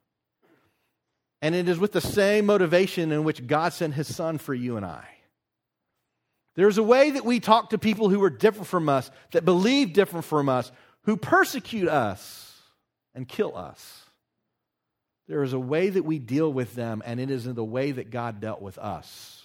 and 1.40 1.54
it 1.54 1.68
is 1.68 1.78
with 1.78 1.92
the 1.92 2.00
same 2.00 2.46
motivation 2.46 3.12
in 3.12 3.24
which 3.24 3.46
God 3.46 3.72
sent 3.72 3.94
his 3.94 4.12
son 4.14 4.38
for 4.38 4.54
you 4.54 4.76
and 4.76 4.84
I. 4.84 5.06
There's 6.56 6.78
a 6.78 6.82
way 6.82 7.12
that 7.12 7.24
we 7.24 7.38
talk 7.38 7.70
to 7.70 7.78
people 7.78 8.08
who 8.08 8.22
are 8.24 8.30
different 8.30 8.66
from 8.66 8.88
us, 8.88 9.10
that 9.30 9.44
believe 9.44 9.92
different 9.92 10.26
from 10.26 10.48
us, 10.48 10.70
who 11.02 11.16
persecute 11.16 11.88
us 11.88 12.49
and 13.20 13.28
kill 13.28 13.54
us. 13.54 14.06
There 15.28 15.42
is 15.42 15.52
a 15.52 15.58
way 15.58 15.90
that 15.90 16.06
we 16.06 16.18
deal 16.18 16.50
with 16.50 16.74
them, 16.74 17.02
and 17.04 17.20
it 17.20 17.30
is 17.30 17.46
in 17.46 17.54
the 17.54 17.62
way 17.62 17.92
that 17.92 18.10
God 18.10 18.40
dealt 18.40 18.62
with 18.62 18.78
us 18.78 19.42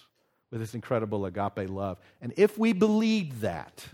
with 0.50 0.60
this 0.60 0.74
incredible 0.74 1.26
agape 1.26 1.68
love. 1.68 1.98
And 2.22 2.32
if 2.38 2.56
we 2.56 2.72
believed 2.72 3.42
that, 3.42 3.86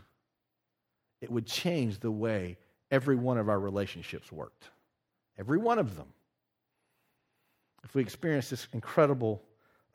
it 1.21 1.33
would 1.33 1.47
change 1.47 1.99
the 1.99 2.13
way 2.13 2.59
every 2.93 3.17
one 3.17 3.39
of 3.39 3.49
our 3.49 3.59
relationships 3.59 4.31
worked. 4.31 4.71
Every 5.37 5.59
one 5.59 5.81
of 5.81 5.97
them. 5.97 6.07
If 7.83 7.97
we 7.97 8.03
experience 8.03 8.51
this 8.51 8.69
incredible 8.73 9.43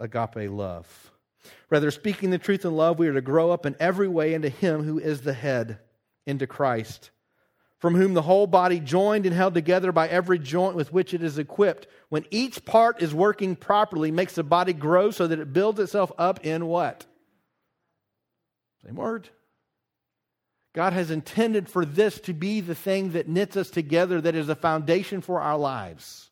agape 0.01 0.51
love. 0.51 1.13
Rather, 1.69 1.91
speaking 1.91 2.29
the 2.29 2.37
truth 2.37 2.65
in 2.65 2.75
love, 2.75 2.99
we 2.99 3.07
are 3.07 3.13
to 3.13 3.21
grow 3.21 3.51
up 3.51 3.65
in 3.65 3.77
every 3.79 4.09
way 4.09 4.33
into 4.33 4.49
Him 4.49 4.83
who 4.83 4.99
is 4.99 5.21
the 5.21 5.33
head, 5.33 5.79
into 6.25 6.45
Christ 6.45 7.11
from 7.79 7.95
whom 7.95 8.13
the 8.13 8.21
whole 8.23 8.47
body, 8.47 8.79
joined 8.79 9.25
and 9.25 9.35
held 9.35 9.53
together 9.53 9.91
by 9.91 10.07
every 10.07 10.39
joint 10.39 10.75
with 10.75 10.91
which 10.91 11.13
it 11.13 11.21
is 11.21 11.37
equipped, 11.37 11.87
when 12.09 12.25
each 12.31 12.65
part 12.65 13.01
is 13.01 13.13
working 13.13 13.55
properly, 13.55 14.09
makes 14.11 14.35
the 14.35 14.43
body 14.43 14.73
grow 14.73 15.11
so 15.11 15.27
that 15.27 15.39
it 15.39 15.53
builds 15.53 15.79
itself 15.79 16.11
up 16.17 16.45
in 16.45 16.65
what? 16.65 17.05
Same 18.83 18.95
word. 18.95 19.29
God 20.73 20.93
has 20.93 21.11
intended 21.11 21.69
for 21.69 21.85
this 21.85 22.19
to 22.21 22.33
be 22.33 22.61
the 22.61 22.75
thing 22.75 23.13
that 23.13 23.27
knits 23.27 23.57
us 23.57 23.69
together, 23.69 24.21
that 24.21 24.35
is 24.35 24.47
the 24.47 24.55
foundation 24.55 25.21
for 25.21 25.41
our 25.41 25.57
lives. 25.57 26.29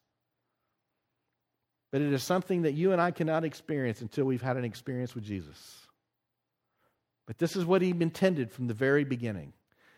But 1.91 2.01
it 2.01 2.11
is 2.11 2.23
something 2.23 2.63
that 2.63 2.73
you 2.73 2.91
and 2.91 3.01
I 3.01 3.11
cannot 3.11 3.43
experience 3.43 4.01
until 4.01 4.25
we've 4.25 4.41
had 4.41 4.57
an 4.57 4.65
experience 4.65 5.15
with 5.15 5.23
Jesus. 5.23 5.87
But 7.25 7.37
this 7.37 7.55
is 7.55 7.65
what 7.65 7.81
He 7.81 7.89
intended 7.89 8.51
from 8.51 8.67
the 8.67 8.73
very 8.73 9.03
beginning. 9.03 9.53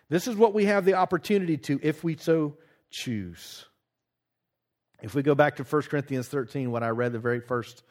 This 0.09 0.27
is 0.27 0.35
what 0.35 0.53
we 0.53 0.65
have 0.65 0.85
the 0.85 0.93
opportunity 0.93 1.57
to 1.57 1.79
if 1.83 2.03
we 2.03 2.15
so 2.17 2.57
choose. 2.89 3.65
If 5.01 5.13
we 5.13 5.21
go 5.21 5.35
back 5.35 5.57
to 5.57 5.63
1 5.63 5.81
Corinthians 5.83 6.27
13, 6.27 6.71
what 6.71 6.83
I 6.83 6.89
read, 6.89 7.13
the 7.13 7.19
very 7.19 7.39
first 7.39 7.83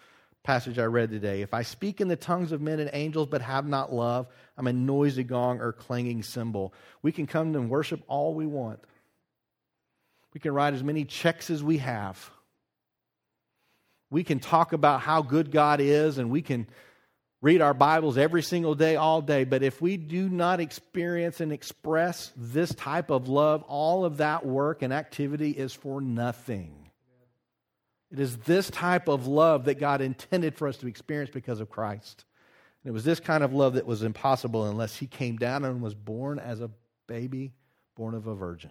passage 0.43 0.79
I 0.79 0.85
read 0.85 1.11
today. 1.11 1.43
If 1.43 1.53
I 1.53 1.63
speak 1.63 2.01
in 2.01 2.09
the 2.09 2.17
tongues 2.17 2.53
of 2.53 2.61
men 2.61 2.81
and 2.81 2.91
angels 2.93 3.29
but 3.29 3.43
have 3.43 3.67
not 3.67 3.93
love, 3.93 4.29
I'm 4.57 4.67
a 4.67 4.73
noisy 4.73 5.25
gong 5.25 5.61
or 5.61 5.73
clanging 5.73 6.23
cymbal. 6.23 6.73
We 7.03 7.13
can 7.13 7.27
come 7.27 7.55
and 7.55 7.69
worship 7.69 8.03
all 8.07 8.35
we 8.35 8.47
want. 8.47 8.81
We 10.33 10.41
can 10.41 10.53
write 10.53 10.75
as 10.75 10.83
many 10.83 11.05
checks 11.05 11.51
as 11.51 11.63
we 11.63 11.79
have. 11.79 12.31
We 14.11 14.23
can 14.23 14.39
talk 14.39 14.73
about 14.73 15.01
how 15.01 15.23
good 15.23 15.51
God 15.51 15.81
is 15.81 16.19
and 16.19 16.31
we 16.31 16.43
can 16.43 16.69
read 17.43 17.61
our 17.61 17.75
Bibles 17.75 18.19
every 18.19 18.43
single 18.43 18.75
day, 18.75 18.97
all 18.97 19.21
day, 19.23 19.45
but 19.45 19.63
if 19.63 19.81
we 19.81 19.97
do 19.97 20.29
not 20.29 20.61
experience 20.61 21.41
and 21.41 21.53
express 21.53 22.33
this 22.37 22.75
type 22.75 23.11
of 23.11 23.29
love, 23.29 23.63
all 23.65 24.05
of 24.05 24.19
that 24.19 24.45
work 24.47 24.83
and 24.83 24.93
activity 24.93 25.51
is 25.51 25.73
for 25.73 26.01
nothing. 26.01 26.91
It 28.11 28.21
is 28.21 28.37
this 28.39 28.71
type 28.71 29.09
of 29.09 29.27
love 29.27 29.65
that 29.65 29.81
God 29.81 30.01
intended 30.01 30.55
for 30.55 30.69
us 30.69 30.77
to 30.79 30.87
experience 30.87 31.31
because 31.31 31.61
of 31.61 31.71
Christ. 31.71 32.25
And 32.83 32.91
it 32.91 32.95
was 32.95 33.05
this 33.05 33.21
kind 33.21 33.43
of 33.43 33.53
love 33.53 33.75
that 33.75 33.87
was 33.87 34.03
impossible 34.03 34.65
unless 34.65 34.97
He 34.97 35.07
came 35.07 35.37
down 35.37 35.65
and 35.65 35.83
was 35.83 35.95
born 35.95 36.39
as 36.39 36.61
a 36.61 36.71
baby, 37.07 37.53
born 37.97 38.15
of 38.15 38.27
a 38.27 38.35
virgin. 38.35 38.71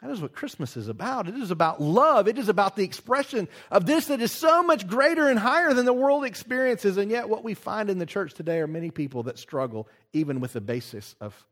That 0.00 0.10
is 0.10 0.20
what 0.20 0.32
Christmas 0.32 0.76
is 0.76 0.88
about. 0.88 1.28
It 1.28 1.34
is 1.34 1.50
about 1.50 1.80
love. 1.80 2.28
It 2.28 2.38
is 2.38 2.48
about 2.48 2.76
the 2.76 2.84
expression 2.84 3.48
of 3.70 3.84
this 3.84 4.06
that 4.06 4.20
is 4.20 4.30
so 4.30 4.62
much 4.62 4.86
greater 4.86 5.28
and 5.28 5.38
higher 5.38 5.74
than 5.74 5.86
the 5.86 5.92
world 5.92 6.24
experiences. 6.24 6.96
And 6.96 7.10
yet, 7.10 7.28
what 7.28 7.42
we 7.42 7.54
find 7.54 7.90
in 7.90 7.98
the 7.98 8.06
church 8.06 8.34
today 8.34 8.60
are 8.60 8.68
many 8.68 8.92
people 8.92 9.24
that 9.24 9.40
struggle 9.40 9.88
even 10.12 10.38
with 10.38 10.52
the 10.52 10.60
basis 10.60 11.16
of 11.20 11.46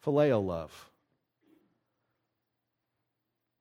filial 0.00 0.44
love. 0.44 0.90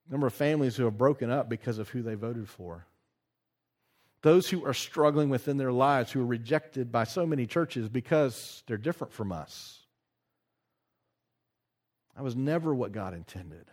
number 0.09 0.27
of 0.27 0.33
families 0.33 0.75
who 0.75 0.83
have 0.85 0.97
broken 0.97 1.29
up 1.29 1.47
because 1.47 1.77
of 1.77 1.87
who 1.89 2.01
they 2.01 2.15
voted 2.15 2.49
for. 2.49 2.85
those 4.23 4.49
who 4.49 4.65
are 4.65 4.73
struggling 4.73 5.29
within 5.29 5.57
their 5.57 5.71
lives, 5.71 6.11
who 6.11 6.21
are 6.21 6.25
rejected 6.25 6.91
by 6.91 7.03
so 7.03 7.25
many 7.25 7.47
churches 7.47 7.89
because 7.89 8.61
they're 8.67 8.77
different 8.77 9.13
from 9.13 9.31
us. 9.31 9.79
That 12.15 12.23
was 12.23 12.35
never 12.35 12.73
what 12.73 12.91
God 12.91 13.13
intended. 13.13 13.65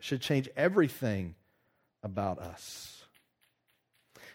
Should 0.00 0.20
change 0.20 0.48
everything 0.56 1.34
about 2.02 2.38
us. 2.38 3.02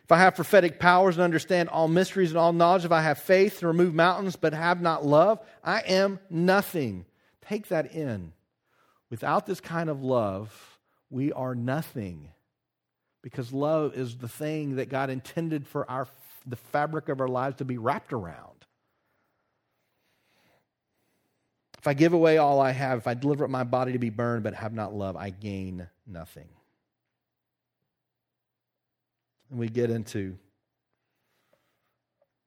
If 0.03 0.11
I 0.11 0.18
have 0.18 0.36
prophetic 0.36 0.80
powers 0.80 1.16
and 1.16 1.24
understand 1.24 1.70
all 1.70 1.88
mysteries 1.88 2.32
and 2.32 2.38
all 2.38 2.51
knowledge, 2.51 2.84
if 2.84 2.91
I 2.91 3.01
have 3.01 3.20
faith 3.20 3.59
to 3.59 3.68
remove 3.68 3.93
mountains 3.93 4.36
but 4.36 4.53
have 4.53 4.82
not 4.82 5.05
love, 5.05 5.39
I 5.64 5.80
am 5.82 6.20
nothing. 6.30 7.05
Take 7.47 7.70
that 7.70 7.93
in. 7.93 8.34
Without 9.09 9.45
this 9.45 9.61
kind 9.61 9.89
of 9.89 10.03
love, 10.03 10.80
we 11.09 11.32
are 11.32 11.55
nothing. 11.55 12.30
Because 13.22 13.53
love 13.53 13.95
is 13.95 14.18
the 14.18 14.28
thing 14.28 14.76
that 14.76 14.89
God 14.89 15.09
intended 15.09 15.66
for 15.66 15.89
our, 15.89 16.07
the 16.45 16.57
fabric 16.57 17.07
of 17.07 17.22
our 17.22 17.28
lives 17.30 17.57
to 17.57 17.66
be 17.66 17.78
wrapped 17.78 18.11
around. 18.11 18.53
If 21.84 21.88
I 21.88 21.93
give 21.95 22.13
away 22.13 22.38
all 22.38 22.61
I 22.61 22.71
have, 22.71 22.99
if 22.99 23.07
I 23.07 23.13
deliver 23.13 23.43
up 23.43 23.49
my 23.49 23.65
body 23.65 23.91
to 23.91 23.99
be 23.99 24.09
burned 24.09 24.43
but 24.43 24.53
have 24.53 24.71
not 24.71 24.93
love, 24.93 25.17
I 25.17 25.31
gain 25.31 25.86
nothing. 26.07 26.47
And 29.49 29.59
we 29.59 29.67
get 29.67 29.89
into 29.89 30.38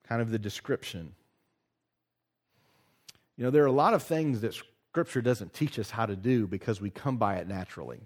kind 0.09 0.22
of 0.22 0.30
the 0.30 0.39
description. 0.39 1.14
You 3.37 3.45
know, 3.45 3.51
there 3.51 3.62
are 3.62 3.66
a 3.66 3.72
lot 3.72 3.93
of 3.93 4.05
things 4.05 4.41
that 4.41 4.55
Scripture 4.55 5.20
doesn't 5.20 5.53
teach 5.53 5.78
us 5.78 5.91
how 5.91 6.07
to 6.07 6.16
do 6.16 6.47
because 6.47 6.80
we 6.80 6.89
come 6.89 7.18
by 7.18 7.37
it 7.37 7.47
naturally. 7.47 8.01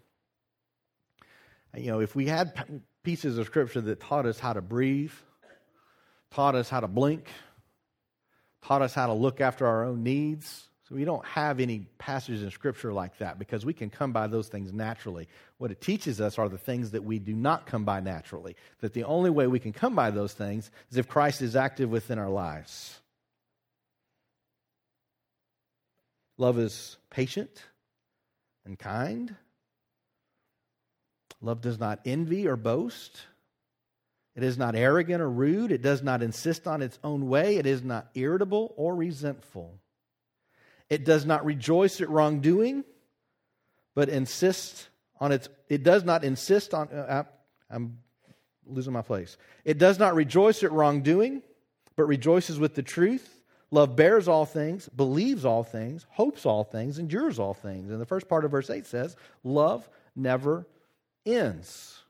You 1.77 1.93
know, 1.93 2.01
if 2.01 2.17
we 2.17 2.27
had 2.27 2.81
pieces 3.05 3.39
of 3.39 3.47
Scripture 3.47 3.83
that 3.83 4.01
taught 4.01 4.27
us 4.27 4.41
how 4.41 4.53
to 4.53 4.61
breathe, 4.61 5.13
taught 6.33 6.57
us 6.57 6.69
how 6.69 6.81
to 6.81 6.89
blink, 6.89 7.29
taught 8.63 8.83
us 8.83 8.95
how 8.95 9.07
to 9.07 9.13
look 9.13 9.41
after 9.41 9.65
our 9.65 9.85
own 9.85 10.03
needs, 10.03 10.67
so 10.91 10.97
we 10.97 11.05
don't 11.05 11.25
have 11.25 11.61
any 11.61 11.87
passages 11.99 12.43
in 12.43 12.51
Scripture 12.51 12.93
like 12.93 13.17
that 13.19 13.39
because 13.39 13.65
we 13.65 13.73
can 13.73 13.91
come 13.91 14.13
by 14.13 14.27
those 14.27 14.49
things 14.49 14.73
naturally. 14.73 15.29
What 15.59 15.71
it 15.71 15.81
teaches 15.81 16.21
us 16.21 16.37
are 16.37 16.49
the 16.49 16.59
things 16.59 16.91
that 16.91 17.05
we 17.05 17.21
do 17.21 17.33
not 17.33 17.65
come 17.65 17.85
by 17.85 18.01
naturally. 18.01 18.57
That 18.81 18.93
the 18.93 19.05
only 19.05 19.31
way 19.31 19.47
we 19.47 19.61
can 19.61 19.73
come 19.73 19.95
by 19.95 20.11
those 20.11 20.33
things 20.33 20.69
is 20.91 20.97
if 20.97 21.07
Christ 21.07 21.43
is 21.43 21.55
active 21.55 21.91
within 21.91 22.19
our 22.19 22.29
lives. 22.29 22.99
Love 26.39 26.59
is 26.59 26.97
patient 27.09 27.63
and 28.65 28.77
kind. 28.77 29.37
Love 31.41 31.61
does 31.61 31.79
not 31.79 32.01
envy 32.05 32.49
or 32.49 32.57
boast. 32.57 33.21
It 34.35 34.43
is 34.43 34.59
not 34.59 34.75
arrogant 34.75 35.23
or 35.23 35.31
rude. 35.31 35.71
It 35.71 35.83
does 35.83 36.03
not 36.03 36.21
insist 36.21 36.67
on 36.67 36.83
its 36.83 36.99
own 37.05 37.29
way. 37.29 37.59
It 37.59 37.67
is 37.67 37.85
not 37.85 38.09
irritable 38.17 38.75
or 38.77 38.97
resentful. 38.97 39.79
It 40.91 41.05
does 41.05 41.25
not 41.25 41.45
rejoice 41.45 42.01
at 42.01 42.11
wrongdoing, 42.11 42.85
but 43.95 44.09
insists 44.09 44.89
on 45.21 45.33
its. 45.33 45.49
It 45.69 45.85
does 45.85 46.05
not 46.05 46.25
insist 46.25 46.75
on. 46.75 46.89
Uh, 46.89 47.25
I'm 47.71 47.99
losing 48.67 48.93
my 48.93 49.03
place. 49.03 49.37
It 49.65 49.79
does 49.79 49.99
not 49.99 50.15
rejoice 50.15 50.63
at 50.65 50.73
wrongdoing, 50.73 51.43
but 51.97 52.05
rejoices 52.05 52.59
with 52.59 52.75
the 52.75 52.83
truth. 52.83 53.41
Love 53.71 53.95
bears 53.95 54.27
all 54.27 54.47
things, 54.47 54.89
believes 54.89 55.45
all 55.45 55.63
things, 55.63 56.05
hopes 56.11 56.45
all 56.45 56.65
things, 56.65 56.99
endures 56.99 57.39
all 57.39 57.55
things. 57.55 57.91
And 57.91 58.01
the 58.01 58.07
first 58.07 58.29
part 58.29 58.45
of 58.45 58.51
verse 58.51 58.69
8 58.69 58.85
says, 58.85 59.15
Love 59.45 59.89
never 60.17 60.67
ends. 61.25 62.01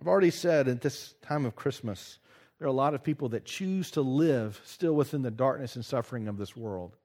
I've 0.00 0.08
already 0.08 0.32
said 0.32 0.66
at 0.66 0.80
this 0.80 1.14
time 1.22 1.46
of 1.46 1.54
Christmas, 1.54 2.18
there 2.58 2.66
are 2.66 2.70
a 2.70 2.72
lot 2.72 2.94
of 2.94 3.02
people 3.02 3.30
that 3.30 3.44
choose 3.44 3.90
to 3.92 4.00
live 4.00 4.60
still 4.64 4.94
within 4.94 5.22
the 5.22 5.30
darkness 5.30 5.76
and 5.76 5.84
suffering 5.84 6.26
of 6.26 6.38
this 6.38 6.56
world. 6.56 6.96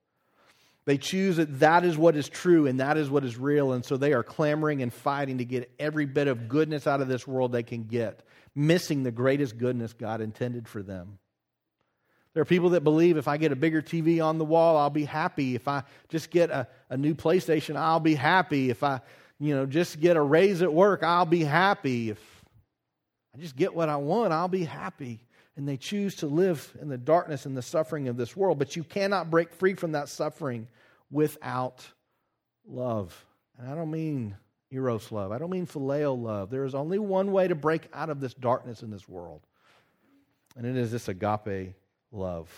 They 0.85 0.97
choose 0.97 1.37
that 1.37 1.59
that 1.59 1.83
is 1.83 1.97
what 1.97 2.15
is 2.15 2.27
true 2.27 2.67
and 2.67 2.79
that 2.79 2.97
is 2.97 3.09
what 3.09 3.23
is 3.23 3.37
real, 3.37 3.73
and 3.73 3.85
so 3.85 3.97
they 3.97 4.13
are 4.13 4.23
clamoring 4.23 4.81
and 4.81 4.91
fighting 4.91 5.37
to 5.37 5.45
get 5.45 5.71
every 5.77 6.05
bit 6.05 6.27
of 6.27 6.47
goodness 6.47 6.87
out 6.87 7.01
of 7.01 7.07
this 7.07 7.27
world 7.27 7.51
they 7.51 7.63
can 7.63 7.83
get, 7.83 8.21
missing 8.55 9.03
the 9.03 9.11
greatest 9.11 9.57
goodness 9.57 9.93
God 9.93 10.21
intended 10.21 10.67
for 10.67 10.81
them. 10.81 11.19
There 12.33 12.41
are 12.41 12.45
people 12.45 12.69
that 12.71 12.83
believe 12.83 13.17
if 13.17 13.27
I 13.27 13.35
get 13.37 13.51
a 13.51 13.57
bigger 13.57 13.81
TV 13.81 14.23
on 14.23 14.37
the 14.37 14.45
wall, 14.45 14.77
I'll 14.77 14.89
be 14.89 15.03
happy. 15.03 15.53
If 15.53 15.67
I 15.67 15.83
just 16.07 16.31
get 16.31 16.49
a, 16.49 16.67
a 16.89 16.95
new 16.95 17.13
PlayStation, 17.13 17.75
I'll 17.75 17.99
be 17.99 18.15
happy. 18.15 18.69
If 18.69 18.83
I, 18.83 19.01
you 19.37 19.53
know, 19.53 19.65
just 19.65 19.99
get 19.99 20.15
a 20.15 20.21
raise 20.21 20.61
at 20.61 20.73
work, 20.73 21.03
I'll 21.03 21.25
be 21.25 21.43
happy. 21.43 22.09
If 22.09 22.43
I 23.35 23.37
just 23.37 23.57
get 23.57 23.75
what 23.75 23.89
I 23.89 23.97
want, 23.97 24.31
I'll 24.31 24.47
be 24.47 24.63
happy 24.63 25.19
and 25.55 25.67
they 25.67 25.77
choose 25.77 26.15
to 26.17 26.27
live 26.27 26.75
in 26.81 26.87
the 26.87 26.97
darkness 26.97 27.45
and 27.45 27.55
the 27.55 27.61
suffering 27.61 28.07
of 28.07 28.17
this 28.17 28.35
world. 28.35 28.59
But 28.59 28.75
you 28.75 28.83
cannot 28.83 29.29
break 29.29 29.51
free 29.51 29.73
from 29.73 29.93
that 29.93 30.09
suffering 30.09 30.67
without 31.09 31.85
love. 32.65 33.25
And 33.57 33.69
I 33.69 33.75
don't 33.75 33.91
mean 33.91 34.35
eros 34.71 35.11
love, 35.11 35.31
I 35.31 35.37
don't 35.37 35.49
mean 35.49 35.67
phileo 35.67 36.19
love. 36.19 36.49
There 36.49 36.63
is 36.63 36.73
only 36.73 36.97
one 36.97 37.31
way 37.31 37.47
to 37.47 37.55
break 37.55 37.89
out 37.93 38.09
of 38.09 38.21
this 38.21 38.33
darkness 38.33 38.83
in 38.83 38.89
this 38.89 39.07
world, 39.07 39.41
and 40.55 40.65
it 40.65 40.77
is 40.77 40.91
this 40.91 41.09
agape 41.09 41.75
love. 42.11 42.49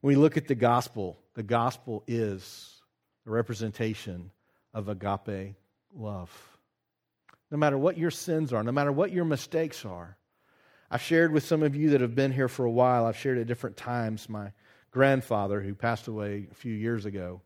When 0.00 0.14
we 0.14 0.20
look 0.20 0.36
at 0.36 0.46
the 0.46 0.54
gospel, 0.54 1.18
the 1.34 1.42
gospel 1.42 2.04
is 2.06 2.82
the 3.24 3.30
representation 3.30 4.30
of 4.74 4.88
agape 4.88 5.56
love. 5.94 6.30
No 7.50 7.56
matter 7.56 7.78
what 7.78 7.98
your 7.98 8.10
sins 8.10 8.52
are, 8.52 8.62
no 8.62 8.72
matter 8.72 8.92
what 8.92 9.10
your 9.10 9.24
mistakes 9.24 9.84
are, 9.84 10.16
I've 10.90 11.02
shared 11.02 11.32
with 11.32 11.44
some 11.44 11.62
of 11.62 11.76
you 11.76 11.90
that 11.90 12.00
have 12.00 12.16
been 12.16 12.32
here 12.32 12.48
for 12.48 12.64
a 12.64 12.70
while, 12.70 13.06
I've 13.06 13.16
shared 13.16 13.38
at 13.38 13.46
different 13.46 13.76
times 13.76 14.28
my 14.28 14.52
grandfather 14.90 15.60
who 15.60 15.74
passed 15.74 16.08
away 16.08 16.48
a 16.50 16.54
few 16.54 16.74
years 16.74 17.04
ago. 17.04 17.40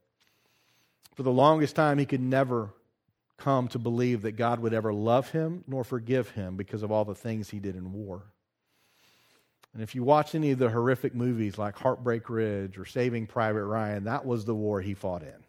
For 1.15 1.23
the 1.23 1.31
longest 1.31 1.77
time, 1.77 1.99
he 1.99 2.07
could 2.07 2.23
never 2.23 2.71
come 3.37 3.69
to 3.69 3.79
believe 3.79 4.23
that 4.23 4.33
God 4.33 4.61
would 4.61 4.73
ever 4.73 4.95
love 4.95 5.31
him 5.31 5.63
nor 5.67 5.85
forgive 5.85 6.31
him 6.31 6.57
because 6.57 6.83
of 6.83 6.91
all 6.91 7.05
the 7.05 7.15
things 7.15 7.51
he 7.51 7.59
did 7.59 7.77
in 7.77 7.93
war. 7.93 8.23
And 9.75 9.83
if 9.83 9.95
you 9.95 10.05
watch 10.05 10.35
any 10.35 10.53
of 10.53 10.59
the 10.59 10.71
horrific 10.71 11.15
movies 11.15 11.59
like 11.59 11.77
Heartbreak 11.77 12.31
Ridge 12.31 12.79
or 12.79 12.87
Saving 12.87 13.27
Private 13.27 13.65
Ryan, 13.65 14.05
that 14.05 14.25
was 14.25 14.45
the 14.45 14.55
war 14.55 14.81
he 14.81 14.95
fought 14.95 15.23
in. 15.23 15.44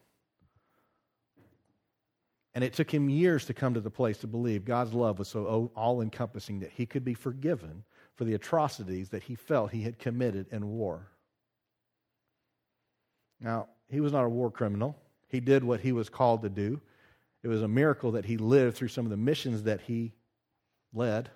And 2.55 2.63
it 2.63 2.71
took 2.71 2.89
him 2.89 3.09
years 3.09 3.45
to 3.45 3.53
come 3.53 3.73
to 3.73 3.81
the 3.81 3.91
place 3.91 4.17
to 4.19 4.27
believe 4.27 4.63
God's 4.63 4.93
love 4.93 5.19
was 5.19 5.27
so 5.27 5.69
all 5.75 6.01
encompassing 6.01 6.61
that 6.61 6.71
he 6.71 6.85
could 6.85 7.03
be 7.03 7.13
forgiven 7.13 7.83
for 8.15 8.23
the 8.23 8.33
atrocities 8.33 9.09
that 9.09 9.23
he 9.23 9.35
felt 9.35 9.71
he 9.71 9.81
had 9.81 9.99
committed 9.99 10.47
in 10.51 10.65
war. 10.65 11.11
Now, 13.41 13.67
he 13.89 13.99
was 13.99 14.13
not 14.13 14.23
a 14.23 14.29
war 14.29 14.49
criminal. 14.49 14.95
He 15.27 15.41
did 15.41 15.65
what 15.65 15.81
he 15.81 15.91
was 15.91 16.07
called 16.07 16.43
to 16.43 16.49
do. 16.49 16.79
It 17.43 17.49
was 17.49 17.61
a 17.61 17.67
miracle 17.67 18.13
that 18.13 18.23
he 18.23 18.37
lived 18.37 18.77
through 18.77 18.87
some 18.87 19.05
of 19.05 19.11
the 19.11 19.17
missions 19.17 19.63
that 19.63 19.81
he 19.81 20.13
led. 20.93 21.29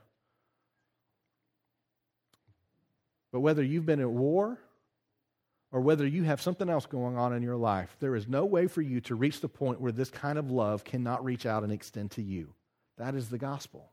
But 3.33 3.41
whether 3.41 3.61
you've 3.61 3.85
been 3.85 3.99
at 3.99 4.09
war 4.09 4.57
or 5.71 5.81
whether 5.81 6.05
you 6.05 6.23
have 6.23 6.41
something 6.41 6.69
else 6.69 6.85
going 6.85 7.17
on 7.17 7.33
in 7.33 7.43
your 7.43 7.55
life, 7.55 7.95
there 7.99 8.15
is 8.15 8.27
no 8.27 8.45
way 8.45 8.67
for 8.67 8.81
you 8.81 9.01
to 9.01 9.15
reach 9.15 9.41
the 9.41 9.49
point 9.49 9.79
where 9.79 9.91
this 9.91 10.09
kind 10.09 10.37
of 10.37 10.49
love 10.49 10.83
cannot 10.83 11.23
reach 11.23 11.45
out 11.45 11.63
and 11.63 11.71
extend 11.71 12.11
to 12.11 12.21
you. 12.21 12.53
That 12.97 13.15
is 13.15 13.29
the 13.29 13.37
gospel. 13.37 13.91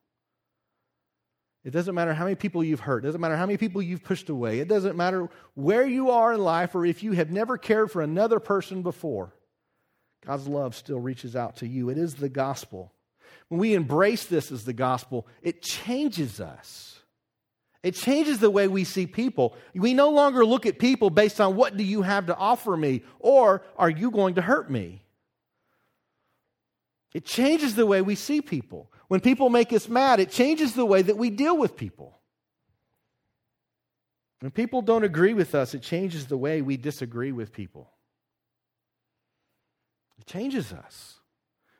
It 1.64 1.72
doesn't 1.72 1.94
matter 1.96 2.14
how 2.14 2.24
many 2.24 2.36
people 2.36 2.62
you've 2.62 2.80
hurt. 2.80 3.04
It 3.04 3.08
doesn't 3.08 3.20
matter 3.20 3.36
how 3.36 3.46
many 3.46 3.56
people 3.56 3.82
you've 3.82 4.04
pushed 4.04 4.28
away. 4.28 4.60
It 4.60 4.68
doesn't 4.68 4.96
matter 4.96 5.28
where 5.54 5.86
you 5.86 6.10
are 6.10 6.32
in 6.32 6.40
life 6.40 6.74
or 6.76 6.86
if 6.86 7.02
you 7.02 7.12
have 7.12 7.30
never 7.30 7.58
cared 7.58 7.90
for 7.90 8.02
another 8.02 8.38
person 8.38 8.82
before. 8.82 9.34
God's 10.24 10.46
love 10.46 10.76
still 10.76 11.00
reaches 11.00 11.34
out 11.34 11.56
to 11.56 11.66
you. 11.66 11.90
It 11.90 11.98
is 11.98 12.14
the 12.14 12.28
gospel. 12.28 12.92
When 13.48 13.60
we 13.60 13.74
embrace 13.74 14.26
this 14.26 14.50
as 14.50 14.64
the 14.64 14.72
gospel, 14.72 15.26
it 15.42 15.62
changes 15.62 16.40
us. 16.40 16.95
It 17.86 17.94
changes 17.94 18.40
the 18.40 18.50
way 18.50 18.66
we 18.66 18.82
see 18.82 19.06
people. 19.06 19.54
We 19.72 19.94
no 19.94 20.10
longer 20.10 20.44
look 20.44 20.66
at 20.66 20.80
people 20.80 21.08
based 21.08 21.40
on 21.40 21.54
what 21.54 21.76
do 21.76 21.84
you 21.84 22.02
have 22.02 22.26
to 22.26 22.34
offer 22.34 22.76
me 22.76 23.04
or 23.20 23.62
are 23.76 23.88
you 23.88 24.10
going 24.10 24.34
to 24.34 24.42
hurt 24.42 24.68
me? 24.68 25.04
It 27.14 27.24
changes 27.24 27.76
the 27.76 27.86
way 27.86 28.02
we 28.02 28.16
see 28.16 28.40
people. 28.40 28.90
When 29.06 29.20
people 29.20 29.50
make 29.50 29.72
us 29.72 29.88
mad, 29.88 30.18
it 30.18 30.32
changes 30.32 30.72
the 30.72 30.84
way 30.84 31.00
that 31.00 31.16
we 31.16 31.30
deal 31.30 31.56
with 31.56 31.76
people. 31.76 32.18
When 34.40 34.50
people 34.50 34.82
don't 34.82 35.04
agree 35.04 35.32
with 35.32 35.54
us, 35.54 35.72
it 35.72 35.82
changes 35.82 36.26
the 36.26 36.36
way 36.36 36.62
we 36.62 36.76
disagree 36.76 37.30
with 37.30 37.52
people. 37.52 37.92
It 40.18 40.26
changes 40.26 40.72
us. 40.72 41.20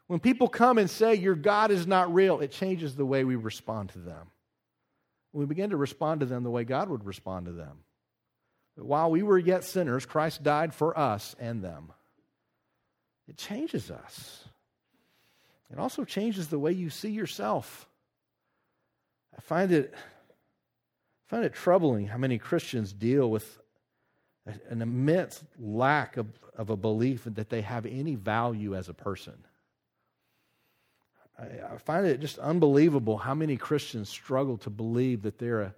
When 0.07 0.21
people 0.21 0.47
come 0.47 0.79
and 0.79 0.89
say, 0.89 1.17
Your 1.17 1.35
God 1.35 1.73
is 1.73 1.85
not 1.85 2.15
real, 2.15 2.39
it 2.39 2.53
changes 2.53 2.95
the 2.95 3.05
way 3.05 3.25
we 3.25 3.35
respond 3.35 3.89
to 3.89 3.99
them 3.99 4.31
we 5.33 5.47
begin 5.47 5.71
to 5.71 5.77
respond 5.77 6.21
to 6.21 6.27
them 6.27 6.43
the 6.43 6.51
way 6.51 6.65
God 6.65 6.89
would 6.89 7.05
respond 7.05 7.47
to 7.47 7.53
them. 7.53 7.79
While 8.77 9.11
we 9.11 9.23
were 9.23 9.39
yet 9.39 9.65
sinners, 9.65 10.05
Christ 10.05 10.43
died 10.43 10.75
for 10.75 10.99
us 10.99 11.35
and 11.39 11.63
them. 11.63 11.93
It 13.29 13.37
changes 13.37 13.91
us. 13.91 14.45
It 15.71 15.79
also 15.79 16.05
changes 16.05 16.49
the 16.49 16.59
way 16.59 16.73
you 16.73 16.91
see 16.91 17.11
yourself. 17.11 17.89
I 19.37 19.41
find 19.41 19.73
it, 19.73 19.93
I 19.95 21.31
find 21.31 21.45
it 21.45 21.55
troubling 21.55 22.07
how 22.07 22.19
many 22.19 22.39
Christians 22.39 22.93
deal 22.93 23.31
with 23.31 23.59
an 24.69 24.81
immense 24.81 25.43
lack 25.59 26.17
of, 26.17 26.27
of 26.57 26.71
a 26.71 26.77
belief 26.77 27.25
that 27.27 27.51
they 27.51 27.63
have 27.63 27.85
any 27.85 28.15
value 28.15 28.77
as 28.77 28.89
a 28.89 28.95
person. 28.95 29.35
I, 31.39 31.75
I 31.75 31.79
find 31.79 32.07
it 32.07 32.21
just 32.21 32.39
unbelievable 32.39 33.17
how 33.17 33.35
many 33.35 33.57
Christians 33.57 34.09
struggle 34.09 34.59
to 34.59 34.71
believe 34.71 35.23
that 35.23 35.39
they're 35.39 35.63
a, 35.63 35.75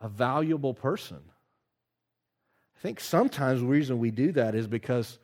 a 0.00 0.08
valuable 0.08 0.74
person. 0.74 1.20
I 2.76 2.80
think 2.80 3.00
sometimes 3.00 3.60
the 3.60 3.66
reason 3.66 3.98
we 3.98 4.10
do 4.10 4.32
that 4.32 4.54
is 4.54 4.66
because 4.66 5.18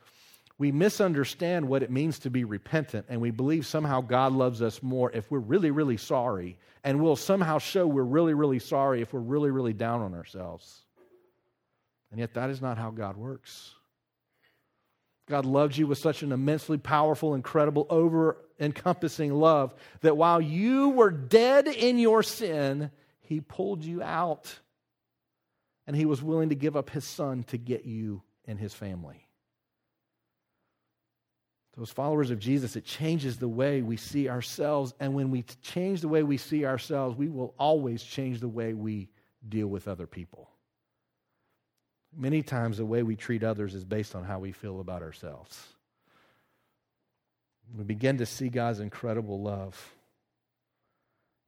we 0.57 0.71
misunderstand 0.71 1.67
what 1.67 1.83
it 1.83 1.89
means 1.89 2.19
to 2.19 2.29
be 2.29 2.43
repentant 2.43 3.05
and 3.09 3.21
we 3.21 3.31
believe 3.31 3.65
somehow 3.65 4.01
God 4.01 4.33
loves 4.33 4.61
us 4.61 4.83
more 4.83 5.11
if 5.11 5.31
we're 5.31 5.39
really, 5.39 5.71
really 5.71 5.97
sorry. 5.97 6.57
And 6.83 7.01
we'll 7.01 7.15
somehow 7.15 7.59
show 7.59 7.87
we're 7.87 8.03
really, 8.03 8.33
really 8.33 8.59
sorry 8.59 9.01
if 9.01 9.13
we're 9.13 9.19
really, 9.19 9.51
really 9.51 9.73
down 9.73 10.01
on 10.01 10.13
ourselves. 10.13 10.83
And 12.11 12.19
yet, 12.19 12.33
that 12.33 12.49
is 12.49 12.61
not 12.61 12.77
how 12.77 12.91
God 12.91 13.17
works. 13.17 13.75
God 15.27 15.45
loves 15.45 15.77
you 15.77 15.85
with 15.85 15.99
such 15.99 16.23
an 16.23 16.31
immensely 16.31 16.77
powerful, 16.77 17.35
incredible, 17.35 17.85
over 17.89 18.37
encompassing 18.59 19.33
love 19.33 19.73
that 20.01 20.17
while 20.17 20.41
you 20.41 20.89
were 20.89 21.11
dead 21.11 21.67
in 21.67 21.97
your 21.99 22.23
sin, 22.23 22.91
He 23.21 23.41
pulled 23.41 23.83
you 23.83 24.01
out. 24.01 24.59
And 25.87 25.95
He 25.95 26.05
was 26.05 26.21
willing 26.21 26.49
to 26.49 26.55
give 26.55 26.75
up 26.75 26.89
His 26.89 27.05
Son 27.05 27.43
to 27.45 27.57
get 27.57 27.85
you 27.85 28.21
and 28.45 28.59
His 28.59 28.73
family. 28.73 29.25
Those 31.77 31.91
followers 31.91 32.29
of 32.29 32.39
Jesus, 32.39 32.75
it 32.75 32.83
changes 32.83 33.37
the 33.37 33.47
way 33.47 33.81
we 33.81 33.95
see 33.95 34.27
ourselves. 34.27 34.93
And 34.99 35.13
when 35.13 35.31
we 35.31 35.43
change 35.61 36.01
the 36.01 36.09
way 36.09 36.23
we 36.23 36.35
see 36.35 36.65
ourselves, 36.65 37.17
we 37.17 37.29
will 37.29 37.53
always 37.57 38.03
change 38.03 38.41
the 38.41 38.49
way 38.49 38.73
we 38.73 39.07
deal 39.47 39.67
with 39.67 39.87
other 39.87 40.05
people. 40.05 40.49
Many 42.13 42.41
times, 42.41 42.77
the 42.77 42.85
way 42.85 43.01
we 43.03 43.15
treat 43.15 43.43
others 43.43 43.75
is 43.75 43.85
based 43.85 44.13
on 44.13 44.25
how 44.25 44.39
we 44.39 44.51
feel 44.51 44.81
about 44.81 45.03
ourselves. 45.03 45.57
We 47.77 47.83
begin 47.83 48.17
to 48.17 48.25
see 48.25 48.49
God's 48.49 48.79
incredible 48.79 49.41
love. 49.41 49.93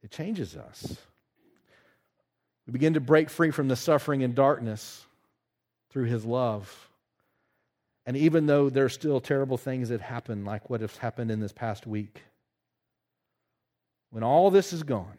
It 0.04 0.12
changes 0.12 0.56
us. 0.56 0.98
We 2.68 2.74
begin 2.74 2.94
to 2.94 3.00
break 3.00 3.30
free 3.30 3.52
from 3.52 3.68
the 3.68 3.76
suffering 3.76 4.24
and 4.24 4.36
darkness 4.36 5.04
through 5.90 6.06
His 6.06 6.26
love. 6.26 6.90
And 8.06 8.18
even 8.18 8.46
though 8.46 8.70
there 8.70 8.86
are 8.86 8.90
still 8.90 9.20
terrible 9.20 9.58
things 9.58 9.90
that 9.90 10.02
happen, 10.02 10.46
like 10.46 10.70
what 10.70 10.82
has 10.82 10.98
happened 10.98 11.32
in 11.32 11.40
this 11.40 11.52
past 11.52 11.86
week, 11.86 12.24
when 14.10 14.24
all 14.24 14.52
this 14.52 14.74
is 14.74 14.84
gone, 14.84 15.18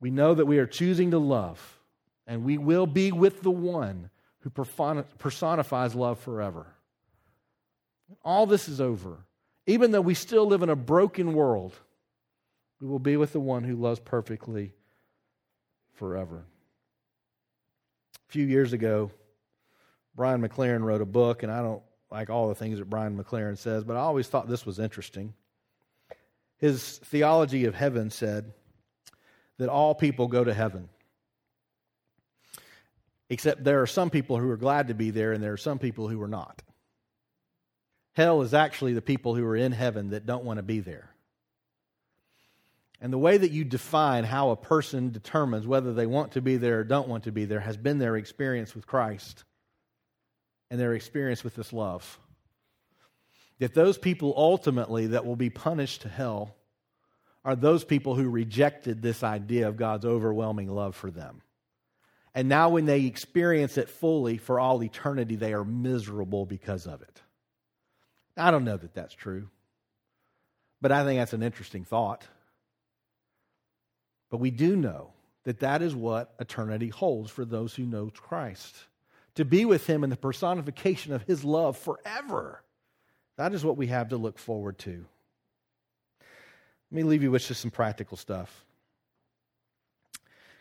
we 0.00 0.10
know 0.10 0.34
that 0.34 0.46
we 0.46 0.58
are 0.58 0.66
choosing 0.66 1.10
to 1.10 1.18
love 1.18 1.78
and 2.26 2.44
we 2.44 2.58
will 2.58 2.86
be 2.86 3.10
with 3.10 3.42
the 3.42 3.50
one 3.50 4.10
who 4.40 4.50
personifies 4.50 5.94
love 5.94 6.18
forever. 6.20 6.66
All 8.24 8.46
this 8.46 8.68
is 8.68 8.80
over. 8.80 9.18
Even 9.66 9.90
though 9.90 10.00
we 10.00 10.14
still 10.14 10.46
live 10.46 10.62
in 10.62 10.70
a 10.70 10.76
broken 10.76 11.34
world, 11.34 11.74
we 12.80 12.86
will 12.86 12.98
be 12.98 13.16
with 13.16 13.32
the 13.32 13.40
one 13.40 13.64
who 13.64 13.76
loves 13.76 14.00
perfectly 14.00 14.72
forever. 15.94 16.44
A 18.28 18.32
few 18.32 18.46
years 18.46 18.72
ago, 18.72 19.10
Brian 20.14 20.40
McLaren 20.40 20.82
wrote 20.82 21.00
a 21.00 21.06
book, 21.06 21.42
and 21.42 21.52
I 21.52 21.62
don't 21.62 21.82
like 22.10 22.30
all 22.30 22.48
the 22.48 22.54
things 22.54 22.78
that 22.78 22.88
Brian 22.88 23.22
McLaren 23.22 23.58
says, 23.58 23.84
but 23.84 23.96
I 23.96 24.00
always 24.00 24.28
thought 24.28 24.48
this 24.48 24.64
was 24.64 24.78
interesting. 24.78 25.34
His 26.56 26.98
theology 26.98 27.66
of 27.66 27.74
heaven 27.74 28.10
said 28.10 28.52
that 29.58 29.68
all 29.68 29.94
people 29.94 30.28
go 30.28 30.42
to 30.42 30.54
heaven. 30.54 30.88
Except 33.30 33.62
there 33.62 33.82
are 33.82 33.86
some 33.86 34.08
people 34.08 34.38
who 34.38 34.50
are 34.50 34.56
glad 34.56 34.88
to 34.88 34.94
be 34.94 35.10
there, 35.10 35.32
and 35.32 35.42
there 35.42 35.52
are 35.52 35.58
some 35.58 35.78
people 35.78 36.08
who 36.08 36.20
are 36.22 36.28
not. 36.28 36.62
Hell 38.18 38.42
is 38.42 38.52
actually 38.52 38.94
the 38.94 39.00
people 39.00 39.36
who 39.36 39.46
are 39.46 39.54
in 39.54 39.70
heaven 39.70 40.10
that 40.10 40.26
don't 40.26 40.42
want 40.42 40.56
to 40.56 40.64
be 40.64 40.80
there. 40.80 41.08
And 43.00 43.12
the 43.12 43.16
way 43.16 43.38
that 43.38 43.52
you 43.52 43.62
define 43.64 44.24
how 44.24 44.50
a 44.50 44.56
person 44.56 45.12
determines 45.12 45.68
whether 45.68 45.94
they 45.94 46.04
want 46.04 46.32
to 46.32 46.42
be 46.42 46.56
there 46.56 46.80
or 46.80 46.84
don't 46.84 47.06
want 47.06 47.24
to 47.24 47.30
be 47.30 47.44
there 47.44 47.60
has 47.60 47.76
been 47.76 47.98
their 47.98 48.16
experience 48.16 48.74
with 48.74 48.88
Christ 48.88 49.44
and 50.68 50.80
their 50.80 50.94
experience 50.94 51.44
with 51.44 51.54
this 51.54 51.72
love. 51.72 52.18
That 53.60 53.74
those 53.74 53.98
people 53.98 54.34
ultimately 54.36 55.06
that 55.06 55.24
will 55.24 55.36
be 55.36 55.48
punished 55.48 56.02
to 56.02 56.08
hell 56.08 56.56
are 57.44 57.54
those 57.54 57.84
people 57.84 58.16
who 58.16 58.28
rejected 58.28 59.00
this 59.00 59.22
idea 59.22 59.68
of 59.68 59.76
God's 59.76 60.04
overwhelming 60.04 60.68
love 60.68 60.96
for 60.96 61.12
them. 61.12 61.40
And 62.34 62.48
now, 62.48 62.70
when 62.70 62.84
they 62.84 63.04
experience 63.04 63.78
it 63.78 63.88
fully 63.88 64.38
for 64.38 64.58
all 64.58 64.82
eternity, 64.82 65.36
they 65.36 65.52
are 65.52 65.64
miserable 65.64 66.46
because 66.46 66.88
of 66.88 67.00
it. 67.00 67.22
I 68.38 68.50
don't 68.50 68.64
know 68.64 68.76
that 68.76 68.94
that's 68.94 69.14
true, 69.14 69.48
but 70.80 70.92
I 70.92 71.04
think 71.04 71.20
that's 71.20 71.32
an 71.32 71.42
interesting 71.42 71.84
thought. 71.84 72.26
But 74.30 74.38
we 74.38 74.50
do 74.50 74.76
know 74.76 75.10
that 75.44 75.60
that 75.60 75.82
is 75.82 75.94
what 75.94 76.34
eternity 76.38 76.88
holds 76.88 77.30
for 77.30 77.44
those 77.44 77.74
who 77.74 77.84
know 77.84 78.10
Christ. 78.14 78.76
To 79.36 79.44
be 79.44 79.64
with 79.64 79.86
Him 79.86 80.04
in 80.04 80.10
the 80.10 80.16
personification 80.16 81.12
of 81.12 81.22
His 81.22 81.44
love 81.44 81.78
forever. 81.78 82.62
That 83.36 83.54
is 83.54 83.64
what 83.64 83.76
we 83.76 83.86
have 83.86 84.08
to 84.10 84.16
look 84.16 84.38
forward 84.38 84.78
to. 84.80 85.06
Let 86.90 86.96
me 86.96 87.02
leave 87.02 87.22
you 87.22 87.30
with 87.30 87.46
just 87.46 87.60
some 87.60 87.70
practical 87.70 88.16
stuff. 88.16 88.64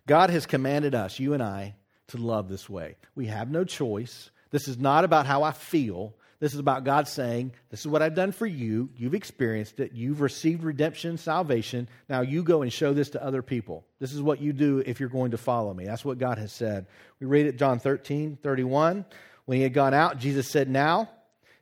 God 0.06 0.30
has 0.30 0.46
commanded 0.46 0.96
us, 0.96 1.20
you 1.20 1.34
and 1.34 1.44
I, 1.44 1.76
to 2.10 2.18
love 2.18 2.48
this 2.48 2.70
way. 2.70 2.96
We 3.16 3.26
have 3.28 3.50
no 3.50 3.64
choice. 3.64 4.30
This 4.52 4.68
is 4.68 4.78
not 4.78 5.04
about 5.04 5.26
how 5.26 5.44
I 5.44 5.52
feel. 5.52 6.14
This 6.40 6.54
is 6.54 6.60
about 6.60 6.84
God 6.84 7.08
saying, 7.08 7.54
This 7.70 7.80
is 7.80 7.88
what 7.88 8.02
I've 8.02 8.14
done 8.14 8.32
for 8.32 8.46
you. 8.46 8.90
You've 8.96 9.16
experienced 9.16 9.80
it. 9.80 9.94
You've 9.94 10.22
received 10.22 10.64
redemption, 10.64 11.18
salvation. 11.18 11.90
Now 12.10 12.22
you 12.22 12.44
go 12.44 12.62
and 12.62 12.72
show 12.72 12.94
this 12.94 13.12
to 13.12 13.24
other 13.24 13.42
people. 13.42 13.86
This 14.00 14.14
is 14.14 14.22
what 14.22 14.40
you 14.40 14.54
do 14.54 14.84
if 14.86 15.00
you're 15.00 15.10
going 15.10 15.32
to 15.32 15.38
follow 15.38 15.74
me. 15.74 15.86
That's 15.86 16.06
what 16.06 16.20
God 16.20 16.38
has 16.38 16.52
said. 16.52 16.86
We 17.20 17.26
read 17.26 17.48
it, 17.48 17.58
John 17.58 17.80
13, 17.80 18.38
31. 18.44 19.06
When 19.46 19.58
he 19.58 19.64
had 19.64 19.74
gone 19.74 19.94
out, 19.94 20.20
Jesus 20.20 20.48
said, 20.48 20.70
Now 20.70 21.10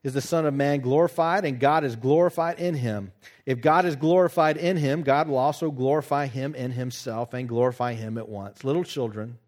is 0.03 0.13
the 0.13 0.21
Son 0.21 0.45
of 0.45 0.53
Man 0.53 0.82
glorified, 0.82 1.45
and 1.45 1.59
God 1.59 1.84
is 1.84 1.95
glorified 1.95 2.59
in 2.59 2.76
him. 2.76 3.11
If 3.45 3.61
God 3.61 3.86
is 3.86 3.95
glorified 3.95 4.57
in 4.57 4.76
him, 4.78 5.03
God 5.03 5.28
will 5.28 5.38
also 5.38 5.71
glorify 5.71 6.28
him 6.28 6.53
in 6.53 6.71
himself 6.71 7.34
and 7.34 7.47
glorify 7.47 7.93
him 7.93 8.17
at 8.17 8.28
once. 8.28 8.63
Little 8.63 8.84
children, 8.84 9.39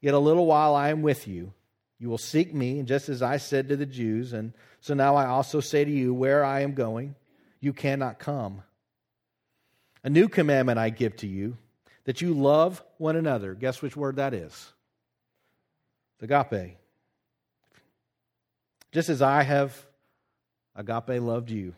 yet 0.00 0.14
a 0.14 0.18
little 0.18 0.46
while 0.46 0.74
I 0.74 0.90
am 0.90 1.02
with 1.02 1.28
you. 1.28 1.52
You 1.98 2.08
will 2.08 2.18
seek 2.18 2.54
me, 2.54 2.82
just 2.82 3.08
as 3.08 3.22
I 3.22 3.38
said 3.38 3.68
to 3.68 3.76
the 3.76 3.86
Jews, 3.86 4.32
and 4.32 4.52
so 4.80 4.94
now 4.94 5.16
I 5.16 5.26
also 5.26 5.60
say 5.60 5.84
to 5.84 5.90
you, 5.90 6.14
where 6.14 6.44
I 6.44 6.60
am 6.60 6.74
going, 6.74 7.16
you 7.60 7.72
cannot 7.72 8.18
come. 8.18 8.62
A 10.04 10.10
new 10.10 10.28
commandment 10.28 10.78
I 10.78 10.90
give 10.90 11.16
to 11.16 11.26
you, 11.26 11.56
that 12.04 12.20
you 12.20 12.32
love 12.34 12.82
one 12.98 13.16
another. 13.16 13.54
Guess 13.54 13.82
which 13.82 13.96
word 13.96 14.16
that 14.16 14.32
is? 14.32 14.72
Agape. 16.22 16.76
Just 18.92 19.08
as 19.08 19.20
I 19.20 19.42
have 19.42 19.86
agape 20.74 21.20
loved 21.20 21.50
you. 21.50 21.74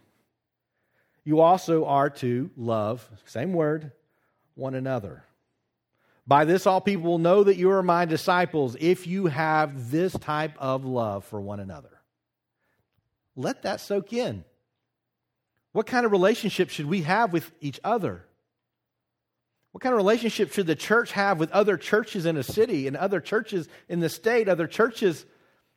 You 1.24 1.40
also 1.40 1.84
are 1.86 2.10
to 2.10 2.50
love, 2.56 3.08
same 3.24 3.52
word, 3.52 3.92
one 4.54 4.74
another. 4.74 5.24
By 6.30 6.44
this, 6.44 6.64
all 6.64 6.80
people 6.80 7.10
will 7.10 7.18
know 7.18 7.42
that 7.42 7.56
you 7.56 7.72
are 7.72 7.82
my 7.82 8.04
disciples 8.04 8.76
if 8.78 9.08
you 9.08 9.26
have 9.26 9.90
this 9.90 10.12
type 10.12 10.52
of 10.58 10.84
love 10.84 11.24
for 11.24 11.40
one 11.40 11.58
another. 11.58 11.90
Let 13.34 13.62
that 13.62 13.80
soak 13.80 14.12
in. 14.12 14.44
What 15.72 15.88
kind 15.88 16.06
of 16.06 16.12
relationship 16.12 16.70
should 16.70 16.86
we 16.86 17.02
have 17.02 17.32
with 17.32 17.50
each 17.60 17.80
other? 17.82 18.24
What 19.72 19.82
kind 19.82 19.92
of 19.92 19.96
relationship 19.96 20.52
should 20.52 20.68
the 20.68 20.76
church 20.76 21.10
have 21.10 21.40
with 21.40 21.50
other 21.50 21.76
churches 21.76 22.26
in 22.26 22.36
a 22.36 22.44
city 22.44 22.86
and 22.86 22.96
other 22.96 23.18
churches 23.18 23.68
in 23.88 23.98
the 23.98 24.08
state, 24.08 24.48
other 24.48 24.68
churches 24.68 25.26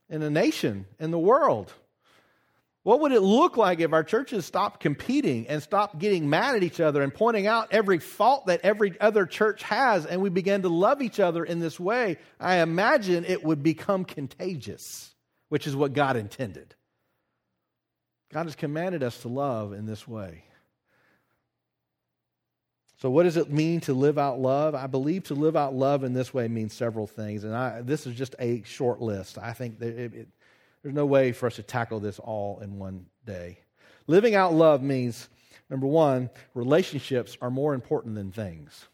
in 0.07 0.21
a 0.21 0.29
nation, 0.29 0.85
in 0.99 1.09
the 1.09 1.17
world. 1.17 1.73
What 2.83 2.99
would 2.99 3.13
it 3.13 3.21
look 3.21 3.55
like 3.55 3.79
if 3.79 3.93
our 3.93 4.03
churches 4.03 4.45
stopped 4.45 4.81
competing 4.81 5.47
and 5.47 5.63
stopped 5.63 5.99
getting 5.99 6.29
mad 6.29 6.57
at 6.57 6.63
each 6.63 6.81
other 6.81 7.01
and 7.01 7.13
pointing 7.13 7.47
out 7.47 7.69
every 7.71 7.99
fault 7.99 8.47
that 8.47 8.59
every 8.61 8.99
other 8.99 9.25
church 9.25 9.63
has 9.63 10.05
and 10.05 10.21
we 10.21 10.29
began 10.29 10.61
to 10.63 10.69
love 10.69 11.01
each 11.01 11.21
other 11.21 11.45
in 11.45 11.59
this 11.59 11.79
way? 11.79 12.17
I 12.41 12.57
imagine 12.57 13.23
it 13.23 13.41
would 13.41 13.63
become 13.63 14.03
contagious, 14.03 15.15
which 15.47 15.65
is 15.65 15.77
what 15.77 15.93
God 15.93 16.17
intended. 16.17 16.75
God 18.33 18.47
has 18.47 18.55
commanded 18.55 19.01
us 19.01 19.17
to 19.21 19.29
love 19.29 19.71
in 19.71 19.85
this 19.85 20.05
way. 20.05 20.43
So, 22.97 23.09
what 23.09 23.23
does 23.23 23.37
it 23.37 23.51
mean 23.51 23.81
to 23.81 23.93
live 23.93 24.17
out 24.17 24.39
love? 24.39 24.75
I 24.75 24.87
believe 24.87 25.25
to 25.25 25.35
live 25.35 25.55
out 25.55 25.73
love 25.73 26.03
in 26.03 26.13
this 26.13 26.33
way 26.33 26.47
means 26.47 26.73
several 26.73 27.05
things, 27.05 27.43
and 27.43 27.53
I, 27.53 27.81
this 27.81 28.07
is 28.07 28.15
just 28.15 28.33
a 28.39 28.63
short 28.63 29.01
list. 29.01 29.37
I 29.37 29.53
think 29.53 29.81
it, 29.81 30.13
it, 30.13 30.27
there's 30.83 30.93
no 30.93 31.05
way 31.05 31.31
for 31.31 31.47
us 31.47 31.55
to 31.55 31.63
tackle 31.63 31.99
this 31.99 32.19
all 32.19 32.59
in 32.59 32.77
one 32.77 33.07
day. 33.25 33.59
Living 34.05 34.35
out 34.35 34.53
love 34.53 34.83
means 34.83 35.29
Number 35.73 35.87
one, 35.87 36.29
relationships 36.53 37.35
are 37.41 37.49
more 37.49 37.73
important 37.73 38.13
than 38.13 38.31
things. 38.31 38.87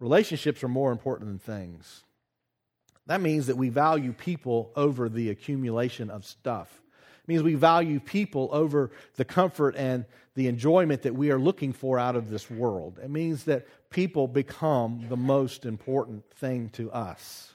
Relationships 0.00 0.64
are 0.64 0.68
more 0.68 0.92
important 0.92 1.28
than 1.28 1.38
things. 1.38 2.04
That 3.06 3.20
means 3.20 3.48
that 3.48 3.56
we 3.56 3.68
value 3.68 4.14
people 4.14 4.72
over 4.76 5.10
the 5.10 5.28
accumulation 5.28 6.08
of 6.08 6.24
stuff. 6.24 6.80
It 7.22 7.28
means 7.28 7.42
we 7.42 7.54
value 7.54 8.00
people 8.00 8.48
over 8.50 8.92
the 9.16 9.26
comfort 9.26 9.76
and 9.76 10.06
the 10.34 10.46
enjoyment 10.46 11.02
that 11.02 11.14
we 11.14 11.30
are 11.30 11.38
looking 11.38 11.74
for 11.74 11.98
out 11.98 12.16
of 12.16 12.30
this 12.30 12.50
world. 12.50 12.98
It 13.02 13.10
means 13.10 13.44
that 13.44 13.66
people 13.90 14.26
become 14.26 15.04
the 15.10 15.18
most 15.18 15.66
important 15.66 16.30
thing 16.30 16.70
to 16.70 16.90
us. 16.92 17.52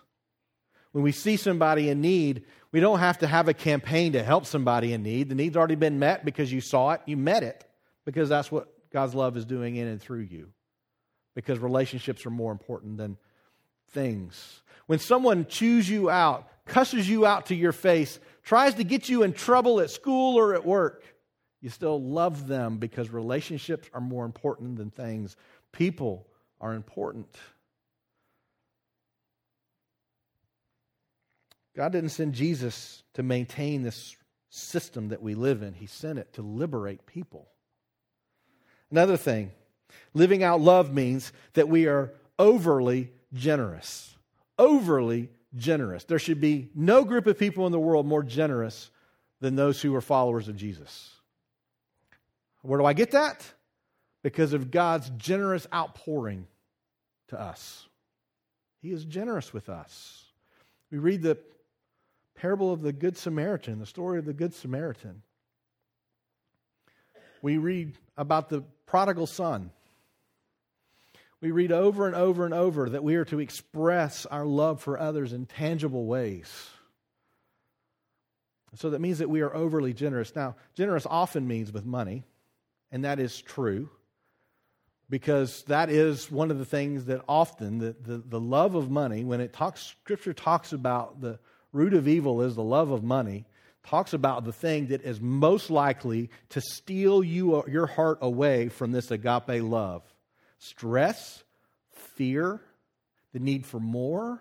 When 0.94 1.04
we 1.04 1.12
see 1.12 1.38
somebody 1.38 1.90
in 1.90 2.02
need, 2.02 2.46
we 2.72 2.80
don't 2.80 3.00
have 3.00 3.18
to 3.20 3.28
have 3.28 3.50
a 3.50 3.54
campaign 3.54 4.14
to 4.14 4.24
help 4.24 4.46
somebody 4.46 4.94
in 4.94 5.04
need. 5.04 5.28
The 5.28 5.36
need's 5.36 5.58
already 5.58 5.76
been 5.76 6.00
met 6.00 6.24
because 6.24 6.54
you 6.54 6.62
saw 6.62 6.92
it, 6.92 7.02
you 7.06 7.18
met 7.18 7.44
it, 7.44 7.66
because 8.06 8.30
that's 8.30 8.52
what 8.52 8.68
God's 8.92 9.16
love 9.16 9.36
is 9.36 9.44
doing 9.44 9.76
in 9.76 9.88
and 9.88 10.02
through 10.02 10.22
you. 10.22 10.50
Because 11.36 11.60
relationships 11.60 12.26
are 12.28 12.32
more 12.32 12.52
important 12.52 12.98
than 12.98 13.18
things. 13.90 14.62
When 14.86 15.00
someone 15.00 15.48
chews 15.48 15.90
you 15.90 16.12
out, 16.12 16.48
cusses 16.66 17.10
you 17.10 17.26
out 17.26 17.48
to 17.48 17.56
your 17.56 17.72
face, 17.72 18.20
tries 18.44 18.76
to 18.76 18.84
get 18.84 19.10
you 19.10 19.24
in 19.24 19.34
trouble 19.34 19.80
at 19.80 19.90
school 19.90 20.38
or 20.38 20.54
at 20.54 20.66
work, 20.66 21.04
you 21.60 21.70
still 21.70 22.00
love 22.00 22.48
them 22.48 22.78
because 22.78 23.10
relationships 23.10 23.90
are 23.94 24.02
more 24.02 24.26
important 24.26 24.78
than 24.78 24.92
things. 24.92 25.38
People 25.72 26.28
are 26.62 26.74
important. 26.74 27.36
God 31.76 31.92
didn't 31.92 32.10
send 32.10 32.34
Jesus 32.34 33.04
to 33.16 33.24
maintain 33.24 33.82
this 33.82 34.16
system 34.50 35.10
that 35.10 35.22
we 35.22 35.34
live 35.34 35.64
in, 35.64 35.74
He 35.74 35.88
sent 35.88 36.20
it 36.20 36.34
to 36.34 36.42
liberate 36.42 37.06
people. 37.06 37.48
Another 38.92 39.18
thing, 39.18 39.52
living 40.14 40.44
out 40.44 40.62
love 40.62 40.94
means 40.94 41.34
that 41.54 41.68
we 41.68 41.88
are 41.88 42.14
overly 42.38 43.12
generous. 43.34 44.16
Overly 44.60 45.30
generous. 45.56 46.04
There 46.04 46.20
should 46.20 46.40
be 46.40 46.70
no 46.76 47.04
group 47.04 47.26
of 47.26 47.40
people 47.40 47.66
in 47.66 47.72
the 47.72 47.80
world 47.80 48.06
more 48.06 48.22
generous 48.22 48.92
than 49.40 49.56
those 49.56 49.82
who 49.82 49.96
are 49.96 50.02
followers 50.02 50.48
of 50.48 50.56
Jesus. 50.56 51.10
Where 52.62 52.80
do 52.80 52.86
I 52.86 52.94
get 52.94 53.12
that? 53.12 53.44
Because 54.22 54.54
of 54.54 54.72
God's 54.72 55.10
generous 55.18 55.68
outpouring 55.74 56.48
to 57.30 57.40
us. 57.40 57.88
He 58.82 58.92
is 58.92 59.04
generous 59.04 59.54
with 59.54 59.70
us. 59.70 60.26
We 60.92 61.00
read 61.00 61.24
the 61.24 61.38
parable 62.44 62.74
of 62.74 62.82
the 62.82 62.92
Good 62.92 63.16
Samaritan, 63.16 63.80
the 63.80 63.86
story 63.86 64.20
of 64.20 64.26
the 64.26 64.34
Good 64.34 64.54
Samaritan. 64.54 65.22
We 67.42 67.58
read 67.58 67.94
about 68.18 68.50
the 68.50 68.66
prodigal 68.86 69.28
son 69.28 69.72
we 71.44 71.52
read 71.52 71.74
over 71.74 72.08
and 72.08 72.16
over 72.16 72.46
and 72.46 72.54
over 72.54 72.90
that 72.90 73.04
we 73.04 73.16
are 73.16 73.26
to 73.26 73.40
express 73.40 74.26
our 74.26 74.46
love 74.46 74.80
for 74.80 74.98
others 74.98 75.34
in 75.34 75.46
tangible 75.46 76.06
ways. 76.06 76.50
So 78.76 78.92
that 78.92 79.02
means 79.02 79.20
that 79.20 79.30
we 79.30 79.42
are 79.42 79.54
overly 79.54 79.94
generous. 79.94 80.34
Now, 80.34 80.56
generous 80.74 81.06
often 81.06 81.46
means 81.46 81.74
with 81.74 81.86
money, 81.86 82.24
and 82.94 83.04
that 83.04 83.20
is 83.20 83.42
true 83.42 83.90
because 85.10 85.64
that 85.64 85.90
is 85.90 86.32
one 86.32 86.50
of 86.50 86.60
the 86.60 86.66
things 86.66 87.06
that 87.06 87.22
often 87.28 87.78
the, 87.78 87.94
the, 88.02 88.24
the, 88.26 88.40
love 88.40 88.76
of 88.76 88.90
money 88.90 89.26
when 89.26 89.42
it 89.42 89.52
talks 89.52 89.82
scripture 89.82 90.34
talks 90.34 90.72
about 90.72 91.20
the 91.20 91.40
root 91.74 91.94
of 91.94 92.08
evil 92.08 92.42
is 92.42 92.56
the 92.56 92.64
love 92.64 92.92
of 92.92 93.04
money 93.04 93.46
talks 93.84 94.14
about 94.14 94.46
the 94.46 94.54
thing 94.54 94.88
that 94.88 95.04
is 95.04 95.20
most 95.20 95.70
likely 95.70 96.30
to 96.50 96.62
steal 96.62 97.24
you 97.24 97.56
uh, 97.56 97.64
your 97.68 97.86
heart 97.86 98.20
away 98.22 98.70
from 98.70 98.92
this 98.92 99.12
agape 99.12 99.62
love 99.62 100.02
stress, 100.58 101.44
fear, 102.16 102.62
the 103.34 103.40
need 103.40 103.66
for 103.66 103.80
more. 103.80 104.40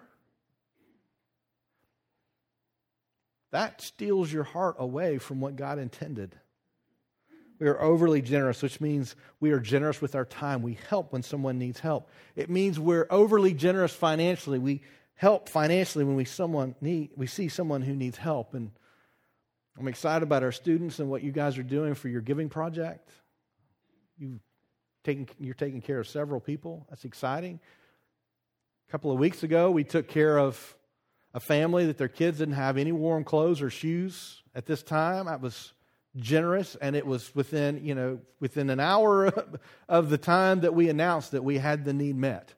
That 3.50 3.82
steals 3.82 4.32
your 4.32 4.44
heart 4.44 4.76
away 4.78 5.18
from 5.18 5.40
what 5.40 5.56
God 5.56 5.78
intended. 5.78 6.36
We 7.58 7.68
are 7.68 7.80
overly 7.80 8.22
generous, 8.22 8.62
which 8.62 8.80
means 8.80 9.14
we 9.40 9.50
are 9.50 9.60
generous 9.60 10.00
with 10.00 10.14
our 10.14 10.24
time. 10.24 10.62
We 10.62 10.78
help 10.88 11.12
when 11.12 11.22
someone 11.22 11.58
needs 11.58 11.80
help. 11.80 12.08
It 12.34 12.48
means 12.48 12.78
we're 12.78 13.06
overly 13.10 13.52
generous 13.52 13.92
financially. 13.92 14.58
We 14.58 14.82
help 15.14 15.48
financially 15.48 16.04
when 16.04 16.16
we 16.16 16.24
someone 16.24 16.74
need 16.80 17.10
we 17.16 17.26
see 17.26 17.48
someone 17.48 17.82
who 17.82 17.94
needs 17.94 18.18
help. 18.18 18.54
And 18.54 18.70
I'm 19.78 19.88
excited 19.88 20.22
about 20.22 20.42
our 20.42 20.52
students 20.52 20.98
and 20.98 21.08
what 21.08 21.22
you 21.22 21.32
guys 21.32 21.58
are 21.58 21.62
doing 21.62 21.94
for 21.94 22.08
your 22.08 22.20
giving 22.20 22.48
project. 22.48 23.10
You 24.18 24.40
taking, 25.04 25.28
you're 25.38 25.54
taking 25.54 25.80
care 25.80 25.98
of 25.98 26.08
several 26.08 26.40
people. 26.40 26.86
That's 26.90 27.04
exciting. 27.04 27.60
A 28.88 28.92
couple 28.92 29.10
of 29.10 29.18
weeks 29.18 29.42
ago, 29.42 29.70
we 29.70 29.84
took 29.84 30.08
care 30.08 30.38
of 30.38 30.76
a 31.34 31.40
family 31.40 31.86
that 31.86 31.98
their 31.98 32.08
kids 32.08 32.38
didn't 32.38 32.54
have 32.54 32.76
any 32.76 32.92
warm 32.92 33.24
clothes 33.24 33.62
or 33.62 33.70
shoes 33.70 34.42
at 34.54 34.66
this 34.66 34.82
time. 34.82 35.28
I 35.28 35.36
was 35.36 35.72
generous, 36.16 36.76
and 36.76 36.94
it 36.94 37.06
was 37.06 37.34
within, 37.34 37.84
you 37.84 37.94
know, 37.94 38.20
within 38.38 38.68
an 38.68 38.80
hour 38.80 39.32
of 39.88 40.10
the 40.10 40.18
time 40.18 40.60
that 40.60 40.74
we 40.74 40.88
announced 40.88 41.32
that 41.32 41.42
we 41.42 41.58
had 41.58 41.84
the 41.84 41.94
need 41.94 42.16
met. 42.16 42.52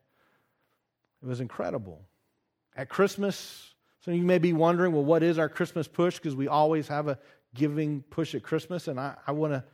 It 1.22 1.26
was 1.26 1.40
incredible. 1.40 2.02
At 2.77 2.89
Christmas, 2.89 3.72
so 4.01 4.11
you 4.11 4.22
may 4.22 4.39
be 4.39 4.53
wondering, 4.53 4.93
well, 4.93 5.05
what 5.05 5.22
is 5.22 5.39
our 5.39 5.49
Christmas 5.49 5.87
push? 5.87 6.16
Because 6.16 6.35
we 6.35 6.49
always 6.49 6.89
have 6.89 7.09
a 7.09 7.18
giving 7.55 8.03
push 8.11 8.35
at 8.35 8.43
Christmas, 8.43 8.89
and 8.89 8.99
I, 8.99 9.14
I 9.27 9.33
want 9.33 9.53
to 9.53 9.64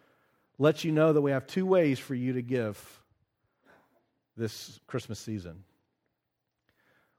let 0.59 0.85
you 0.85 0.93
know 0.93 1.13
that 1.13 1.21
we 1.23 1.31
have 1.31 1.47
two 1.47 1.65
ways 1.65 1.99
for 1.99 2.15
you 2.15 2.35
to 2.35 2.43
give 2.43 2.79
this 4.37 4.79
Christmas 4.87 5.19
season. 5.19 5.65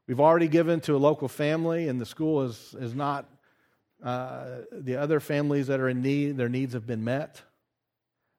We've 0.07 0.19
already 0.19 0.47
given 0.47 0.81
to 0.81 0.95
a 0.95 0.97
local 0.97 1.27
family, 1.27 1.87
and 1.87 1.99
the 1.99 2.05
school 2.05 2.43
is, 2.43 2.75
is 2.79 2.93
not, 2.93 3.29
uh, 4.03 4.45
the 4.71 4.97
other 4.97 5.19
families 5.19 5.67
that 5.67 5.79
are 5.79 5.89
in 5.89 6.01
need, 6.01 6.37
their 6.37 6.49
needs 6.49 6.73
have 6.73 6.85
been 6.85 7.03
met. 7.03 7.41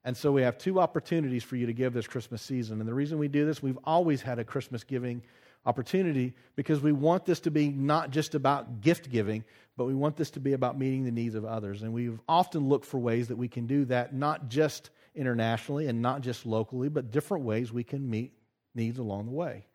And 0.04 0.16
so 0.16 0.32
we 0.32 0.42
have 0.42 0.58
two 0.58 0.80
opportunities 0.80 1.44
for 1.44 1.56
you 1.56 1.66
to 1.66 1.72
give 1.72 1.92
this 1.92 2.06
Christmas 2.06 2.42
season. 2.42 2.80
And 2.80 2.88
the 2.88 2.94
reason 2.94 3.18
we 3.18 3.28
do 3.28 3.46
this, 3.46 3.62
we've 3.62 3.78
always 3.84 4.22
had 4.22 4.38
a 4.38 4.44
Christmas 4.44 4.84
giving 4.84 5.22
opportunity 5.64 6.34
because 6.56 6.80
we 6.80 6.92
want 6.92 7.24
this 7.24 7.40
to 7.40 7.50
be 7.50 7.68
not 7.68 8.10
just 8.10 8.34
about 8.34 8.80
gift 8.80 9.10
giving, 9.10 9.44
but 9.76 9.84
we 9.84 9.94
want 9.94 10.16
this 10.16 10.30
to 10.32 10.40
be 10.40 10.52
about 10.52 10.78
meeting 10.78 11.04
the 11.04 11.10
needs 11.10 11.34
of 11.34 11.44
others. 11.44 11.82
And 11.82 11.92
we've 11.92 12.20
often 12.28 12.68
looked 12.68 12.84
for 12.84 12.98
ways 12.98 13.28
that 13.28 13.36
we 13.36 13.48
can 13.48 13.66
do 13.66 13.84
that, 13.86 14.14
not 14.14 14.48
just 14.48 14.90
internationally 15.14 15.86
and 15.86 16.02
not 16.02 16.20
just 16.20 16.46
locally, 16.46 16.88
but 16.88 17.10
different 17.10 17.44
ways 17.44 17.72
we 17.72 17.84
can 17.84 18.08
meet 18.08 18.32
needs 18.74 18.98
along 18.98 19.26
the 19.26 19.32
way. 19.32 19.66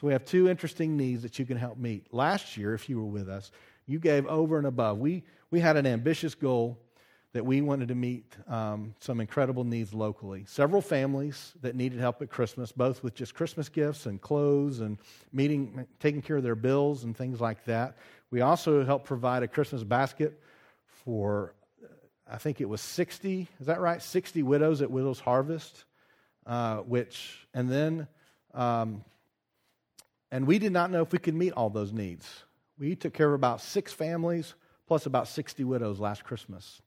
So 0.00 0.06
we 0.06 0.12
have 0.12 0.24
two 0.24 0.48
interesting 0.48 0.96
needs 0.96 1.22
that 1.22 1.38
you 1.38 1.46
can 1.46 1.56
help 1.56 1.78
meet. 1.78 2.12
Last 2.12 2.56
year, 2.56 2.74
if 2.74 2.88
you 2.88 2.98
were 2.98 3.06
with 3.06 3.28
us, 3.28 3.50
you 3.86 3.98
gave 3.98 4.26
over 4.26 4.58
and 4.58 4.66
above. 4.66 4.98
We, 4.98 5.24
we 5.50 5.60
had 5.60 5.76
an 5.76 5.86
ambitious 5.86 6.34
goal 6.34 6.81
that 7.32 7.46
we 7.46 7.62
wanted 7.62 7.88
to 7.88 7.94
meet 7.94 8.36
um, 8.46 8.94
some 9.00 9.20
incredible 9.20 9.64
needs 9.64 9.94
locally. 9.94 10.44
Several 10.46 10.82
families 10.82 11.52
that 11.62 11.74
needed 11.74 11.98
help 11.98 12.20
at 12.20 12.28
Christmas, 12.28 12.72
both 12.72 13.02
with 13.02 13.14
just 13.14 13.34
Christmas 13.34 13.70
gifts 13.70 14.04
and 14.04 14.20
clothes 14.20 14.80
and 14.80 14.98
meeting, 15.32 15.86
taking 15.98 16.20
care 16.20 16.36
of 16.36 16.42
their 16.42 16.54
bills 16.54 17.04
and 17.04 17.16
things 17.16 17.40
like 17.40 17.64
that. 17.64 17.96
We 18.30 18.42
also 18.42 18.84
helped 18.84 19.06
provide 19.06 19.42
a 19.42 19.48
Christmas 19.48 19.82
basket 19.82 20.38
for, 21.04 21.54
I 22.30 22.36
think 22.36 22.60
it 22.60 22.68
was 22.68 22.82
60, 22.82 23.48
is 23.60 23.66
that 23.66 23.80
right? 23.80 24.02
60 24.02 24.42
widows 24.42 24.82
at 24.82 24.90
Widows 24.90 25.20
Harvest, 25.20 25.84
uh, 26.46 26.78
which, 26.78 27.46
and 27.54 27.70
then, 27.70 28.08
um, 28.52 29.04
and 30.30 30.46
we 30.46 30.58
did 30.58 30.72
not 30.72 30.90
know 30.90 31.00
if 31.00 31.12
we 31.12 31.18
could 31.18 31.34
meet 31.34 31.52
all 31.54 31.70
those 31.70 31.92
needs. 31.92 32.28
We 32.78 32.94
took 32.94 33.14
care 33.14 33.28
of 33.28 33.34
about 33.34 33.62
six 33.62 33.90
families 33.92 34.54
plus 34.86 35.06
about 35.06 35.28
60 35.28 35.64
widows 35.64 35.98
last 35.98 36.24
Christmas. 36.24 36.82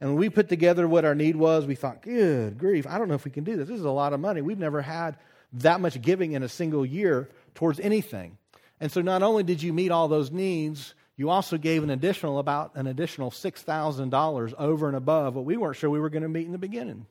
And 0.00 0.10
when 0.10 0.18
we 0.18 0.30
put 0.30 0.48
together 0.48 0.88
what 0.88 1.04
our 1.04 1.14
need 1.14 1.36
was, 1.36 1.66
we 1.66 1.74
thought, 1.74 2.02
good 2.02 2.58
grief, 2.58 2.86
I 2.86 2.98
don't 2.98 3.08
know 3.08 3.14
if 3.14 3.24
we 3.24 3.30
can 3.30 3.44
do 3.44 3.56
this. 3.56 3.68
This 3.68 3.78
is 3.78 3.84
a 3.84 3.90
lot 3.90 4.12
of 4.12 4.20
money. 4.20 4.40
We've 4.40 4.58
never 4.58 4.80
had 4.80 5.18
that 5.54 5.80
much 5.80 6.00
giving 6.00 6.32
in 6.32 6.42
a 6.42 6.48
single 6.48 6.86
year 6.86 7.28
towards 7.54 7.80
anything. 7.80 8.38
And 8.80 8.90
so 8.90 9.02
not 9.02 9.22
only 9.22 9.42
did 9.42 9.62
you 9.62 9.72
meet 9.74 9.90
all 9.90 10.08
those 10.08 10.30
needs, 10.30 10.94
you 11.16 11.28
also 11.28 11.58
gave 11.58 11.82
an 11.82 11.90
additional 11.90 12.38
about 12.38 12.72
an 12.76 12.86
additional 12.86 13.30
$6,000 13.30 14.54
over 14.58 14.88
and 14.88 14.96
above 14.96 15.34
what 15.34 15.44
we 15.44 15.58
weren't 15.58 15.76
sure 15.76 15.90
we 15.90 16.00
were 16.00 16.08
going 16.08 16.22
to 16.22 16.30
meet 16.30 16.46
in 16.46 16.52
the 16.52 16.58
beginning. 16.58 17.04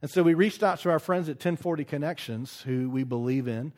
And 0.00 0.10
so 0.10 0.22
we 0.22 0.32
reached 0.32 0.62
out 0.62 0.78
to 0.80 0.90
our 0.90 0.98
friends 0.98 1.28
at 1.28 1.36
1040 1.36 1.84
Connections, 1.84 2.62
who 2.62 2.88
we 2.88 3.04
believe 3.04 3.48
in, 3.48 3.72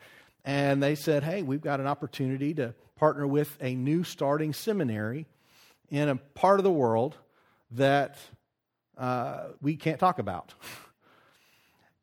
and 0.45 0.81
they 0.81 0.95
said, 0.95 1.23
hey, 1.23 1.41
we've 1.41 1.61
got 1.61 1.81
an 1.81 1.87
opportunity 1.87 2.53
to 2.53 2.73
partner 2.95 3.27
with 3.27 3.57
a 3.59 3.75
new 3.75 4.03
starting 4.03 4.53
seminary 4.53 5.25
in 5.89 6.07
a 6.07 6.15
part 6.15 6.59
of 6.59 6.63
the 6.63 6.71
world 6.71 7.17
that 7.71 8.17
uh, 8.97 9.47
we 9.61 9.75
can't 9.75 9.99
talk 9.99 10.19
about. 10.19 10.53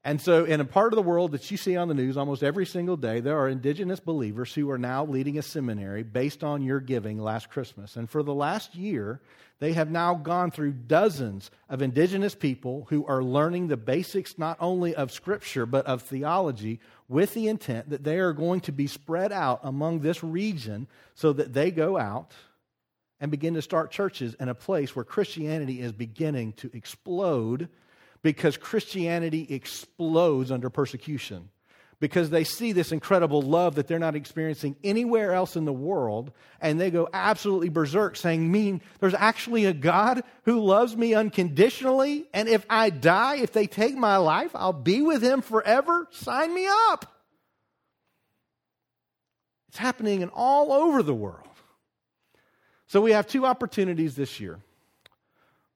And 0.05 0.19
so, 0.21 0.45
in 0.45 0.61
a 0.61 0.65
part 0.65 0.95
of 0.95 0.97
the 0.97 1.03
world 1.03 1.33
that 1.33 1.51
you 1.51 1.59
see 1.59 1.77
on 1.77 1.89
the 1.89 1.93
news 1.93 2.17
almost 2.17 2.43
every 2.43 2.65
single 2.65 2.97
day, 2.97 3.21
there 3.21 3.37
are 3.39 3.47
indigenous 3.47 4.01
believers 4.01 4.55
who 4.55 4.71
are 4.71 4.79
now 4.79 5.05
leading 5.05 5.37
a 5.37 5.43
seminary 5.43 6.03
based 6.03 6.43
on 6.43 6.63
your 6.63 6.81
giving 6.81 7.19
last 7.19 7.51
Christmas. 7.51 7.95
And 7.95 8.09
for 8.09 8.23
the 8.23 8.33
last 8.33 8.75
year, 8.75 9.21
they 9.59 9.75
have 9.75 9.91
now 9.91 10.15
gone 10.15 10.51
through 10.51 10.73
dozens 10.73 11.51
of 11.69 11.83
indigenous 11.83 12.35
people 12.35 12.87
who 12.89 13.05
are 13.07 13.23
learning 13.23 13.69
the 13.69 13.77
basics 13.77 14.39
not 14.39 14.57
only 14.61 14.95
of 14.95 15.13
Scripture, 15.13 15.67
but 15.67 15.85
of 15.85 16.01
theology 16.01 16.81
with 17.09 17.35
the 17.35 17.49
intent 17.49 17.91
that 17.91 18.05
they 18.05 18.19
are 18.19 18.33
going 18.33 18.61
to 18.61 18.73
be 18.73 18.87
spread 18.87 19.31
out 19.31 19.61
among 19.63 20.01
this 20.01 20.25
region 20.25 20.87
so 21.15 21.35
that 21.35 21.53
they 21.53 21.71
go 21.71 21.99
out 21.99 22.33
and 23.21 23.31
begin 23.31 23.55
to 23.55 23.63
start 23.63 23.91
churches 23.91 24.35
in 24.39 24.49
a 24.49 24.55
place 24.55 24.95
where 24.95 25.05
Christianity 25.05 25.81
is 25.81 25.93
beginning 25.93 26.53
to 26.55 26.71
explode 26.73 27.69
because 28.23 28.57
Christianity 28.57 29.47
explodes 29.49 30.51
under 30.51 30.71
persecution. 30.71 31.51
Because 32.01 32.31
they 32.31 32.45
see 32.45 32.71
this 32.71 32.93
incredible 32.93 33.43
love 33.43 33.75
that 33.75 33.89
they're 33.89 33.99
not 33.99 34.15
experiencing 34.15 34.77
anywhere 34.85 35.33
else 35.33 35.57
in 35.57 35.65
the 35.65 35.73
world, 35.73 36.31
and 36.61 36.81
they 36.81 36.93
go 36.93 37.09
absolutely 37.13 37.71
berserk, 37.71 38.15
saying, 38.15 38.53
Mean, 38.53 38.83
there's 39.01 39.15
actually 39.15 39.65
a 39.65 39.73
God 39.73 40.23
who 40.45 40.61
loves 40.61 40.97
me 40.97 41.15
unconditionally, 41.15 42.29
and 42.33 42.49
if 42.49 42.65
I 42.71 42.91
die, 42.91 43.39
if 43.39 43.53
they 43.53 43.67
take 43.67 43.97
my 43.97 44.17
life, 44.19 44.53
I'll 44.55 44.73
be 44.73 45.03
with 45.03 45.25
him 45.25 45.43
forever? 45.43 46.07
Sign 46.13 46.55
me 46.55 46.69
up. 46.69 47.19
It's 49.69 49.79
happening 49.79 50.23
in 50.23 50.29
all 50.29 50.73
over 50.73 51.03
the 51.03 51.15
world. 51.15 51.49
So 52.89 53.01
we 53.01 53.13
have 53.13 53.27
two 53.27 53.47
opportunities 53.47 54.17
this 54.17 54.41
year. 54.41 54.59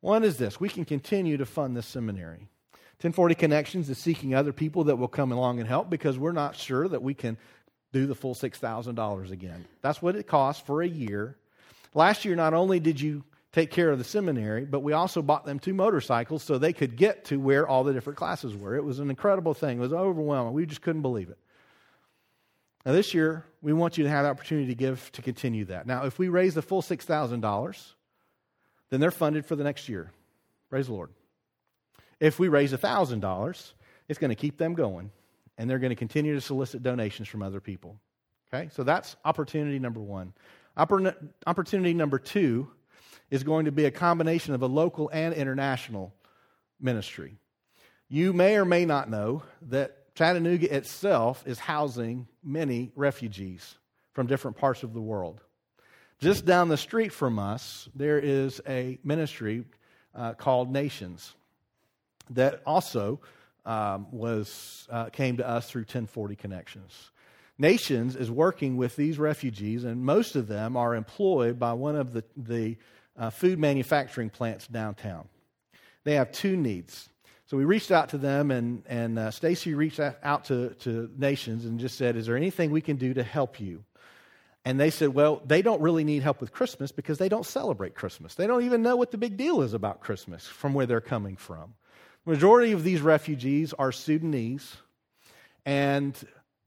One 0.00 0.24
is 0.24 0.36
this 0.36 0.58
we 0.58 0.68
can 0.68 0.84
continue 0.84 1.36
to 1.36 1.46
fund 1.46 1.76
this 1.76 1.86
seminary. 1.86 2.48
1040 3.02 3.34
Connections 3.34 3.90
is 3.90 3.98
seeking 3.98 4.34
other 4.34 4.52
people 4.52 4.84
that 4.84 4.96
will 4.96 5.08
come 5.08 5.32
along 5.32 5.58
and 5.58 5.68
help 5.68 5.90
because 5.90 6.18
we're 6.18 6.32
not 6.32 6.56
sure 6.56 6.86
that 6.88 7.02
we 7.02 7.14
can 7.14 7.36
do 7.92 8.06
the 8.06 8.14
full 8.14 8.34
$6,000 8.34 9.30
again. 9.30 9.64
That's 9.80 10.00
what 10.00 10.16
it 10.16 10.26
costs 10.26 10.62
for 10.64 10.82
a 10.82 10.88
year. 10.88 11.36
Last 11.94 12.24
year, 12.24 12.36
not 12.36 12.54
only 12.54 12.80
did 12.80 13.00
you 13.00 13.24
take 13.52 13.70
care 13.70 13.90
of 13.90 13.98
the 13.98 14.04
seminary, 14.04 14.64
but 14.64 14.80
we 14.80 14.92
also 14.92 15.20
bought 15.20 15.44
them 15.44 15.58
two 15.58 15.74
motorcycles 15.74 16.42
so 16.42 16.56
they 16.56 16.72
could 16.72 16.96
get 16.96 17.26
to 17.26 17.38
where 17.38 17.66
all 17.66 17.84
the 17.84 17.92
different 17.92 18.16
classes 18.16 18.56
were. 18.56 18.76
It 18.76 18.84
was 18.84 18.98
an 18.98 19.10
incredible 19.10 19.52
thing. 19.52 19.78
It 19.78 19.82
was 19.82 19.92
overwhelming. 19.92 20.54
We 20.54 20.64
just 20.64 20.80
couldn't 20.80 21.02
believe 21.02 21.28
it. 21.28 21.38
Now, 22.86 22.92
this 22.92 23.12
year, 23.12 23.44
we 23.62 23.72
want 23.72 23.96
you 23.96 24.04
to 24.04 24.10
have 24.10 24.24
the 24.24 24.30
opportunity 24.30 24.66
to 24.66 24.74
give 24.74 25.10
to 25.12 25.22
continue 25.22 25.64
that. 25.66 25.86
Now, 25.86 26.04
if 26.04 26.18
we 26.18 26.28
raise 26.28 26.54
the 26.54 26.62
full 26.62 26.82
$6,000, 26.82 27.92
then 28.90 29.00
they're 29.00 29.10
funded 29.10 29.46
for 29.46 29.56
the 29.56 29.64
next 29.64 29.88
year. 29.88 30.10
Praise 30.68 30.88
the 30.88 30.92
Lord. 30.92 31.10
If 32.20 32.38
we 32.38 32.48
raise 32.48 32.72
$1,000, 32.72 33.72
it's 34.08 34.18
going 34.18 34.30
to 34.30 34.34
keep 34.34 34.58
them 34.58 34.74
going, 34.74 35.10
and 35.56 35.70
they're 35.70 35.78
going 35.78 35.90
to 35.90 35.96
continue 35.96 36.34
to 36.34 36.40
solicit 36.40 36.82
donations 36.82 37.28
from 37.28 37.42
other 37.42 37.60
people. 37.60 37.96
Okay? 38.52 38.68
So 38.72 38.82
that's 38.82 39.16
opportunity 39.24 39.78
number 39.78 40.00
one. 40.00 40.32
Opportunity 40.76 41.94
number 41.94 42.18
two 42.18 42.68
is 43.30 43.44
going 43.44 43.66
to 43.66 43.72
be 43.72 43.84
a 43.84 43.90
combination 43.90 44.54
of 44.54 44.62
a 44.62 44.66
local 44.66 45.08
and 45.12 45.32
international 45.34 46.12
ministry. 46.80 47.36
You 48.08 48.32
may 48.32 48.56
or 48.56 48.64
may 48.64 48.84
not 48.84 49.08
know 49.08 49.42
that 49.68 49.96
Chattanooga 50.14 50.74
itself 50.74 51.42
is 51.46 51.58
housing 51.58 52.26
many 52.44 52.92
refugees 52.94 53.76
from 54.12 54.26
different 54.26 54.56
parts 54.56 54.82
of 54.82 54.92
the 54.92 55.00
world. 55.00 55.40
Just 56.18 56.44
down 56.44 56.68
the 56.68 56.76
street 56.76 57.12
from 57.12 57.38
us, 57.38 57.88
there 57.94 58.18
is 58.18 58.60
a 58.68 58.98
ministry 59.02 59.64
uh, 60.14 60.34
called 60.34 60.70
Nations 60.70 61.34
that 62.30 62.62
also 62.66 63.20
um, 63.64 64.06
was, 64.10 64.86
uh, 64.90 65.06
came 65.06 65.38
to 65.38 65.48
us 65.48 65.70
through 65.70 65.82
1040 65.82 66.36
Connections. 66.36 67.10
Nations 67.58 68.16
is 68.16 68.30
working 68.30 68.76
with 68.76 68.96
these 68.96 69.18
refugees, 69.18 69.84
and 69.84 70.04
most 70.04 70.36
of 70.36 70.48
them 70.48 70.76
are 70.76 70.94
employed 70.94 71.58
by 71.58 71.72
one 71.72 71.96
of 71.96 72.12
the, 72.12 72.24
the 72.36 72.76
uh, 73.16 73.30
food 73.30 73.58
manufacturing 73.58 74.30
plants 74.30 74.66
downtown. 74.66 75.28
They 76.04 76.14
have 76.14 76.32
two 76.32 76.56
needs. 76.56 77.08
So 77.52 77.58
we 77.58 77.66
reached 77.66 77.90
out 77.90 78.08
to 78.08 78.16
them, 78.16 78.50
and, 78.50 78.82
and 78.86 79.18
uh, 79.18 79.30
Stacy 79.30 79.74
reached 79.74 80.00
out 80.00 80.46
to, 80.46 80.70
to 80.70 81.10
Nations 81.18 81.66
and 81.66 81.78
just 81.78 81.98
said, 81.98 82.16
Is 82.16 82.24
there 82.24 82.36
anything 82.38 82.70
we 82.70 82.80
can 82.80 82.96
do 82.96 83.12
to 83.12 83.22
help 83.22 83.60
you? 83.60 83.84
And 84.64 84.80
they 84.80 84.88
said, 84.88 85.10
well, 85.10 85.42
they 85.44 85.60
don't 85.60 85.82
really 85.82 86.02
need 86.02 86.22
help 86.22 86.40
with 86.40 86.50
Christmas 86.50 86.92
because 86.92 87.18
they 87.18 87.28
don't 87.28 87.44
celebrate 87.44 87.94
Christmas. 87.94 88.36
They 88.36 88.46
don't 88.46 88.64
even 88.64 88.80
know 88.80 88.96
what 88.96 89.10
the 89.10 89.18
big 89.18 89.36
deal 89.36 89.60
is 89.60 89.74
about 89.74 90.00
Christmas 90.00 90.46
from 90.46 90.72
where 90.72 90.86
they're 90.86 91.02
coming 91.02 91.36
from. 91.36 91.74
The 92.24 92.30
majority 92.30 92.72
of 92.72 92.84
these 92.84 93.02
refugees 93.02 93.74
are 93.74 93.92
Sudanese, 93.92 94.74
and 95.66 96.16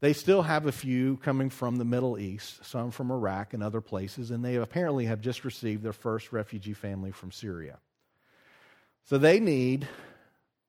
they 0.01 0.13
still 0.13 0.43
have 0.43 0.67
a 0.67 0.71
few 0.71 1.17
coming 1.17 1.49
from 1.49 1.77
the 1.77 1.85
Middle 1.85 2.19
East, 2.19 2.63
some 2.63 2.91
from 2.91 3.09
Iraq 3.09 3.55
and 3.55 3.63
other 3.63 3.81
places, 3.81 4.29
and 4.29 4.45
they 4.45 4.57
apparently 4.57 5.05
have 5.05 5.19
just 5.19 5.45
received 5.45 5.81
their 5.81 5.93
first 5.93 6.31
refugee 6.31 6.73
family 6.73 7.09
from 7.09 7.31
Syria. 7.31 7.79
So 9.05 9.17
they 9.17 9.39
need 9.39 9.87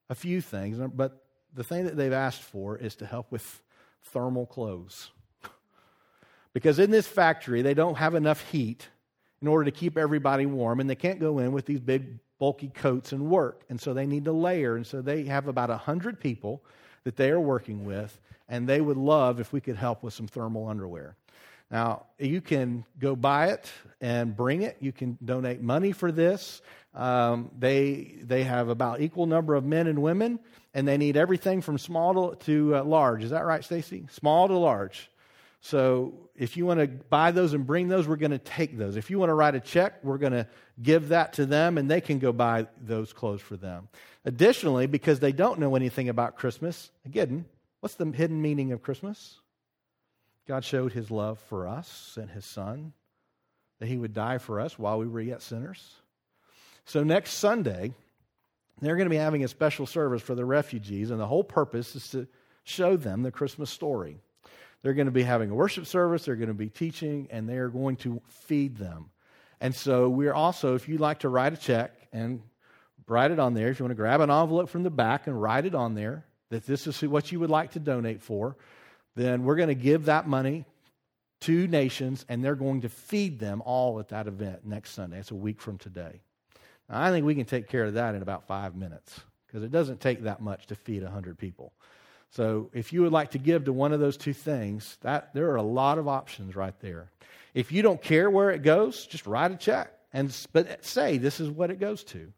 a 0.09 0.15
few 0.15 0.41
things, 0.41 0.79
but 0.95 1.25
the 1.55 1.65
thing 1.65 1.85
that 1.85 1.97
they've 1.97 2.13
asked 2.13 2.43
for 2.43 2.77
is 2.77 2.95
to 2.97 3.07
help 3.07 3.33
with 3.33 3.63
thermal 4.03 4.47
clothes. 4.47 5.11
Because 6.53 6.79
in 6.79 6.91
this 6.91 7.07
factory, 7.07 7.61
they 7.61 7.75
don't 7.75 7.99
have 7.99 8.15
enough 8.15 8.41
heat 8.51 8.89
in 9.43 9.49
order 9.49 9.67
to 9.67 9.71
keep 9.71 9.99
everybody 9.99 10.47
warm, 10.47 10.81
and 10.81 10.89
they 10.89 10.95
can't 10.95 11.21
go 11.21 11.39
in 11.39 11.53
with 11.53 11.67
these 11.67 11.81
big, 11.81 12.19
bulky 12.39 12.69
coats 12.69 13.13
and 13.13 13.29
work. 13.31 13.63
And 13.69 13.79
so 13.79 13.93
they 13.93 14.07
need 14.07 14.25
to 14.25 14.33
layer. 14.33 14.77
And 14.77 14.87
so 14.87 15.03
they 15.03 15.25
have 15.25 15.49
about 15.49 15.69
100 15.69 16.19
people 16.19 16.65
that 17.05 17.17
they 17.17 17.31
are 17.31 17.41
working 17.41 17.85
with, 17.85 18.19
and 18.49 18.67
they 18.67 18.81
would 18.81 18.97
love 18.97 19.39
if 19.39 19.53
we 19.53 19.61
could 19.61 19.77
help 19.77 20.03
with 20.03 20.15
some 20.15 20.27
thermal 20.27 20.67
underwear. 20.67 21.17
Now, 21.71 22.07
you 22.19 22.41
can 22.41 22.85
go 22.99 23.17
buy 23.17 23.49
it 23.49 23.69
and 24.01 24.37
bring 24.37 24.63
it. 24.63 24.77
You 24.81 24.93
can 24.93 25.19
donate 25.25 25.61
money 25.61 25.93
for 25.93 26.13
this. 26.13 26.63
Um, 26.95 27.51
they, 27.59 28.15
they 28.23 28.45
have 28.45 28.69
about 28.69 29.01
equal 29.01 29.27
number 29.27 29.55
of 29.55 29.65
men 29.65 29.87
and 29.87 30.01
women, 30.01 30.39
and 30.75 30.87
they 30.87 30.97
need 30.97 31.17
everything 31.17 31.61
from 31.61 31.79
small 31.79 32.15
to, 32.15 32.37
to 32.47 32.77
uh, 32.77 32.85
large. 32.85 33.25
Is 33.25 33.31
that 33.31 33.45
right, 33.45 33.65
Stacy? 33.65 34.07
Small 34.11 34.49
to 34.49 34.57
large. 34.57 35.11
So 35.61 36.15
if 36.37 36.57
you 36.57 36.65
want 36.65 36.81
to 36.81 36.87
buy 36.87 37.33
those 37.33 37.53
and 37.53 37.67
bring 37.67 37.89
those, 37.89 38.07
we're 38.07 38.17
going 38.17 38.31
to 38.31 38.39
take 38.39 38.79
those. 38.79 38.97
If 38.97 39.11
you 39.11 39.19
want 39.19 39.31
to 39.31 39.35
write 39.35 39.55
a 39.55 39.61
check, 39.61 40.05
we're 40.05 40.19
going 40.19 40.33
to 40.33 40.47
give 40.81 41.09
that 41.09 41.35
to 41.35 41.47
them 41.47 41.77
and 41.77 41.91
they 41.91 42.01
can 42.01 42.19
go 42.19 42.33
buy 42.33 42.69
those 42.81 43.13
clothes 43.13 43.41
for 43.41 43.57
them. 43.57 43.89
Additionally, 44.25 44.87
because 44.87 45.19
they 45.19 45.33
don't 45.33 45.59
know 45.59 45.75
anything 45.75 46.09
about 46.09 46.37
Christmas, 46.37 46.91
again, 47.05 47.47
what's 47.81 47.97
the 47.97 48.07
hidden 48.07 48.41
meaning 48.41 48.73
of 48.73 48.83
Christmas? 48.83 49.41
God 50.47 50.65
showed 50.65 50.93
his 50.93 51.11
love 51.11 51.39
for 51.49 51.67
us 51.67 52.17
and 52.21 52.31
his 52.31 52.45
son, 52.45 52.93
that 53.79 53.89
he 53.89 53.99
would 53.99 54.15
die 54.15 54.39
for 54.39 54.61
us 54.61 54.79
while 54.79 54.99
we 54.99 55.07
were 55.07 55.21
yet 55.21 55.43
sinners. 55.43 55.95
So 56.85 57.03
next 57.03 57.35
Sunday, 57.35 57.93
they're 58.81 58.97
going 58.97 59.07
to 59.07 59.11
be 59.11 59.17
having 59.17 59.43
a 59.43 59.49
special 59.49 59.87
service 59.87 60.23
for 60.23 60.35
the 60.35 60.45
refugees, 60.45 61.11
and 61.11 61.19
the 61.19 61.27
whole 61.27 61.45
purpose 61.45 61.97
is 61.97 62.09
to 62.11 62.29
show 62.63 62.97
them 62.97 63.23
the 63.23 63.33
Christmas 63.33 63.71
story. 63.71 64.19
They're 64.83 64.95
going 64.95 65.07
to 65.07 65.13
be 65.13 65.25
having 65.25 65.51
a 65.51 65.55
worship 65.55 65.87
service, 65.87 66.25
they're 66.25 66.37
going 66.37 66.49
to 66.49 66.55
be 66.55 66.69
teaching, 66.69 67.27
and 67.31 67.49
they're 67.49 67.69
going 67.69 67.97
to 67.97 68.23
feed 68.29 68.77
them. 68.77 69.11
And 69.61 69.75
so 69.75 70.09
we're 70.09 70.35
also, 70.35 70.75
if 70.75 70.89
you'd 70.89 71.01
like 71.01 71.21
to 71.21 71.29
write 71.29 71.55
a 71.55 71.57
check 71.57 71.93
and 72.13 72.43
write 73.09 73.31
it 73.31 73.39
on 73.39 73.55
there, 73.55 73.69
if 73.69 73.81
you 73.81 73.85
want 73.85 73.93
to 73.93 73.97
grab 73.97 74.21
an 74.21 74.31
envelope 74.31 74.69
from 74.69 74.83
the 74.83 74.91
back 74.91 75.27
and 75.27 75.41
write 75.41 75.65
it 75.65 75.75
on 75.75 75.95
there 75.95 76.25
that 76.51 76.67
this 76.67 76.87
is 76.87 77.03
what 77.03 77.33
you 77.33 77.41
would 77.41 77.51
like 77.51 77.73
to 77.73 77.81
donate 77.81 78.23
for, 78.23 78.57
then 79.17 79.43
we're 79.43 79.57
going 79.57 79.69
to 79.69 79.75
give 79.75 80.05
that 80.05 80.29
money 80.29 80.65
to 81.41 81.67
nations 81.67 82.25
and 82.29 82.45
they're 82.45 82.55
going 82.55 82.83
to 82.83 82.89
feed 82.89 83.39
them 83.39 83.63
all 83.65 83.99
at 83.99 84.09
that 84.09 84.27
event 84.27 84.65
next 84.65 84.93
Sunday. 84.93 85.19
It's 85.19 85.33
a 85.33 85.35
week 85.35 85.61
from 85.61 85.79
today. 85.79 86.21
Now, 86.89 87.03
I 87.03 87.11
think 87.11 87.27
we 87.27 87.35
can 87.35 87.45
take 87.45 87.69
care 87.69 87.85
of 87.85 87.95
that 87.95 88.15
in 88.15 88.23
about 88.23 88.47
five 88.47 88.77
minutes 88.77 89.21
because 89.47 89.63
it 89.63 89.73
doesn't 89.73 90.01
take 90.01 90.23
that 90.23 90.41
much 90.41 90.67
to 90.67 90.75
feed 90.75 91.03
100 91.03 91.39
people. 91.39 91.73
So 92.31 92.71
if 92.73 92.93
you 92.93 93.03
would 93.03 93.13
like 93.13 93.31
to 93.33 93.39
give 93.39 93.65
to 93.65 93.73
one 93.73 93.93
of 93.93 94.01
those 94.01 94.17
two 94.17 94.33
things, 94.33 94.99
that 95.01 95.33
there 95.35 95.51
are 95.51 95.57
a 95.57 95.63
lot 95.63 95.99
of 95.99 96.09
options 96.09 96.55
right 96.55 96.79
there. 96.81 97.11
If 97.55 97.73
you 97.73 97.83
don't 97.83 98.03
care 98.03 98.29
where 98.29 98.51
it 98.51 98.63
goes, 98.63 99.07
just 99.07 99.27
write 99.27 99.51
a 99.51 99.57
check 99.57 99.93
and 100.13 100.35
but 100.53 100.85
say 100.85 101.19
this 101.19 101.41
is 101.41 101.49
what 101.49 101.71
it 101.71 101.81
goes 101.81 102.05
to. 102.05 102.33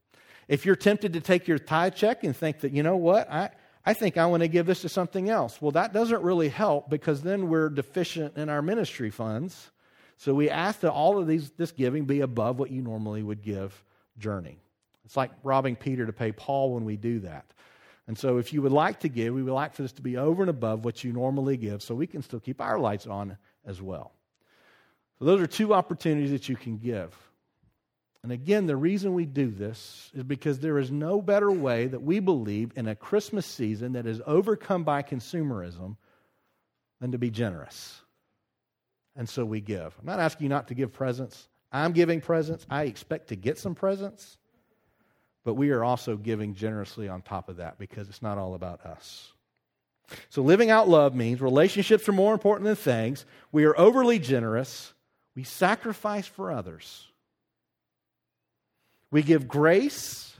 If 0.46 0.64
you're 0.64 0.76
tempted 0.76 1.12
to 1.14 1.20
take 1.20 1.46
your 1.46 1.58
tithe 1.58 1.94
check 1.94 2.24
and 2.24 2.36
think 2.36 2.60
that, 2.60 2.72
you 2.72 2.82
know 2.82 2.96
what, 2.96 3.30
I, 3.30 3.50
I 3.88 3.94
think 3.94 4.18
I 4.18 4.26
want 4.26 4.42
to 4.42 4.48
give 4.48 4.66
this 4.66 4.82
to 4.82 4.88
something 4.90 5.30
else. 5.30 5.62
Well, 5.62 5.70
that 5.70 5.94
doesn't 5.94 6.20
really 6.20 6.50
help 6.50 6.90
because 6.90 7.22
then 7.22 7.48
we're 7.48 7.70
deficient 7.70 8.36
in 8.36 8.50
our 8.50 8.60
ministry 8.60 9.08
funds. 9.08 9.70
So 10.18 10.34
we 10.34 10.50
ask 10.50 10.80
that 10.80 10.92
all 10.92 11.16
of 11.16 11.26
these 11.26 11.48
this 11.52 11.72
giving 11.72 12.04
be 12.04 12.20
above 12.20 12.58
what 12.58 12.70
you 12.70 12.82
normally 12.82 13.22
would 13.22 13.40
give 13.40 13.82
Journey. 14.18 14.58
It's 15.06 15.16
like 15.16 15.30
robbing 15.42 15.74
Peter 15.74 16.04
to 16.04 16.12
pay 16.12 16.32
Paul 16.32 16.74
when 16.74 16.84
we 16.84 16.98
do 16.98 17.20
that. 17.20 17.46
And 18.06 18.18
so, 18.18 18.36
if 18.36 18.52
you 18.52 18.60
would 18.60 18.72
like 18.72 19.00
to 19.00 19.08
give, 19.08 19.32
we 19.32 19.42
would 19.42 19.54
like 19.54 19.72
for 19.72 19.80
this 19.80 19.92
to 19.92 20.02
be 20.02 20.18
over 20.18 20.42
and 20.42 20.50
above 20.50 20.84
what 20.84 21.02
you 21.02 21.14
normally 21.14 21.56
give 21.56 21.82
so 21.82 21.94
we 21.94 22.06
can 22.06 22.20
still 22.20 22.40
keep 22.40 22.60
our 22.60 22.78
lights 22.78 23.06
on 23.06 23.38
as 23.64 23.80
well. 23.80 24.12
So, 25.18 25.24
those 25.24 25.40
are 25.40 25.46
two 25.46 25.72
opportunities 25.72 26.32
that 26.32 26.46
you 26.46 26.56
can 26.56 26.76
give. 26.76 27.16
And 28.22 28.32
again, 28.32 28.66
the 28.66 28.76
reason 28.76 29.14
we 29.14 29.26
do 29.26 29.50
this 29.50 30.10
is 30.12 30.24
because 30.24 30.58
there 30.58 30.78
is 30.78 30.90
no 30.90 31.22
better 31.22 31.50
way 31.50 31.86
that 31.86 32.02
we 32.02 32.18
believe 32.20 32.72
in 32.74 32.88
a 32.88 32.96
Christmas 32.96 33.46
season 33.46 33.92
that 33.92 34.06
is 34.06 34.20
overcome 34.26 34.84
by 34.84 35.02
consumerism 35.02 35.96
than 37.00 37.12
to 37.12 37.18
be 37.18 37.30
generous. 37.30 38.00
And 39.14 39.28
so 39.28 39.44
we 39.44 39.60
give. 39.60 39.94
I'm 39.98 40.06
not 40.06 40.20
asking 40.20 40.44
you 40.44 40.48
not 40.48 40.68
to 40.68 40.74
give 40.74 40.92
presents. 40.92 41.48
I'm 41.70 41.92
giving 41.92 42.20
presents. 42.20 42.66
I 42.68 42.84
expect 42.84 43.28
to 43.28 43.36
get 43.36 43.58
some 43.58 43.74
presents. 43.74 44.36
But 45.44 45.54
we 45.54 45.70
are 45.70 45.84
also 45.84 46.16
giving 46.16 46.54
generously 46.54 47.08
on 47.08 47.22
top 47.22 47.48
of 47.48 47.56
that 47.56 47.78
because 47.78 48.08
it's 48.08 48.22
not 48.22 48.38
all 48.38 48.54
about 48.54 48.84
us. 48.84 49.32
So 50.30 50.42
living 50.42 50.70
out 50.70 50.88
love 50.88 51.14
means 51.14 51.40
relationships 51.40 52.08
are 52.08 52.12
more 52.12 52.32
important 52.32 52.66
than 52.66 52.76
things. 52.76 53.24
We 53.52 53.64
are 53.64 53.78
overly 53.78 54.18
generous. 54.18 54.92
We 55.34 55.44
sacrifice 55.44 56.26
for 56.26 56.50
others. 56.50 57.06
We 59.10 59.22
give 59.22 59.48
grace 59.48 60.36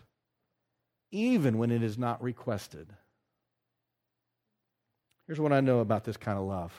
even 1.10 1.58
when 1.58 1.70
it 1.70 1.82
is 1.82 1.96
not 1.98 2.22
requested. 2.22 2.88
Here's 5.26 5.40
what 5.40 5.52
I 5.52 5.60
know 5.60 5.80
about 5.80 6.04
this 6.04 6.16
kind 6.16 6.38
of 6.38 6.44
love 6.44 6.72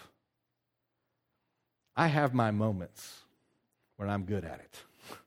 I 1.96 2.08
have 2.08 2.34
my 2.34 2.52
moments 2.52 3.20
when 3.98 4.10
I'm 4.10 4.24
good 4.24 4.46
at 4.46 4.60
it, 4.60 4.84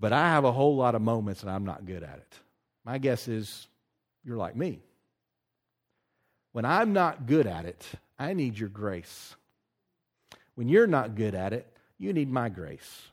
but 0.00 0.12
I 0.12 0.28
have 0.28 0.44
a 0.44 0.52
whole 0.52 0.76
lot 0.76 0.94
of 0.94 1.02
moments 1.02 1.42
and 1.42 1.50
I'm 1.50 1.64
not 1.64 1.84
good 1.84 2.02
at 2.02 2.18
it. 2.18 2.38
My 2.84 2.98
guess 2.98 3.28
is 3.28 3.66
you're 4.24 4.36
like 4.36 4.56
me. 4.56 4.80
When 6.52 6.64
I'm 6.64 6.92
not 6.92 7.26
good 7.26 7.46
at 7.46 7.64
it, 7.64 7.84
I 8.18 8.32
need 8.32 8.58
your 8.58 8.68
grace. 8.68 9.34
When 10.54 10.68
you're 10.68 10.86
not 10.86 11.16
good 11.16 11.34
at 11.34 11.52
it, 11.52 11.66
you 11.98 12.12
need 12.12 12.30
my 12.30 12.48
grace. 12.48 13.08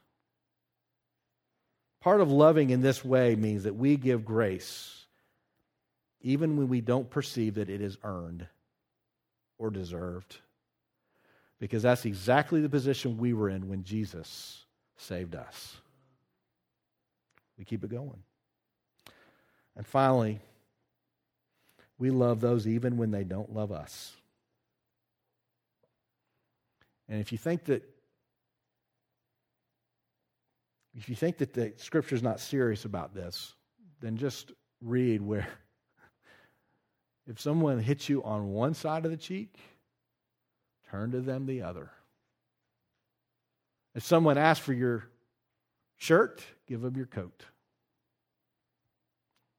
Part 2.02 2.20
of 2.20 2.32
loving 2.32 2.72
in 2.72 2.82
this 2.82 3.06
way 3.06 3.36
means 3.36 3.64
that 3.64 3.76
we 3.76 3.96
give 3.96 4.26
grace 4.26 5.06
even 6.24 6.58
when 6.58 6.68
we 6.68 6.82
don't 6.82 7.10
perceive 7.10 7.56
that 7.56 7.70
it 7.70 7.82
is 7.82 7.98
earned 8.04 8.46
or 9.58 9.70
deserved. 9.70 10.38
Because 11.60 11.84
that's 11.84 12.06
exactly 12.06 12.62
the 12.62 12.70
position 12.70 13.18
we 13.18 13.34
were 13.34 13.50
in 13.50 13.70
when 13.70 13.84
Jesus 13.84 14.66
saved 14.98 15.36
us. 15.36 15.78
We 17.58 17.66
keep 17.66 17.84
it 17.84 17.92
going. 17.92 18.24
And 19.76 19.86
finally, 19.86 20.40
we 22.00 22.10
love 22.10 22.42
those 22.42 22.68
even 22.68 22.98
when 22.98 23.12
they 23.12 23.24
don't 23.24 23.54
love 23.54 23.72
us. 23.72 24.16
And 27.08 27.20
if 27.20 27.32
you 27.32 27.38
think 27.38 27.66
that 27.66 27.84
if 30.96 31.08
you 31.10 31.16
think 31.16 31.38
that 31.38 31.54
the 31.54 31.74
scripture 31.78 32.16
is 32.16 32.24
not 32.24 32.40
serious 32.40 32.86
about 32.86 33.14
this, 33.14 33.54
then 34.02 34.18
just 34.18 34.52
read 34.82 35.22
where 35.22 35.48
if 37.28 37.40
someone 37.40 37.80
hits 37.80 38.10
you 38.10 38.24
on 38.24 38.50
one 38.50 38.74
side 38.74 39.06
of 39.06 39.12
the 39.12 39.18
cheek, 39.18 39.56
turn 40.90 41.12
to 41.12 41.22
them 41.22 41.46
the 41.46 41.62
other. 41.62 41.92
If 43.96 44.04
someone 44.04 44.38
asks 44.38 44.64
for 44.64 44.74
your 44.74 45.06
shirt, 45.98 46.44
give 46.68 46.82
them 46.82 46.96
your 46.96 47.06
coat. 47.06 47.46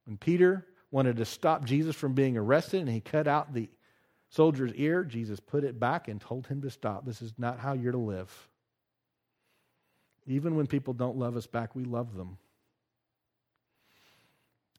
When 0.04 0.16
Peter 0.16 0.66
wanted 0.90 1.16
to 1.16 1.24
stop 1.24 1.64
Jesus 1.64 1.94
from 1.96 2.14
being 2.14 2.36
arrested 2.36 2.80
and 2.80 2.88
he 2.88 3.00
cut 3.00 3.28
out 3.28 3.54
the 3.54 3.70
soldier's 4.28 4.72
ear, 4.74 5.04
Jesus 5.04 5.40
put 5.40 5.64
it 5.64 5.78
back 5.78 6.08
and 6.08 6.20
told 6.20 6.46
him 6.46 6.60
to 6.62 6.70
stop. 6.70 7.06
This 7.06 7.22
is 7.22 7.32
not 7.38 7.58
how 7.58 7.72
you're 7.74 7.92
to 7.92 7.98
live. 7.98 8.48
Even 10.26 10.56
when 10.56 10.66
people 10.66 10.94
don't 10.94 11.16
love 11.16 11.36
us 11.36 11.46
back, 11.46 11.74
we 11.74 11.84
love 11.84 12.14
them. 12.14 12.38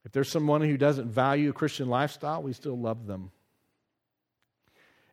If 0.06 0.12
there's 0.12 0.30
someone 0.30 0.62
who 0.62 0.78
doesn't 0.78 1.08
value 1.08 1.50
a 1.50 1.54
Christian 1.54 1.88
lifestyle, 1.88 2.44
we 2.44 2.54
still 2.54 2.78
love 2.78 3.08
them. 3.08 3.32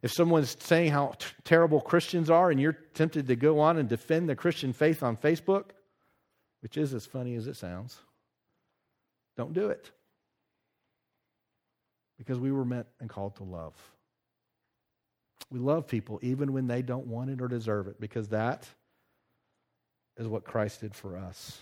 If 0.02 0.12
someone's 0.12 0.56
saying 0.60 0.92
how 0.92 1.14
t- 1.18 1.26
terrible 1.44 1.80
Christians 1.80 2.30
are 2.30 2.50
and 2.50 2.60
you're 2.60 2.78
tempted 2.94 3.28
to 3.28 3.36
go 3.36 3.60
on 3.60 3.76
and 3.76 3.88
defend 3.88 4.28
the 4.28 4.34
Christian 4.34 4.72
faith 4.72 5.02
on 5.02 5.16
Facebook, 5.16 5.66
which 6.60 6.76
is 6.76 6.94
as 6.94 7.06
funny 7.06 7.34
as 7.34 7.46
it 7.46 7.56
sounds, 7.56 7.98
don't 9.36 9.52
do 9.52 9.68
it. 9.68 9.90
Because 12.18 12.38
we 12.38 12.50
were 12.50 12.64
meant 12.64 12.86
and 13.00 13.08
called 13.08 13.36
to 13.36 13.44
love. 13.44 13.74
We 15.50 15.58
love 15.58 15.86
people 15.86 16.18
even 16.22 16.52
when 16.52 16.66
they 16.66 16.82
don't 16.82 17.06
want 17.06 17.30
it 17.30 17.40
or 17.40 17.48
deserve 17.48 17.86
it, 17.88 18.00
because 18.00 18.28
that 18.28 18.68
is 20.20 20.28
what 20.28 20.44
Christ 20.44 20.82
did 20.82 20.94
for 20.94 21.16
us. 21.16 21.58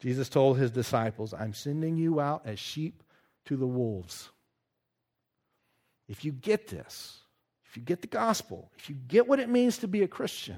Jesus 0.00 0.30
told 0.30 0.58
his 0.58 0.70
disciples, 0.70 1.34
I'm 1.34 1.52
sending 1.52 1.96
you 1.96 2.18
out 2.18 2.42
as 2.46 2.58
sheep 2.58 3.02
to 3.44 3.56
the 3.56 3.66
wolves. 3.66 4.30
If 6.08 6.24
you 6.24 6.32
get 6.32 6.68
this, 6.68 7.18
if 7.66 7.76
you 7.76 7.82
get 7.82 8.00
the 8.00 8.08
gospel, 8.08 8.70
if 8.78 8.88
you 8.88 8.96
get 9.06 9.28
what 9.28 9.38
it 9.38 9.48
means 9.48 9.78
to 9.78 9.88
be 9.88 10.02
a 10.02 10.08
Christian, 10.08 10.56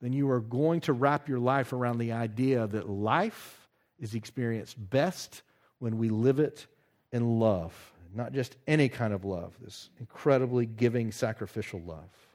then 0.00 0.12
you 0.12 0.30
are 0.30 0.40
going 0.40 0.80
to 0.82 0.92
wrap 0.92 1.28
your 1.28 1.40
life 1.40 1.72
around 1.72 1.98
the 1.98 2.12
idea 2.12 2.66
that 2.66 2.88
life 2.88 3.68
is 3.98 4.14
experienced 4.14 4.76
best 4.90 5.42
when 5.80 5.98
we 5.98 6.08
live 6.08 6.38
it 6.38 6.66
in 7.12 7.40
love. 7.40 7.74
Not 8.14 8.32
just 8.32 8.56
any 8.66 8.88
kind 8.88 9.12
of 9.12 9.24
love, 9.24 9.54
this 9.60 9.90
incredibly 9.98 10.64
giving, 10.64 11.12
sacrificial 11.12 11.80
love. 11.80 12.25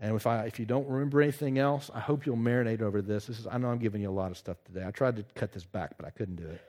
And 0.00 0.14
if, 0.14 0.26
I, 0.26 0.44
if 0.44 0.60
you 0.60 0.66
don't 0.66 0.88
remember 0.88 1.20
anything 1.20 1.58
else, 1.58 1.90
I 1.92 2.00
hope 2.00 2.24
you'll 2.24 2.36
marinate 2.36 2.82
over 2.82 3.02
this. 3.02 3.26
this 3.26 3.40
is, 3.40 3.46
I 3.48 3.58
know 3.58 3.68
I'm 3.68 3.78
giving 3.78 4.02
you 4.02 4.10
a 4.10 4.12
lot 4.12 4.30
of 4.30 4.38
stuff 4.38 4.56
today. 4.64 4.84
I 4.86 4.92
tried 4.92 5.16
to 5.16 5.24
cut 5.34 5.52
this 5.52 5.64
back, 5.64 5.96
but 5.96 6.06
I 6.06 6.10
couldn't 6.10 6.36
do 6.36 6.46
it. 6.46 6.60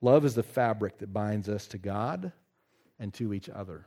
Love 0.00 0.24
is 0.24 0.34
the 0.34 0.42
fabric 0.42 0.98
that 0.98 1.12
binds 1.12 1.48
us 1.48 1.66
to 1.68 1.78
God 1.78 2.32
and 2.98 3.12
to 3.14 3.34
each 3.34 3.48
other. 3.48 3.86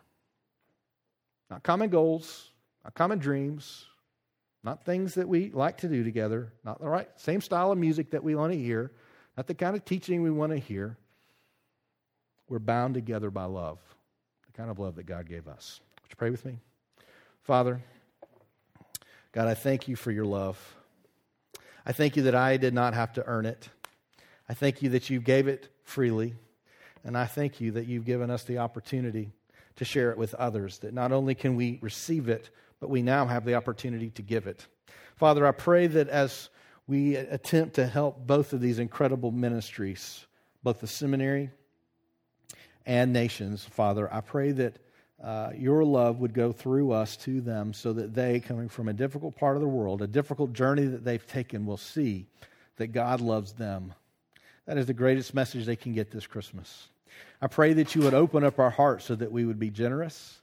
Not 1.49 1.63
common 1.63 1.89
goals, 1.89 2.51
not 2.83 2.93
common 2.93 3.17
dreams, 3.17 3.85
not 4.63 4.85
things 4.85 5.15
that 5.15 5.27
we 5.27 5.51
like 5.51 5.77
to 5.77 5.87
do 5.87 6.03
together, 6.03 6.53
not 6.63 6.79
the 6.79 6.87
right 6.87 7.09
same 7.15 7.41
style 7.41 7.71
of 7.71 7.77
music 7.77 8.11
that 8.11 8.23
we 8.23 8.35
want 8.35 8.53
to 8.53 8.57
hear, 8.57 8.91
not 9.37 9.47
the 9.47 9.53
kind 9.53 9.75
of 9.75 9.85
teaching 9.85 10.23
we 10.23 10.31
want 10.31 10.51
to 10.51 10.57
hear. 10.57 10.97
We're 12.47 12.59
bound 12.59 12.93
together 12.93 13.29
by 13.31 13.45
love, 13.45 13.79
the 14.45 14.53
kind 14.53 14.69
of 14.69 14.79
love 14.79 14.95
that 14.95 15.05
God 15.05 15.27
gave 15.27 15.47
us. 15.47 15.81
Would 16.03 16.11
you 16.11 16.15
pray 16.15 16.29
with 16.29 16.45
me? 16.45 16.59
Father, 17.41 17.81
God, 19.35 19.49
I 19.49 19.53
thank 19.53 19.89
you 19.89 19.97
for 19.97 20.11
your 20.11 20.23
love. 20.23 20.57
I 21.85 21.91
thank 21.91 22.15
you 22.15 22.23
that 22.23 22.35
I 22.35 22.55
did 22.55 22.73
not 22.73 22.93
have 22.93 23.11
to 23.15 23.25
earn 23.27 23.45
it. 23.45 23.67
I 24.47 24.53
thank 24.53 24.81
you 24.81 24.91
that 24.91 25.09
you 25.09 25.19
gave 25.19 25.49
it 25.49 25.67
freely. 25.83 26.35
And 27.03 27.17
I 27.17 27.25
thank 27.25 27.59
you 27.59 27.71
that 27.71 27.85
you've 27.85 28.05
given 28.05 28.31
us 28.31 28.45
the 28.45 28.59
opportunity 28.59 29.33
to 29.75 29.83
share 29.83 30.09
it 30.11 30.17
with 30.17 30.33
others, 30.35 30.77
that 30.79 30.93
not 30.93 31.11
only 31.11 31.35
can 31.35 31.57
we 31.57 31.79
receive 31.81 32.29
it, 32.29 32.49
but 32.79 32.89
we 32.89 33.01
now 33.01 33.25
have 33.25 33.43
the 33.43 33.55
opportunity 33.55 34.09
to 34.11 34.21
give 34.21 34.47
it. 34.47 34.67
Father, 35.17 35.45
I 35.45 35.51
pray 35.51 35.87
that 35.87 36.07
as 36.07 36.49
we 36.87 37.17
attempt 37.17 37.75
to 37.75 37.87
help 37.87 38.25
both 38.25 38.53
of 38.53 38.61
these 38.61 38.79
incredible 38.79 39.31
ministries, 39.31 40.25
both 40.63 40.79
the 40.79 40.87
seminary 40.87 41.49
and 42.85 43.11
nations, 43.11 43.65
Father, 43.65 44.07
I 44.13 44.21
pray 44.21 44.53
that 44.53 44.77
uh, 45.25 45.49
your 45.57 45.83
love 45.83 46.19
would 46.19 46.35
go 46.35 46.51
through 46.51 46.91
us 46.91 47.17
to 47.17 47.41
them 47.41 47.73
so 47.73 47.91
that 47.93 48.13
they, 48.13 48.39
coming 48.39 48.69
from 48.69 48.87
a 48.87 48.93
difficult 48.93 49.35
part 49.35 49.55
of 49.55 49.61
the 49.61 49.67
world, 49.67 50.03
a 50.03 50.07
difficult 50.07 50.53
journey 50.53 50.85
that 50.85 51.03
they've 51.03 51.25
taken, 51.25 51.65
will 51.65 51.77
see 51.77 52.27
that 52.77 52.87
God 52.87 53.21
loves 53.21 53.53
them. 53.53 53.95
That 54.67 54.77
is 54.77 54.85
the 54.85 54.93
greatest 54.93 55.33
message 55.33 55.65
they 55.65 55.75
can 55.75 55.93
get 55.93 56.11
this 56.11 56.27
Christmas. 56.27 56.89
I 57.41 57.47
pray 57.47 57.73
that 57.73 57.95
you 57.95 58.03
would 58.03 58.13
open 58.13 58.43
up 58.43 58.59
our 58.59 58.69
hearts 58.69 59.05
so 59.05 59.15
that 59.15 59.31
we 59.31 59.45
would 59.45 59.57
be 59.57 59.71
generous. 59.71 60.41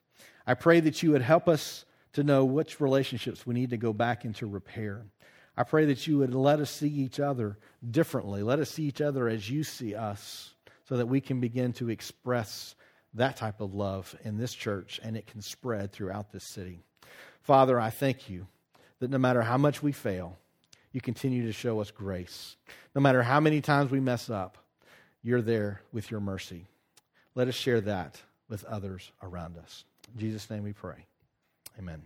I 0.48 0.54
pray 0.54 0.80
that 0.80 1.00
you 1.00 1.12
would 1.12 1.22
help 1.22 1.48
us 1.48 1.84
to 2.14 2.24
know 2.24 2.44
which 2.44 2.80
relationships 2.80 3.46
we 3.46 3.54
need 3.54 3.70
to 3.70 3.76
go 3.76 3.92
back 3.92 4.24
into 4.24 4.48
repair. 4.48 5.02
I 5.56 5.62
pray 5.62 5.84
that 5.84 6.08
you 6.08 6.18
would 6.18 6.34
let 6.34 6.58
us 6.58 6.70
see 6.70 6.88
each 6.88 7.20
other 7.20 7.56
differently. 7.88 8.42
Let 8.42 8.58
us 8.58 8.70
see 8.70 8.82
each 8.84 9.00
other 9.00 9.28
as 9.28 9.48
you 9.48 9.62
see 9.62 9.94
us 9.94 10.54
so 10.88 10.96
that 10.96 11.06
we 11.06 11.20
can 11.20 11.38
begin 11.38 11.72
to 11.74 11.88
express 11.88 12.74
that 13.14 13.36
type 13.36 13.60
of 13.60 13.74
love 13.74 14.14
in 14.24 14.38
this 14.38 14.54
church 14.54 15.00
and 15.02 15.16
it 15.16 15.26
can 15.26 15.42
spread 15.42 15.92
throughout 15.92 16.32
this 16.32 16.44
city. 16.44 16.80
Father, 17.42 17.78
I 17.78 17.90
thank 17.90 18.30
you 18.30 18.46
that 19.00 19.10
no 19.10 19.18
matter 19.18 19.42
how 19.42 19.58
much 19.58 19.82
we 19.82 19.92
fail, 19.92 20.38
you 20.92 21.00
continue 21.00 21.46
to 21.46 21.52
show 21.52 21.80
us 21.80 21.90
grace. 21.90 22.56
No 22.94 23.00
matter 23.00 23.22
how 23.22 23.40
many 23.40 23.60
times 23.60 23.90
we 23.90 24.00
mess 24.00 24.30
up, 24.30 24.58
you're 25.22 25.42
there 25.42 25.80
with 25.92 26.10
your 26.10 26.20
mercy. 26.20 26.66
Let 27.34 27.48
us 27.48 27.54
share 27.54 27.80
that 27.82 28.20
with 28.48 28.64
others 28.64 29.10
around 29.22 29.56
us. 29.56 29.84
In 30.14 30.20
Jesus' 30.20 30.50
name 30.50 30.62
we 30.62 30.72
pray. 30.72 31.06
Amen. 31.78 32.02